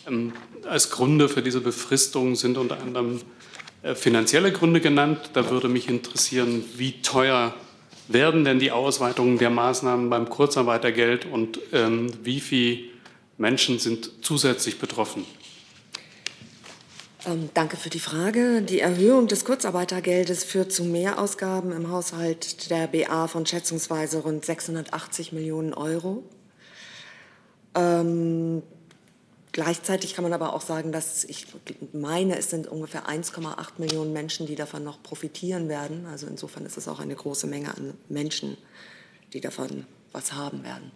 Ähm, 0.06 0.32
als 0.68 0.90
Gründe 0.90 1.28
für 1.28 1.42
diese 1.42 1.60
Befristung 1.60 2.36
sind 2.36 2.58
unter 2.58 2.80
anderem 2.80 3.20
äh, 3.82 3.94
finanzielle 3.94 4.52
Gründe 4.52 4.80
genannt. 4.80 5.30
Da 5.32 5.50
würde 5.50 5.68
mich 5.68 5.88
interessieren, 5.88 6.64
wie 6.76 7.02
teuer 7.02 7.54
werden 8.08 8.44
denn 8.44 8.58
die 8.58 8.70
Ausweitungen 8.70 9.38
der 9.38 9.50
Maßnahmen 9.50 10.10
beim 10.10 10.28
Kurzarbeitergeld 10.28 11.26
und 11.26 11.58
ähm, 11.72 12.10
wie 12.22 12.40
viele 12.40 12.84
Menschen 13.38 13.78
sind 13.78 14.10
zusätzlich 14.20 14.78
betroffen? 14.78 15.24
Ähm, 17.26 17.48
danke 17.54 17.76
für 17.76 17.90
die 17.90 18.00
Frage. 18.00 18.60
Die 18.60 18.80
Erhöhung 18.80 19.28
des 19.28 19.44
Kurzarbeitergeldes 19.44 20.44
führt 20.44 20.72
zu 20.72 20.84
Mehrausgaben 20.84 21.72
im 21.72 21.90
Haushalt 21.90 22.70
der 22.70 22.86
BA 22.86 23.28
von 23.28 23.46
schätzungsweise 23.46 24.18
rund 24.18 24.44
680 24.44 25.32
Millionen 25.32 25.72
Euro. 25.72 26.22
Ähm, 27.74 28.62
gleichzeitig 29.52 30.14
kann 30.14 30.22
man 30.22 30.34
aber 30.34 30.52
auch 30.52 30.60
sagen, 30.60 30.92
dass 30.92 31.24
ich 31.24 31.46
meine, 31.92 32.36
es 32.36 32.50
sind 32.50 32.66
ungefähr 32.66 33.08
1,8 33.08 33.78
Millionen 33.78 34.12
Menschen, 34.12 34.46
die 34.46 34.54
davon 34.54 34.84
noch 34.84 35.02
profitieren 35.02 35.68
werden. 35.68 36.04
Also 36.06 36.26
insofern 36.26 36.66
ist 36.66 36.76
es 36.76 36.88
auch 36.88 37.00
eine 37.00 37.14
große 37.14 37.46
Menge 37.46 37.74
an 37.74 37.94
Menschen, 38.10 38.58
die 39.32 39.40
davon 39.40 39.86
was 40.12 40.34
haben 40.34 40.62
werden. 40.62 40.92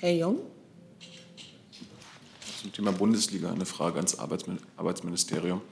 Herr 0.00 0.12
Jung? 0.12 0.38
Zum 2.68 2.84
Thema 2.84 2.92
Bundesliga 2.92 3.50
eine 3.50 3.64
Frage 3.64 3.96
ans 3.96 4.18
Arbeitsministerium. 4.18 5.62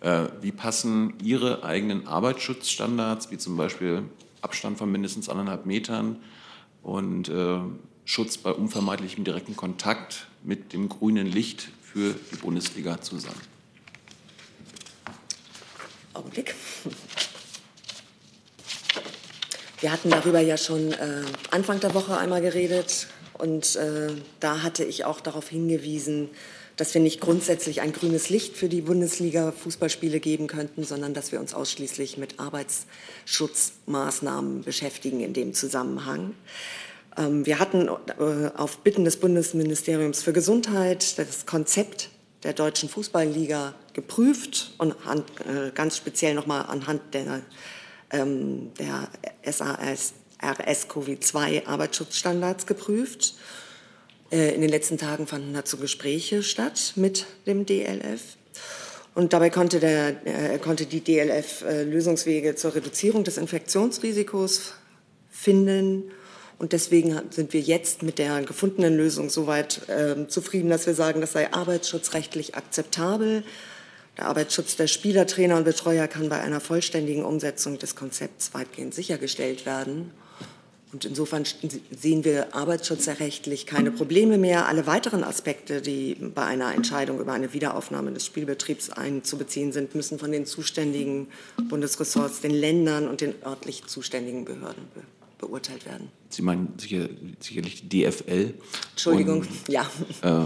Äh, 0.00 0.26
wie 0.42 0.52
passen 0.52 1.14
Ihre 1.22 1.64
eigenen 1.64 2.06
Arbeitsschutzstandards, 2.06 3.30
wie 3.30 3.38
zum 3.38 3.56
Beispiel 3.56 4.02
Abstand 4.42 4.76
von 4.76 4.92
mindestens 4.92 5.30
anderthalb 5.30 5.64
Metern 5.64 6.18
und 6.82 7.30
äh, 7.30 7.60
Schutz 8.04 8.36
bei 8.36 8.50
unvermeidlichem 8.50 9.24
direkten 9.24 9.56
Kontakt 9.56 10.26
mit 10.42 10.74
dem 10.74 10.90
grünen 10.90 11.26
Licht 11.26 11.70
für 11.80 12.14
die 12.32 12.36
Bundesliga 12.36 13.00
zusammen? 13.00 13.40
Augenblick. 16.12 16.54
Wir 19.80 19.90
hatten 19.90 20.10
darüber 20.10 20.40
ja 20.40 20.58
schon 20.58 20.92
äh, 20.92 21.22
Anfang 21.52 21.80
der 21.80 21.94
Woche 21.94 22.18
einmal 22.18 22.42
geredet. 22.42 23.06
Und 23.44 23.76
äh, 23.76 24.08
da 24.40 24.62
hatte 24.62 24.84
ich 24.84 25.04
auch 25.04 25.20
darauf 25.20 25.50
hingewiesen, 25.50 26.30
dass 26.78 26.94
wir 26.94 27.02
nicht 27.02 27.20
grundsätzlich 27.20 27.82
ein 27.82 27.92
grünes 27.92 28.30
Licht 28.30 28.56
für 28.56 28.70
die 28.70 28.80
Bundesliga-Fußballspiele 28.80 30.18
geben 30.18 30.46
könnten, 30.46 30.82
sondern 30.82 31.12
dass 31.12 31.30
wir 31.30 31.40
uns 31.40 31.52
ausschließlich 31.52 32.16
mit 32.16 32.40
Arbeitsschutzmaßnahmen 32.40 34.62
beschäftigen 34.62 35.20
in 35.20 35.34
dem 35.34 35.52
Zusammenhang. 35.52 36.32
Ähm, 37.18 37.44
wir 37.44 37.58
hatten 37.58 37.88
äh, 37.88 38.50
auf 38.56 38.78
Bitten 38.78 39.04
des 39.04 39.18
Bundesministeriums 39.18 40.22
für 40.22 40.32
Gesundheit 40.32 41.18
das 41.18 41.44
Konzept 41.44 42.08
der 42.44 42.54
deutschen 42.54 42.88
Fußballliga 42.88 43.74
geprüft 43.92 44.72
und 44.78 44.94
an, 45.06 45.22
äh, 45.40 45.70
ganz 45.74 45.98
speziell 45.98 46.32
nochmal 46.32 46.64
anhand 46.66 47.12
der, 47.12 47.42
ähm, 48.10 48.72
der 48.78 49.10
SAS 49.44 50.14
RS-CoV-2 50.44 51.66
Arbeitsschutzstandards 51.66 52.66
geprüft. 52.66 53.34
Äh, 54.30 54.54
in 54.54 54.60
den 54.60 54.70
letzten 54.70 54.98
Tagen 54.98 55.26
fanden 55.26 55.54
dazu 55.54 55.76
Gespräche 55.76 56.42
statt 56.42 56.92
mit 56.96 57.26
dem 57.46 57.66
DLF. 57.66 58.36
Und 59.14 59.32
dabei 59.32 59.50
konnte, 59.50 59.78
der, 59.78 60.26
äh, 60.26 60.58
konnte 60.58 60.86
die 60.86 61.00
DLF 61.00 61.62
äh, 61.62 61.84
Lösungswege 61.84 62.56
zur 62.56 62.74
Reduzierung 62.74 63.22
des 63.22 63.38
Infektionsrisikos 63.38 64.74
finden. 65.30 66.10
Und 66.58 66.72
deswegen 66.72 67.20
sind 67.30 67.52
wir 67.52 67.60
jetzt 67.60 68.02
mit 68.02 68.18
der 68.18 68.42
gefundenen 68.42 68.96
Lösung 68.96 69.30
soweit 69.30 69.88
äh, 69.88 70.26
zufrieden, 70.28 70.70
dass 70.70 70.86
wir 70.86 70.94
sagen, 70.94 71.20
das 71.20 71.32
sei 71.32 71.52
arbeitsschutzrechtlich 71.52 72.56
akzeptabel. 72.56 73.44
Der 74.16 74.26
Arbeitsschutz 74.26 74.76
der 74.76 74.86
Spieler, 74.86 75.26
Trainer 75.26 75.56
und 75.56 75.64
Betreuer 75.64 76.06
kann 76.06 76.28
bei 76.28 76.40
einer 76.40 76.60
vollständigen 76.60 77.24
Umsetzung 77.24 77.78
des 77.78 77.96
Konzepts 77.96 78.54
weitgehend 78.54 78.94
sichergestellt 78.94 79.66
werden. 79.66 80.12
Und 80.94 81.04
insofern 81.04 81.42
sehen 81.90 82.24
wir 82.24 82.54
arbeitsschutzrechtlich 82.54 83.66
keine 83.66 83.90
Probleme 83.90 84.38
mehr. 84.38 84.68
Alle 84.68 84.86
weiteren 84.86 85.24
Aspekte, 85.24 85.82
die 85.82 86.14
bei 86.14 86.44
einer 86.44 86.72
Entscheidung 86.72 87.18
über 87.18 87.32
eine 87.32 87.52
Wiederaufnahme 87.52 88.12
des 88.12 88.24
Spielbetriebs 88.24 88.90
einzubeziehen 88.90 89.72
sind, 89.72 89.96
müssen 89.96 90.20
von 90.20 90.30
den 90.30 90.46
zuständigen 90.46 91.26
Bundesressorts, 91.68 92.42
den 92.42 92.52
Ländern 92.52 93.08
und 93.08 93.22
den 93.22 93.34
örtlich 93.44 93.84
zuständigen 93.86 94.44
Behörden 94.44 94.84
be 94.94 95.02
beurteilt 95.36 95.84
werden. 95.84 96.10
Sie 96.28 96.42
meinen 96.42 96.72
sicher, 96.78 97.08
sicherlich 97.40 97.88
die 97.88 98.04
DFL. 98.04 98.54
Entschuldigung, 98.92 99.40
und, 99.40 99.48
ja. 99.68 99.90
Äh, 100.22 100.44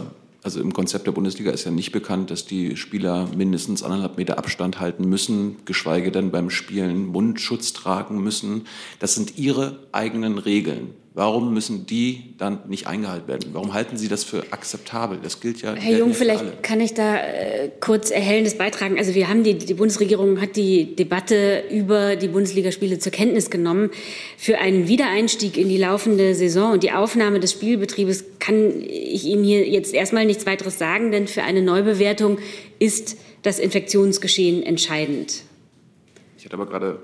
also 0.49 0.63
im 0.63 0.73
Konzept 0.73 1.07
der 1.07 1.13
Bundesliga 1.13 1.51
ist 1.51 1.65
ja 1.65 1.71
nicht 1.71 1.93
bekannt, 1.93 2.31
dass 2.31 2.47
die 2.47 2.75
Spieler 2.79 3.29
mindestens 3.37 3.83
anderthalb 3.83 4.17
Meter 4.17 4.39
Abstand 4.39 4.81
halten 4.81 5.07
müssen, 5.07 5.57
geschweige 5.67 6.11
denn 6.11 6.31
beim 6.31 6.49
Spielen 6.49 7.05
Mundschutz 7.05 7.75
tragen 7.75 8.23
müssen. 8.23 8.63
Das 8.99 9.15
sind 9.15 9.37
ihre 9.37 9.79
eigenen 9.93 10.39
Regeln. 10.39 10.95
Warum 11.15 11.53
müssen 11.53 11.85
die 11.85 12.35
dann 12.39 12.61
nicht 12.69 12.87
eingehalten 12.87 13.27
werden? 13.27 13.51
Warum 13.53 13.73
halten 13.73 13.97
Sie 13.97 14.07
das 14.07 14.23
für 14.23 14.53
akzeptabel? 14.53 15.19
Das 15.21 15.41
gilt 15.41 15.63
ja. 15.63 15.75
Herr 15.75 15.99
Jung, 15.99 16.15
vielleicht 16.15 16.63
kann 16.63 16.81
ich 16.81 16.95
da 16.95 17.17
äh, 17.17 17.71
kurz 17.81 18.11
Erhellendes 18.11 18.57
beitragen. 18.57 18.99
Also 18.99 19.15
wir 19.15 19.29
haben 19.29 19.43
die, 19.43 19.59
die 19.59 19.75
Bundesregierung 19.75 20.41
hat 20.41 20.55
die 20.55 20.95
Debatte 20.95 21.65
über 21.71 22.15
die 22.15 22.29
Bundesligaspiele 22.29 23.01
zur 23.01 23.11
Kenntnis 23.11 23.51
genommen. 23.51 23.91
Für 24.37 24.59
einen 24.59 24.87
Wiedereinstieg 24.87 25.57
in 25.57 25.69
die 25.69 25.79
laufende 25.79 26.37
Saison 26.37 26.75
und 26.75 26.83
die 26.85 26.93
Aufnahme 26.93 27.41
des 27.41 27.53
Spielbetriebes 27.53 28.25
kann 28.39 28.81
ich 28.81 29.25
Ihnen 29.25 29.43
hier 29.43 29.69
jetzt 29.69 29.95
erstmal 29.95 30.25
nichts 30.25 30.47
weiteres 30.47 30.79
sagen, 30.79 31.11
denn 31.11 31.27
für 31.27 31.43
eine 31.43 31.63
Neubewertung 31.63 32.39
ist 32.79 33.17
das 33.43 33.59
Infektionsgeschehen 33.59 34.63
entscheidend. 34.63 35.43
Ich 36.37 36.45
hatte 36.45 36.55
aber 36.55 36.67
gerade 36.67 37.03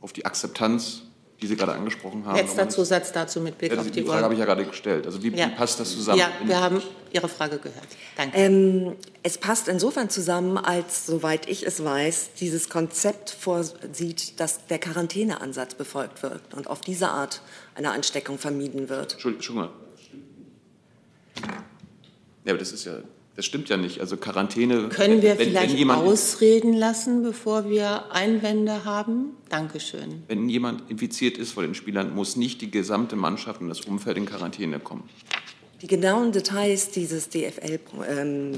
auf 0.00 0.12
die 0.12 0.24
Akzeptanz 0.24 1.02
die 1.40 1.46
Sie 1.46 1.56
gerade 1.56 1.72
angesprochen 1.72 2.24
haben. 2.26 2.36
Letzter 2.36 2.68
Zusatz 2.68 3.12
dazu 3.12 3.40
mit 3.40 3.56
Blick 3.56 3.72
ja, 3.72 3.78
auf 3.78 3.90
die, 3.90 4.02
die 4.02 4.06
Frage 4.06 4.24
habe 4.24 4.34
ich 4.34 4.40
ja 4.40 4.46
gerade 4.46 4.64
gestellt. 4.64 5.06
Also 5.06 5.22
wie, 5.22 5.30
ja. 5.34 5.46
wie, 5.46 5.54
passt 5.54 5.80
das 5.80 5.90
zusammen? 5.90 6.18
Ja, 6.18 6.30
wir 6.44 6.60
haben 6.60 6.82
Ihre 7.12 7.28
Frage 7.28 7.58
gehört. 7.58 7.88
Danke. 8.16 8.36
Ähm, 8.36 8.96
es 9.22 9.38
passt 9.38 9.68
insofern 9.68 10.10
zusammen, 10.10 10.58
als, 10.58 11.06
soweit 11.06 11.48
ich 11.48 11.66
es 11.66 11.82
weiß, 11.82 12.30
dieses 12.38 12.68
Konzept 12.68 13.30
vorsieht, 13.30 14.38
dass 14.38 14.66
der 14.66 14.78
Quarantäneansatz 14.78 15.74
befolgt 15.74 16.22
wird 16.22 16.42
und 16.54 16.68
auf 16.68 16.82
diese 16.82 17.08
Art 17.08 17.40
eine 17.74 17.90
Ansteckung 17.92 18.38
vermieden 18.38 18.88
wird. 18.88 19.14
Entschuldigung. 19.14 19.70
Ja, 22.44 22.52
aber 22.52 22.58
das 22.58 22.72
ist 22.72 22.84
ja 22.84 22.98
das 23.40 23.46
stimmt 23.46 23.70
ja 23.70 23.78
nicht. 23.78 24.00
Also 24.00 24.18
Quarantäne. 24.18 24.90
Können 24.90 25.22
wir 25.22 25.38
wenn, 25.38 25.48
vielleicht 25.48 25.70
wenn 25.70 25.78
jemand, 25.78 26.02
ausreden 26.02 26.74
lassen, 26.74 27.22
bevor 27.22 27.70
wir 27.70 28.12
Einwände 28.12 28.84
haben? 28.84 29.30
Dankeschön. 29.48 30.24
Wenn 30.28 30.50
jemand 30.50 30.90
infiziert 30.90 31.38
ist 31.38 31.52
vor 31.52 31.62
den 31.62 31.74
Spielern, 31.74 32.14
muss 32.14 32.36
nicht 32.36 32.60
die 32.60 32.70
gesamte 32.70 33.16
Mannschaft 33.16 33.62
und 33.62 33.70
das 33.70 33.80
Umfeld 33.80 34.18
in 34.18 34.26
Quarantäne 34.26 34.78
kommen. 34.78 35.08
Die 35.80 35.86
genauen 35.86 36.32
Details 36.32 36.90
dieses 36.90 37.30
DFL 37.30 37.80
ähm, 38.06 38.52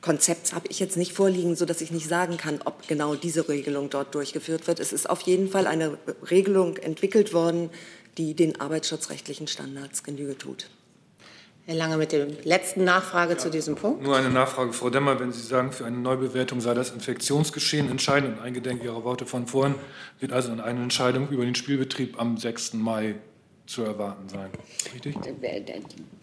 Konzepts 0.00 0.52
habe 0.52 0.68
ich 0.68 0.78
jetzt 0.78 0.96
nicht 0.96 1.12
vorliegen, 1.12 1.56
sodass 1.56 1.80
ich 1.80 1.90
nicht 1.90 2.06
sagen 2.06 2.36
kann, 2.36 2.60
ob 2.64 2.86
genau 2.86 3.16
diese 3.16 3.48
Regelung 3.48 3.90
dort 3.90 4.14
durchgeführt 4.14 4.68
wird. 4.68 4.78
Es 4.78 4.92
ist 4.92 5.10
auf 5.10 5.22
jeden 5.22 5.48
Fall 5.48 5.66
eine 5.66 5.98
Regelung 6.30 6.76
entwickelt 6.76 7.34
worden, 7.34 7.70
die 8.18 8.34
den 8.34 8.60
arbeitsschutzrechtlichen 8.60 9.48
Standards 9.48 10.04
Genüge 10.04 10.38
tut. 10.38 10.68
Herr 11.72 11.78
Lange 11.78 11.96
mit 11.96 12.12
der 12.12 12.26
letzten 12.44 12.84
Nachfrage 12.84 13.32
ja, 13.32 13.38
zu 13.38 13.50
diesem 13.50 13.76
Punkt. 13.76 14.02
Nur 14.02 14.16
eine 14.16 14.28
Nachfrage, 14.28 14.72
Frau 14.74 14.90
Demmer, 14.90 15.18
wenn 15.18 15.32
Sie 15.32 15.42
sagen, 15.42 15.72
für 15.72 15.86
eine 15.86 15.96
Neubewertung 15.96 16.60
sei 16.60 16.74
das 16.74 16.90
Infektionsgeschehen 16.90 17.90
entscheidend 17.90 18.38
und 18.38 18.44
eingedenk 18.44 18.84
Ihrer 18.84 19.04
Worte 19.04 19.24
von 19.24 19.46
vorhin, 19.46 19.74
wird 20.20 20.32
also 20.32 20.52
eine 20.52 20.82
Entscheidung 20.82 21.28
über 21.30 21.44
den 21.44 21.54
Spielbetrieb 21.54 22.20
am 22.20 22.36
6. 22.36 22.74
Mai 22.74 23.14
zu 23.66 23.84
erwarten 23.84 24.28
sein. 24.28 24.50
Richtig? 24.92 25.16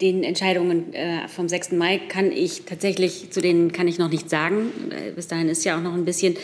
Den 0.01 0.23
Entscheidungen 0.23 0.93
äh, 0.93 1.27
vom 1.27 1.49
6. 1.49 1.71
Mai 1.71 1.97
kann 1.97 2.31
ich 2.31 2.65
tatsächlich, 2.65 3.31
zu 3.31 3.41
denen 3.41 3.71
kann 3.71 3.87
ich 3.87 3.97
noch 3.97 4.09
nichts 4.09 4.29
sagen. 4.29 4.71
Äh, 4.91 5.11
bis 5.13 5.27
dahin 5.27 5.49
ist 5.49 5.63
ja 5.65 5.77
auch 5.77 5.81
noch 5.81 5.93
ein 5.93 6.05
bisschen 6.05 6.37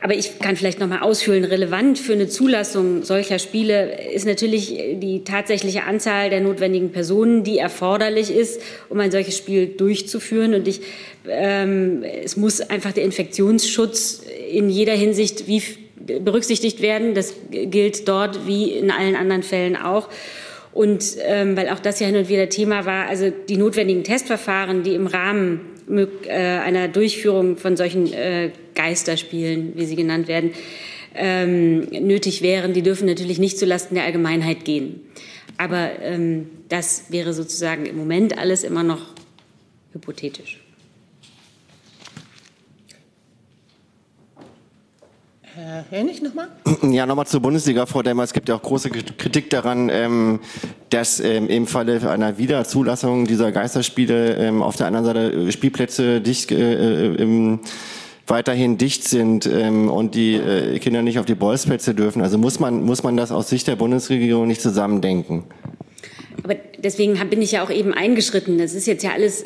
aber 0.00 0.14
ich 0.14 0.38
kann 0.38 0.56
vielleicht 0.56 0.78
noch 0.78 0.88
mal 0.88 1.00
ausführen, 1.00 1.44
relevant 1.44 1.98
für 1.98 2.12
eine 2.12 2.28
Zulassung 2.28 3.02
solcher 3.02 3.38
Spiele 3.38 4.10
ist 4.12 4.26
natürlich 4.26 4.68
die 5.00 5.24
tatsächliche 5.24 5.84
Anzahl 5.84 6.28
der 6.30 6.40
notwendigen 6.40 6.92
Personen, 6.92 7.44
die 7.44 7.58
erforderlich 7.58 8.30
ist, 8.30 8.60
um 8.88 9.00
ein 9.00 9.10
solches 9.10 9.36
Spiel 9.36 9.68
durchzuführen. 9.68 10.54
Und 10.54 10.68
ich, 10.68 10.82
ähm, 11.28 12.02
es 12.02 12.36
muss 12.36 12.60
einfach 12.60 12.92
der 12.92 13.04
Infektionsschutz 13.04 14.22
in 14.50 14.68
jeder 14.68 14.92
Hinsicht 14.92 15.46
wie 15.46 15.62
berücksichtigt 15.96 16.82
werden. 16.82 17.14
Das 17.14 17.34
gilt 17.50 18.06
dort 18.06 18.46
wie 18.46 18.72
in 18.72 18.90
allen 18.90 19.16
anderen 19.16 19.42
Fällen 19.42 19.76
auch. 19.76 20.08
Und 20.72 21.16
ähm, 21.24 21.56
weil 21.56 21.70
auch 21.70 21.78
das 21.78 22.00
ja 22.00 22.06
hin 22.06 22.16
und 22.16 22.28
wieder 22.28 22.50
Thema 22.50 22.84
war, 22.84 23.08
also 23.08 23.30
die 23.30 23.56
notwendigen 23.56 24.04
Testverfahren, 24.04 24.82
die 24.82 24.94
im 24.94 25.06
Rahmen 25.06 25.75
einer 25.88 26.88
Durchführung 26.88 27.56
von 27.56 27.76
solchen 27.76 28.12
äh, 28.12 28.50
Geisterspielen, 28.74 29.72
wie 29.76 29.86
sie 29.86 29.96
genannt 29.96 30.28
werden, 30.28 30.52
ähm, 31.14 31.80
nötig 31.90 32.42
wären. 32.42 32.72
Die 32.72 32.82
dürfen 32.82 33.06
natürlich 33.06 33.38
nicht 33.38 33.58
zulasten 33.58 33.94
der 33.94 34.04
Allgemeinheit 34.04 34.64
gehen. 34.64 35.00
Aber 35.58 36.00
ähm, 36.02 36.50
das 36.68 37.10
wäre 37.10 37.32
sozusagen 37.32 37.86
im 37.86 37.96
Moment 37.96 38.36
alles 38.36 38.64
immer 38.64 38.82
noch 38.82 39.14
hypothetisch. 39.92 40.65
Herr 45.56 45.86
Hönig 45.90 46.20
nochmal? 46.20 46.48
Ja, 46.82 47.06
nochmal 47.06 47.26
zur 47.26 47.40
Bundesliga, 47.40 47.86
Frau 47.86 48.02
Demmer. 48.02 48.24
Es 48.24 48.34
gibt 48.34 48.50
ja 48.50 48.56
auch 48.56 48.62
große 48.62 48.90
Kritik 48.90 49.48
daran, 49.48 49.88
ähm, 49.90 50.40
dass 50.90 51.18
ähm, 51.18 51.48
im 51.48 51.66
Falle 51.66 52.10
einer 52.10 52.36
Wiederzulassung 52.36 53.26
dieser 53.26 53.52
Geisterspiele 53.52 54.36
ähm, 54.36 54.62
auf 54.62 54.76
der 54.76 54.86
anderen 54.86 55.06
Seite 55.06 55.32
äh, 55.32 55.52
Spielplätze 55.52 56.20
dicht, 56.20 56.52
äh, 56.52 57.14
äh, 57.14 57.58
weiterhin 58.26 58.76
dicht 58.76 59.04
sind 59.04 59.46
ähm, 59.46 59.88
und 59.88 60.14
die 60.14 60.34
äh, 60.34 60.78
Kinder 60.78 61.00
nicht 61.00 61.18
auf 61.18 61.24
die 61.24 61.34
Bolzplätze 61.34 61.94
dürfen. 61.94 62.20
Also 62.20 62.36
muss 62.36 62.60
man, 62.60 62.82
muss 62.82 63.02
man 63.02 63.16
das 63.16 63.32
aus 63.32 63.48
Sicht 63.48 63.66
der 63.66 63.76
Bundesregierung 63.76 64.46
nicht 64.46 64.60
zusammendenken? 64.60 65.44
Aber 66.42 66.56
deswegen 66.76 67.14
bin 67.30 67.40
ich 67.40 67.52
ja 67.52 67.64
auch 67.64 67.70
eben 67.70 67.94
eingeschritten. 67.94 68.58
Das 68.58 68.74
ist 68.74 68.86
jetzt 68.86 69.02
ja 69.02 69.12
alles 69.12 69.42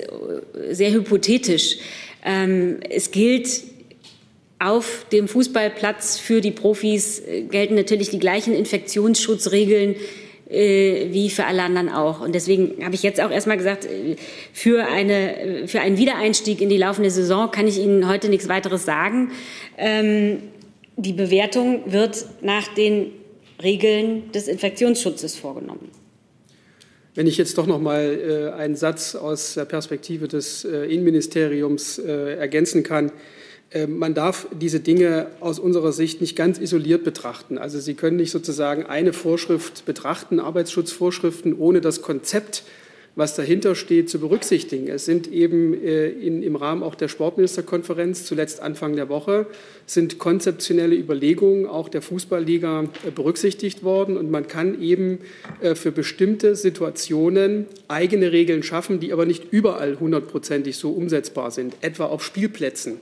sehr 0.73 0.91
hypothetisch. 0.91 1.77
Ähm, 2.25 2.81
es 2.91 3.13
gilt 3.13 3.71
auf 4.61 5.07
dem 5.11 5.27
Fußballplatz 5.27 6.19
für 6.19 6.43
die 6.43 6.51
Profis 6.51 7.19
äh, 7.21 7.43
gelten 7.43 7.75
natürlich 7.75 8.11
die 8.11 8.19
gleichen 8.19 8.55
Infektionsschutzregeln 8.55 9.97
äh, 10.51 11.07
wie 11.11 11.31
für 11.31 11.47
alle 11.47 11.63
anderen 11.63 11.89
auch. 11.89 12.21
Und 12.21 12.35
deswegen 12.35 12.85
habe 12.85 12.95
ich 12.95 13.03
jetzt 13.03 13.23
auch 13.23 13.31
erstmal 13.31 13.57
gesagt, 13.57 13.87
äh, 13.87 14.17
für, 14.53 14.87
eine, 14.87 15.67
für 15.67 15.81
einen 15.81 15.97
Wiedereinstieg 15.97 16.61
in 16.61 16.69
die 16.69 16.77
laufende 16.77 17.11
Saison 17.11 17.51
kann 17.51 17.67
ich 17.67 17.79
Ihnen 17.79 18.07
heute 18.07 18.29
nichts 18.29 18.49
weiteres 18.49 18.85
sagen. 18.85 19.33
Ähm, 19.79 20.43
die 20.97 21.15
Bewertung 21.15 21.91
wird 21.91 22.27
nach 22.43 22.69
den 22.75 23.13
Regeln 23.63 24.31
des 24.33 24.47
Infektionsschutzes 24.47 25.37
vorgenommen. 25.37 25.89
Wenn 27.15 27.27
ich 27.27 27.39
jetzt 27.39 27.57
doch 27.57 27.67
noch 27.67 27.81
mal 27.81 28.53
einen 28.57 28.77
Satz 28.77 29.15
aus 29.15 29.55
der 29.55 29.65
Perspektive 29.65 30.29
des 30.29 30.65
Innenministeriums 30.65 31.99
ergänzen 31.99 32.83
kann. 32.83 33.11
Ähm, 33.73 33.99
man 33.99 34.15
darf 34.15 34.49
diese 34.53 34.81
Dinge 34.81 35.29
aus 35.41 35.59
unserer 35.59 35.93
Sicht 35.93 36.21
nicht 36.21 36.37
ganz 36.37 36.59
isoliert 36.59 37.05
betrachten. 37.05 37.59
Also 37.59 37.79
Sie 37.79 37.95
können 37.95 38.17
nicht 38.17 38.31
sozusagen 38.31 38.85
eine 38.87 39.13
Vorschrift 39.13 39.85
betrachten, 39.85 40.41
Arbeitsschutzvorschriften, 40.41 41.57
ohne 41.57 41.81
das 41.81 42.03
Konzept, 42.03 42.65
was 43.17 43.35
dahinter 43.35 43.75
steht, 43.75 44.09
zu 44.09 44.19
berücksichtigen. 44.21 44.89
Es 44.89 45.05
sind 45.05 45.31
eben 45.31 45.75
äh, 45.75 46.09
in, 46.09 46.43
im 46.43 46.57
Rahmen 46.57 46.83
auch 46.83 46.95
der 46.95 47.09
Sportministerkonferenz, 47.09 48.25
zuletzt 48.25 48.61
Anfang 48.61 48.97
der 48.97 49.09
Woche, 49.09 49.47
sind 49.87 50.19
konzeptionelle 50.19 50.95
Überlegungen 50.95 51.67
auch 51.67 51.89
der 51.89 52.03
Fußballliga 52.03 52.85
äh, 53.07 53.11
berücksichtigt 53.11 53.83
worden. 53.83 54.17
Und 54.17 54.31
man 54.31 54.49
kann 54.49 54.81
eben 54.81 55.19
äh, 55.61 55.75
für 55.75 55.93
bestimmte 55.93 56.57
Situationen 56.57 57.67
eigene 57.89 58.33
Regeln 58.33 58.63
schaffen, 58.63 59.01
die 59.01 59.13
aber 59.13 59.27
nicht 59.27 59.53
überall 59.53 59.99
hundertprozentig 59.99 60.77
so 60.77 60.91
umsetzbar 60.91 61.51
sind, 61.51 61.77
etwa 61.83 62.07
auf 62.07 62.25
Spielplätzen. 62.25 63.01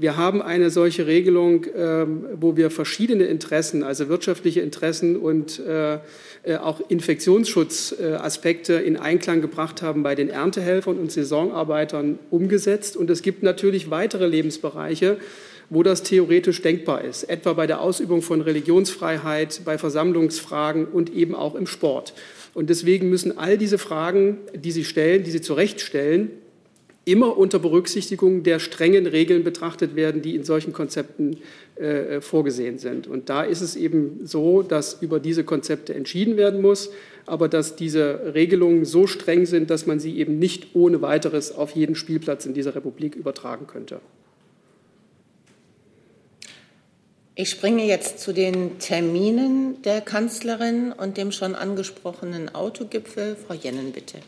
Wir 0.00 0.16
haben 0.16 0.40
eine 0.40 0.70
solche 0.70 1.08
Regelung, 1.08 1.66
ähm, 1.74 2.24
wo 2.40 2.56
wir 2.56 2.70
verschiedene 2.70 3.24
Interessen, 3.24 3.82
also 3.82 4.08
wirtschaftliche 4.08 4.60
Interessen 4.60 5.16
und 5.16 5.58
äh, 5.58 5.98
äh, 6.44 6.56
auch 6.56 6.80
Infektionsschutzaspekte 6.88 8.74
in 8.74 8.96
Einklang 8.96 9.40
gebracht 9.40 9.82
haben 9.82 10.04
bei 10.04 10.14
den 10.14 10.30
Erntehelfern 10.30 10.98
und 10.98 11.10
Saisonarbeitern 11.10 12.20
umgesetzt. 12.30 12.96
Und 12.96 13.10
es 13.10 13.22
gibt 13.22 13.42
natürlich 13.42 13.90
weitere 13.90 14.28
Lebensbereiche, 14.28 15.16
wo 15.68 15.82
das 15.82 16.04
theoretisch 16.04 16.62
denkbar 16.62 17.02
ist, 17.02 17.24
etwa 17.24 17.52
bei 17.54 17.66
der 17.66 17.80
Ausübung 17.80 18.22
von 18.22 18.40
Religionsfreiheit, 18.40 19.62
bei 19.64 19.78
Versammlungsfragen 19.78 20.86
und 20.86 21.12
eben 21.12 21.34
auch 21.34 21.56
im 21.56 21.66
Sport. 21.66 22.14
Und 22.54 22.70
deswegen 22.70 23.10
müssen 23.10 23.36
all 23.36 23.58
diese 23.58 23.78
Fragen, 23.78 24.38
die 24.54 24.70
Sie 24.70 24.84
stellen, 24.84 25.24
die 25.24 25.32
Sie 25.32 25.40
zu 25.40 25.54
Recht 25.54 25.80
stellen, 25.80 26.30
immer 27.08 27.38
unter 27.38 27.58
Berücksichtigung 27.58 28.42
der 28.42 28.58
strengen 28.58 29.06
Regeln 29.06 29.42
betrachtet 29.42 29.96
werden, 29.96 30.20
die 30.20 30.34
in 30.36 30.44
solchen 30.44 30.74
Konzepten 30.74 31.38
äh, 31.76 32.20
vorgesehen 32.20 32.78
sind. 32.78 33.06
Und 33.06 33.30
da 33.30 33.42
ist 33.42 33.62
es 33.62 33.76
eben 33.76 34.20
so, 34.26 34.62
dass 34.62 35.00
über 35.00 35.18
diese 35.18 35.42
Konzepte 35.42 35.94
entschieden 35.94 36.36
werden 36.36 36.60
muss, 36.60 36.90
aber 37.24 37.48
dass 37.48 37.76
diese 37.76 38.34
Regelungen 38.34 38.84
so 38.84 39.06
streng 39.06 39.46
sind, 39.46 39.70
dass 39.70 39.86
man 39.86 40.00
sie 40.00 40.18
eben 40.18 40.38
nicht 40.38 40.74
ohne 40.74 41.00
weiteres 41.00 41.50
auf 41.50 41.70
jeden 41.70 41.94
Spielplatz 41.94 42.44
in 42.44 42.52
dieser 42.52 42.74
Republik 42.74 43.14
übertragen 43.14 43.66
könnte. 43.66 44.00
Ich 47.34 47.50
springe 47.50 47.86
jetzt 47.86 48.18
zu 48.18 48.34
den 48.34 48.78
Terminen 48.80 49.80
der 49.82 50.00
Kanzlerin 50.00 50.92
und 50.92 51.16
dem 51.16 51.32
schon 51.32 51.54
angesprochenen 51.54 52.52
Autogipfel. 52.54 53.36
Frau 53.36 53.54
Jennen, 53.54 53.92
bitte. 53.92 54.18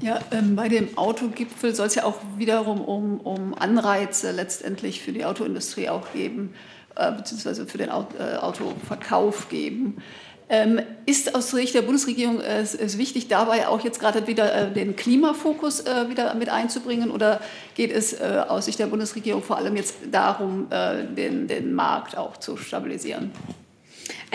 Ja, 0.00 0.20
ähm, 0.32 0.56
bei 0.56 0.68
dem 0.68 0.98
Autogipfel 0.98 1.74
soll 1.74 1.86
es 1.86 1.94
ja 1.94 2.04
auch 2.04 2.16
wiederum 2.36 2.80
um, 2.80 3.20
um 3.20 3.54
Anreize 3.54 4.32
letztendlich 4.32 5.00
für 5.00 5.12
die 5.12 5.24
Autoindustrie 5.24 5.88
auch 5.88 6.12
geben, 6.12 6.54
äh, 6.96 7.12
beziehungsweise 7.12 7.66
für 7.66 7.78
den 7.78 7.88
äh, 7.88 8.36
Autoverkauf 8.36 9.48
geben. 9.48 10.02
Ähm, 10.50 10.80
ist 11.06 11.34
aus 11.34 11.50
Sicht 11.50 11.74
der 11.74 11.82
Bundesregierung 11.82 12.38
äh, 12.40 12.64
wichtig, 12.98 13.28
dabei 13.28 13.66
auch 13.66 13.82
jetzt 13.82 13.98
gerade 13.98 14.26
wieder 14.26 14.54
äh, 14.54 14.70
den 14.70 14.94
Klimafokus 14.94 15.80
äh, 15.80 16.10
wieder 16.10 16.34
mit 16.34 16.50
einzubringen 16.50 17.10
oder 17.10 17.40
geht 17.74 17.90
es 17.90 18.12
äh, 18.12 18.42
aus 18.46 18.66
Sicht 18.66 18.78
der 18.78 18.86
Bundesregierung 18.86 19.42
vor 19.42 19.56
allem 19.56 19.74
jetzt 19.74 19.96
darum, 20.12 20.68
den, 21.16 21.48
den 21.48 21.72
Markt 21.72 22.18
auch 22.18 22.36
zu 22.36 22.56
stabilisieren? 22.56 23.32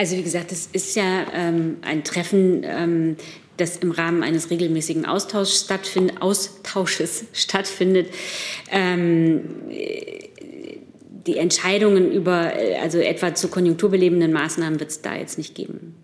Also 0.00 0.16
wie 0.16 0.22
gesagt, 0.22 0.50
es 0.50 0.66
ist 0.72 0.96
ja 0.96 1.26
ähm, 1.34 1.76
ein 1.82 2.04
Treffen 2.04 2.64
ähm, 2.64 3.16
das 3.58 3.76
im 3.76 3.90
Rahmen 3.90 4.22
eines 4.22 4.48
regelmäßigen 4.48 5.04
Austauschs 5.04 5.60
stattfind, 5.66 6.22
Austausches 6.22 7.24
stattfindet. 7.34 8.08
Ähm, 8.70 9.42
die 11.26 11.36
Entscheidungen 11.36 12.12
über, 12.12 12.50
also 12.80 12.96
etwa 12.96 13.34
zu 13.34 13.48
konjunkturbelebenden 13.48 14.32
Maßnahmen 14.32 14.80
wird 14.80 14.88
es 14.88 15.02
da 15.02 15.16
jetzt 15.16 15.36
nicht 15.36 15.54
geben. 15.54 15.94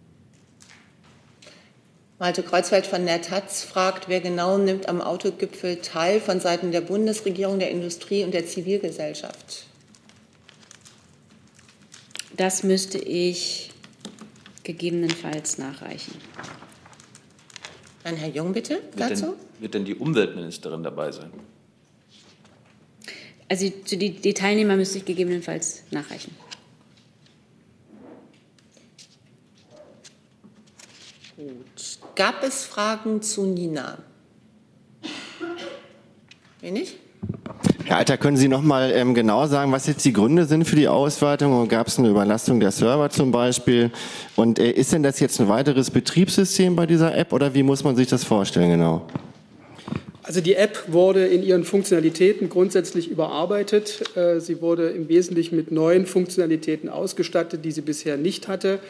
Malte 2.19 2.43
Kreuzfeld 2.43 2.87
von 2.87 3.07
der 3.07 3.23
Taz 3.23 3.65
fragt, 3.65 4.11
wer 4.11 4.21
genau 4.21 4.59
nimmt 4.59 4.91
am 4.91 5.01
Autogipfel 5.01 5.77
teil 5.77 6.21
von 6.21 6.41
Seiten 6.41 6.71
der 6.71 6.83
Bundesregierung, 6.83 7.59
der 7.59 7.71
Industrie 7.71 8.25
und 8.25 8.35
der 8.35 8.45
Zivilgesellschaft? 8.45 9.65
Das 12.37 12.63
müsste 12.63 12.99
ich 12.99 13.71
gegebenenfalls 14.67 15.59
nachreichen. 15.59 16.15
Dann 18.03 18.17
Herr 18.17 18.29
Jung, 18.29 18.53
bitte, 18.53 18.83
dazu. 18.97 19.09
Wird 19.09 19.21
denn, 19.21 19.61
wird 19.61 19.75
denn 19.75 19.85
die 19.85 19.95
Umweltministerin 19.95 20.83
dabei 20.83 21.13
sein? 21.13 21.31
Also 23.49 23.69
die, 23.69 24.11
die 24.11 24.35
Teilnehmer 24.35 24.77
müsste 24.77 24.99
ich 24.99 25.05
gegebenenfalls 25.05 25.85
nachreichen. 25.93 26.35
Gut. 31.37 31.99
Gab 32.17 32.43
es 32.43 32.65
Fragen 32.65 33.23
zu 33.23 33.45
Nina? 33.47 33.99
Wenig? 36.61 36.97
Herr 37.87 37.99
Alter, 37.99 38.17
können 38.17 38.37
Sie 38.37 38.49
noch 38.49 38.63
mal 38.63 38.91
ähm, 38.93 39.15
genau 39.15 39.47
sagen, 39.47 39.71
was 39.71 39.87
jetzt 39.87 40.05
die 40.05 40.13
Gründe 40.13 40.45
sind 40.47 40.65
für 40.65 40.75
die 40.75 40.89
Ausweitung? 40.89 41.69
Gab 41.69 41.87
es 41.87 42.01
eine 42.01 42.09
Überlastung 42.09 42.59
der 42.59 42.73
Server 42.73 43.11
zum 43.11 43.31
Beispiel? 43.31 43.93
Und 44.35 44.59
äh, 44.59 44.73
ist 44.73 44.93
denn 44.93 45.05
das 45.05 45.21
jetzt 45.21 45.41
ein 45.41 45.49
weiteres 45.49 45.93
Betriebssystem 45.93 46.75
bei 46.75 46.87
dieser 46.87 47.17
App 47.17 47.33
oder 47.33 47.55
wie 47.55 47.63
muss 47.63 47.85
man 47.85 47.95
sich 47.95 48.09
das 48.09 48.25
vorstellen 48.25 48.71
genau? 48.71 49.07
Also 50.25 50.41
die 50.41 50.57
App 50.57 50.83
wurde 50.89 51.27
in 51.27 51.45
ihren 51.45 51.63
Funktionalitäten 51.63 52.49
grundsätzlich 52.49 53.09
überarbeitet. 53.09 54.17
Äh, 54.17 54.41
sie 54.41 54.61
wurde 54.61 54.89
im 54.89 55.09
Wesentlichen 55.09 55.55
mit 55.55 55.71
neuen 55.71 56.07
Funktionalitäten 56.07 56.89
ausgestattet, 56.89 57.65
die 57.65 57.71
sie 57.71 57.83
bisher 57.83 58.17
nicht 58.17 58.49
hatte. 58.49 58.81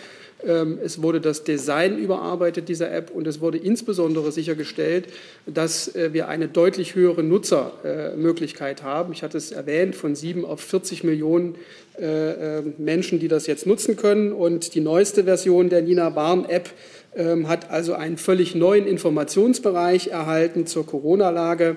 Ähm, 0.45 0.78
es 0.82 1.03
wurde 1.03 1.20
das 1.20 1.45
Design 1.45 1.99
überarbeitet 1.99 2.68
dieser 2.68 2.93
App 2.93 3.11
und 3.11 3.26
es 3.26 3.41
wurde 3.41 3.59
insbesondere 3.59 4.32
sichergestellt, 4.32 5.07
dass 5.47 5.95
äh, 5.95 6.12
wir 6.12 6.28
eine 6.28 6.49
deutlich 6.49 6.95
höhere 6.95 7.22
Nutzermöglichkeit 7.22 8.82
haben. 8.82 9.12
Ich 9.12 9.22
hatte 9.22 9.39
es 9.39 9.51
erwähnt, 9.51 9.95
von 9.95 10.14
sieben 10.14 10.45
auf 10.45 10.61
40 10.61 11.05
Millionen 11.05 11.55
äh, 11.99 12.59
ähm, 12.59 12.74
Menschen, 12.76 13.18
die 13.18 13.28
das 13.28 13.47
jetzt 13.47 13.66
nutzen 13.66 13.97
können. 13.97 14.32
Und 14.32 14.74
die 14.74 14.80
neueste 14.80 15.24
Version 15.24 15.70
der 15.70 15.82
Nina 15.82 16.14
Warn 16.14 16.45
App 16.45 16.70
ähm, 17.16 17.49
hat 17.49 17.70
also 17.70 17.95
einen 17.95 18.18
völlig 18.18 18.55
neuen 18.55 18.87
Informationsbereich 18.87 20.09
erhalten 20.09 20.66
zur 20.66 20.87
Corona-Lage. 20.87 21.76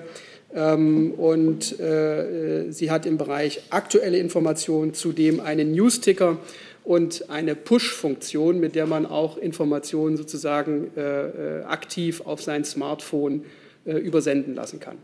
Und 0.52 1.78
äh, 1.78 2.72
sie 2.72 2.90
hat 2.90 3.06
im 3.06 3.18
Bereich 3.18 3.62
aktuelle 3.70 4.18
Informationen 4.18 4.94
zudem 4.94 5.38
einen 5.38 5.70
News-Ticker 5.70 6.38
und 6.90 7.30
eine 7.30 7.54
Push-Funktion, 7.54 8.58
mit 8.58 8.74
der 8.74 8.84
man 8.84 9.06
auch 9.06 9.38
Informationen 9.38 10.16
sozusagen 10.16 10.90
äh, 10.96 11.60
äh, 11.60 11.62
aktiv 11.62 12.20
auf 12.24 12.42
sein 12.42 12.64
Smartphone 12.64 13.44
äh, 13.84 13.92
übersenden 13.92 14.56
lassen 14.56 14.80
kann. 14.80 14.96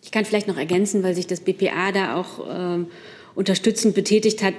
Ich 0.00 0.12
kann 0.12 0.24
vielleicht 0.24 0.46
noch 0.46 0.56
ergänzen, 0.56 1.02
weil 1.02 1.16
sich 1.16 1.26
das 1.26 1.40
BPA 1.40 1.90
da 1.90 2.14
auch 2.14 2.46
ähm, 2.48 2.86
unterstützend 3.34 3.96
betätigt 3.96 4.44
hat, 4.44 4.54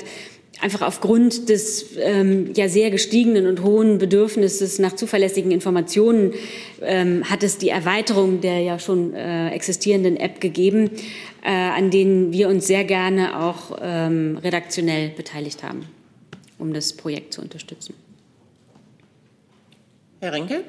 einfach 0.59 0.81
aufgrund 0.81 1.47
des 1.47 1.95
ähm, 1.97 2.51
ja 2.55 2.67
sehr 2.67 2.91
gestiegenen 2.91 3.47
und 3.47 3.63
hohen 3.63 3.97
Bedürfnisses 3.97 4.79
nach 4.79 4.97
zuverlässigen 4.97 5.51
Informationen 5.51 6.33
ähm, 6.81 7.23
hat 7.29 7.43
es 7.43 7.57
die 7.57 7.69
Erweiterung 7.69 8.41
der 8.41 8.59
ja 8.59 8.79
schon 8.79 9.13
äh, 9.13 9.49
existierenden 9.51 10.17
App 10.17 10.41
gegeben, 10.41 10.89
äh, 11.41 11.51
an 11.51 11.89
denen 11.89 12.33
wir 12.33 12.49
uns 12.49 12.67
sehr 12.67 12.83
gerne 12.83 13.41
auch 13.41 13.79
ähm, 13.81 14.37
redaktionell 14.43 15.07
beteiligt 15.15 15.63
haben, 15.63 15.85
um 16.63 16.73
das 16.73 16.93
Projekt 16.93 17.33
zu 17.33 17.41
unterstützen. 17.41 17.93
Herr 20.21 20.31
Rinke? 20.31 20.63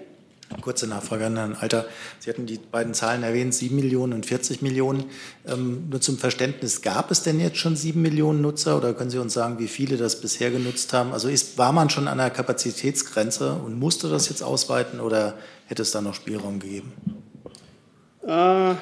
Kurze 0.60 0.88
Nachfrage 0.88 1.26
an 1.26 1.36
Herrn 1.36 1.56
Alter. 1.58 1.86
Sie 2.18 2.28
hatten 2.28 2.46
die 2.46 2.58
beiden 2.58 2.94
Zahlen 2.94 3.22
erwähnt, 3.22 3.54
7 3.54 3.74
Millionen 3.74 4.12
und 4.12 4.26
40 4.26 4.60
Millionen. 4.60 5.04
Ähm, 5.46 5.88
nur 5.90 6.00
zum 6.00 6.18
Verständnis, 6.18 6.82
gab 6.82 7.10
es 7.10 7.22
denn 7.22 7.38
jetzt 7.40 7.58
schon 7.58 7.76
7 7.76 8.00
Millionen 8.02 8.40
Nutzer 8.40 8.76
oder 8.76 8.92
können 8.92 9.10
Sie 9.10 9.18
uns 9.18 9.32
sagen, 9.34 9.58
wie 9.58 9.68
viele 9.68 9.96
das 9.96 10.20
bisher 10.20 10.50
genutzt 10.50 10.92
haben? 10.92 11.12
Also 11.12 11.28
ist, 11.28 11.58
war 11.58 11.72
man 11.72 11.90
schon 11.90 12.08
an 12.08 12.18
der 12.18 12.30
Kapazitätsgrenze 12.30 13.54
und 13.54 13.78
musste 13.78 14.08
das 14.08 14.28
jetzt 14.28 14.42
ausweiten 14.42 15.00
oder 15.00 15.38
hätte 15.66 15.82
es 15.82 15.92
da 15.92 16.00
noch 16.00 16.14
Spielraum 16.14 16.58
gegeben? 16.58 16.92
Äh, 18.26 18.74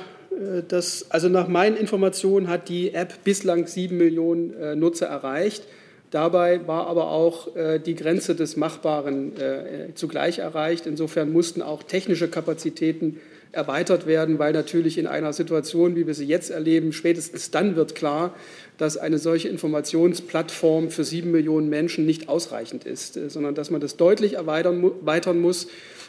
das, 0.69 1.11
also 1.11 1.29
nach 1.29 1.49
meinen 1.49 1.77
Informationen 1.77 2.49
hat 2.49 2.69
die 2.71 2.95
App 2.95 3.23
bislang 3.23 3.67
7 3.67 3.97
Millionen 3.97 4.55
äh, 4.55 4.75
Nutzer 4.75 5.07
erreicht. 5.07 5.65
Dabei 6.13 6.67
war 6.69 6.89
aber 6.89 7.11
auch 7.11 7.57
äh, 7.57 7.79
die 7.79 7.95
Grenze 7.95 8.35
des 8.35 8.59
Machbaren 8.59 9.35
äh, 9.39 9.95
zugleich 9.95 10.41
erreicht. 10.41 10.87
Insofern 10.87 11.33
mussten 11.33 11.63
auch 11.63 11.83
technische 11.83 12.29
Kapazitäten 12.29 13.19
erweitert 13.51 14.07
werden, 14.07 14.39
weil 14.39 14.53
natürlich 14.53 14.99
in 14.99 15.07
einer 15.07 15.33
Situation, 15.33 15.97
wie 15.97 16.07
wir 16.07 16.13
sie 16.13 16.27
jetzt 16.27 16.51
erleben, 16.51 16.93
spätestens 16.93 17.51
dann 17.51 17.77
wird 17.77 17.95
klar, 17.95 18.35
dass 18.77 18.99
eine 18.99 19.17
solche 19.17 19.49
Informationsplattform 19.49 20.91
für 20.91 21.05
sieben 21.05 21.31
Millionen 21.31 21.71
Menschen 21.71 22.05
nicht 22.05 22.29
ausreichend 22.29 22.85
ist, 22.85 23.17
äh, 23.17 23.31
sondern 23.31 23.55
dass 23.55 23.71
man 23.71 23.81
das 23.81 23.97
deutlich 23.97 24.35
erweitern, 24.35 25.41
muss. 25.41 25.69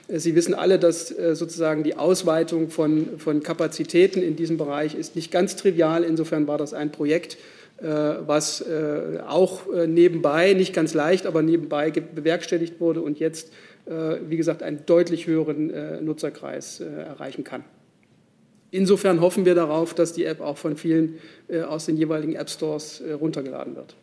Sie 0.09 0.35
wissen 0.35 0.53
alle, 0.53 0.79
dass 0.79 1.07
sozusagen 1.07 1.83
die 1.83 1.95
Ausweitung 1.95 2.69
von, 2.69 3.19
von 3.19 3.41
Kapazitäten 3.41 4.21
in 4.21 4.35
diesem 4.35 4.57
Bereich 4.57 4.95
ist 4.95 5.15
nicht 5.15 5.31
ganz 5.31 5.55
trivial. 5.55 6.03
Insofern 6.03 6.45
war 6.45 6.57
das 6.57 6.73
ein 6.73 6.91
Projekt, 6.91 7.37
was 7.83 8.61
äh, 8.61 9.19
auch 9.27 9.71
äh, 9.71 9.87
nebenbei, 9.87 10.53
nicht 10.53 10.73
ganz 10.73 10.93
leicht, 10.93 11.25
aber 11.25 11.41
nebenbei 11.41 11.91
bewerkstelligt 11.91 12.79
wurde 12.79 13.01
und 13.01 13.19
jetzt, 13.19 13.51
wie 13.85 14.37
gesagt, 14.37 14.63
einen 14.63 14.85
deutlich 14.85 15.27
höheren 15.27 16.05
Nutzerkreis 16.05 16.79
erreichen 16.79 17.43
kann. 17.43 17.65
Insofern 18.71 19.19
hoffen 19.19 19.43
wir 19.43 19.55
darauf, 19.55 19.93
dass 19.93 20.13
die 20.13 20.23
App 20.23 20.39
auch 20.39 20.57
von 20.57 20.77
vielen 20.77 21.19
aus 21.67 21.87
den 21.87 21.97
jeweiligen 21.97 22.33
App 22.35 22.49
Stores 22.49 23.03
runtergeladen 23.19 23.75
wird. 23.75 23.97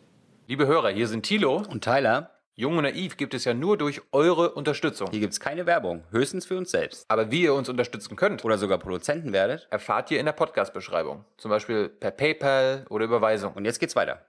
Liebe 0.45 0.67
Hörer, 0.67 0.89
hier 0.89 1.07
sind 1.07 1.23
Thilo 1.23 1.63
und 1.67 1.83
Tyler. 1.83 2.29
Jung 2.55 2.75
und 2.77 2.83
Naiv 2.83 3.15
gibt 3.15 3.33
es 3.33 3.45
ja 3.45 3.53
nur 3.53 3.77
durch 3.77 4.01
eure 4.11 4.51
Unterstützung. 4.51 5.09
Hier 5.09 5.21
gibt 5.21 5.31
es 5.31 5.39
keine 5.39 5.65
Werbung, 5.65 6.03
höchstens 6.11 6.45
für 6.45 6.57
uns 6.57 6.69
selbst. 6.69 7.05
Aber 7.07 7.31
wie 7.31 7.43
ihr 7.43 7.53
uns 7.53 7.69
unterstützen 7.69 8.17
könnt 8.17 8.43
oder 8.43 8.57
sogar 8.57 8.77
Produzenten 8.77 9.31
werdet, 9.31 9.67
erfahrt 9.71 10.11
ihr 10.11 10.19
in 10.19 10.25
der 10.25 10.33
Podcast-Beschreibung. 10.33 11.23
Zum 11.37 11.49
Beispiel 11.49 11.87
per 11.87 12.11
PayPal 12.11 12.85
oder 12.89 13.05
Überweisung. 13.05 13.53
Und 13.53 13.63
jetzt 13.63 13.79
geht's 13.79 13.95
weiter. 13.95 14.25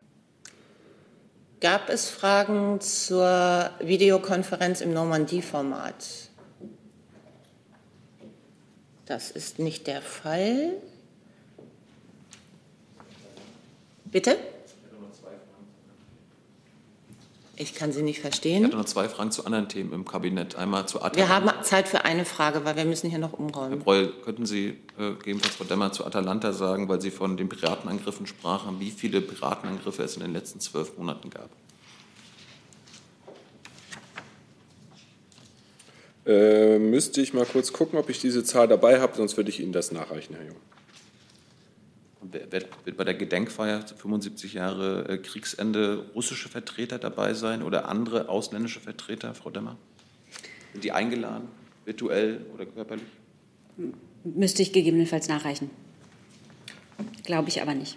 Gab 1.60 1.88
es 1.88 2.10
Fragen 2.10 2.80
zur 2.80 3.70
Videokonferenz 3.80 4.80
im 4.80 4.92
Normandie-Format? 4.92 6.30
Das 9.06 9.32
ist 9.32 9.58
nicht 9.58 9.88
der 9.88 10.00
Fall. 10.00 10.74
Bitte? 14.04 14.36
Ich 17.62 17.76
kann 17.76 17.92
Sie 17.92 18.02
nicht 18.02 18.18
verstehen. 18.18 18.58
Ich 18.58 18.64
hatte 18.64 18.76
noch 18.76 18.84
zwei 18.86 19.08
Fragen 19.08 19.30
zu 19.30 19.46
anderen 19.46 19.68
Themen 19.68 19.92
im 19.92 20.04
Kabinett. 20.04 20.56
Einmal 20.56 20.88
zu 20.88 20.98
Atalanta. 20.98 21.16
Wir 21.16 21.28
haben 21.28 21.64
Zeit 21.64 21.88
für 21.88 22.04
eine 22.04 22.24
Frage, 22.24 22.64
weil 22.64 22.74
wir 22.74 22.84
müssen 22.84 23.08
hier 23.08 23.20
noch 23.20 23.34
umräumen. 23.34 23.74
Herr 23.74 23.84
Breul, 23.84 24.12
könnten 24.24 24.46
Sie 24.46 24.78
äh, 24.98 25.12
gegebenenfalls 25.12 25.54
Frau 25.54 25.64
Demmer 25.64 25.92
zu 25.92 26.04
Atalanta 26.04 26.52
sagen, 26.52 26.88
weil 26.88 27.00
Sie 27.00 27.12
von 27.12 27.36
den 27.36 27.48
Piratenangriffen 27.48 28.26
sprachen, 28.26 28.80
wie 28.80 28.90
viele 28.90 29.20
Piratenangriffe 29.20 30.02
es 30.02 30.16
in 30.16 30.22
den 30.22 30.32
letzten 30.32 30.58
zwölf 30.58 30.98
Monaten 30.98 31.30
gab? 31.30 31.50
Äh, 36.26 36.80
müsste 36.80 37.20
ich 37.20 37.32
mal 37.32 37.46
kurz 37.46 37.72
gucken, 37.72 37.96
ob 37.96 38.10
ich 38.10 38.20
diese 38.20 38.42
Zahl 38.42 38.66
dabei 38.66 39.00
habe, 39.00 39.16
sonst 39.16 39.36
würde 39.36 39.50
ich 39.50 39.60
Ihnen 39.60 39.72
das 39.72 39.92
nachreichen, 39.92 40.34
Herr 40.34 40.46
Jung. 40.46 40.56
Wird, 42.30 42.68
wird 42.84 42.96
bei 42.96 43.04
der 43.04 43.14
Gedenkfeier 43.14 43.84
zu 43.84 43.96
75 43.96 44.52
Jahre 44.54 45.08
äh, 45.08 45.18
Kriegsende 45.18 46.06
russische 46.14 46.48
Vertreter 46.48 46.98
dabei 46.98 47.34
sein 47.34 47.62
oder 47.62 47.88
andere 47.88 48.28
ausländische 48.28 48.78
Vertreter, 48.78 49.34
Frau 49.34 49.50
Demmer? 49.50 49.76
Sind 50.72 50.84
die 50.84 50.92
eingeladen, 50.92 51.48
virtuell 51.84 52.46
oder 52.54 52.64
körperlich? 52.64 53.06
Müsste 54.24 54.62
ich 54.62 54.72
gegebenenfalls 54.72 55.28
nachreichen. 55.28 55.70
Glaube 57.24 57.48
ich 57.48 57.60
aber 57.60 57.74
nicht. 57.74 57.96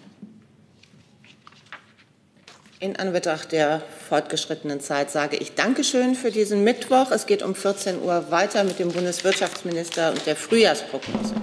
In 2.78 2.96
Anbetracht 2.96 3.52
der 3.52 3.82
fortgeschrittenen 4.08 4.80
Zeit 4.80 5.10
sage 5.10 5.36
ich 5.36 5.54
Dankeschön 5.54 6.14
für 6.14 6.30
diesen 6.30 6.62
Mittwoch. 6.62 7.10
Es 7.10 7.26
geht 7.26 7.42
um 7.42 7.54
14 7.54 8.02
Uhr 8.02 8.30
weiter 8.30 8.64
mit 8.64 8.78
dem 8.78 8.90
Bundeswirtschaftsminister 8.90 10.10
und 10.10 10.26
der 10.26 10.36
Frühjahrsprognose. 10.36 11.34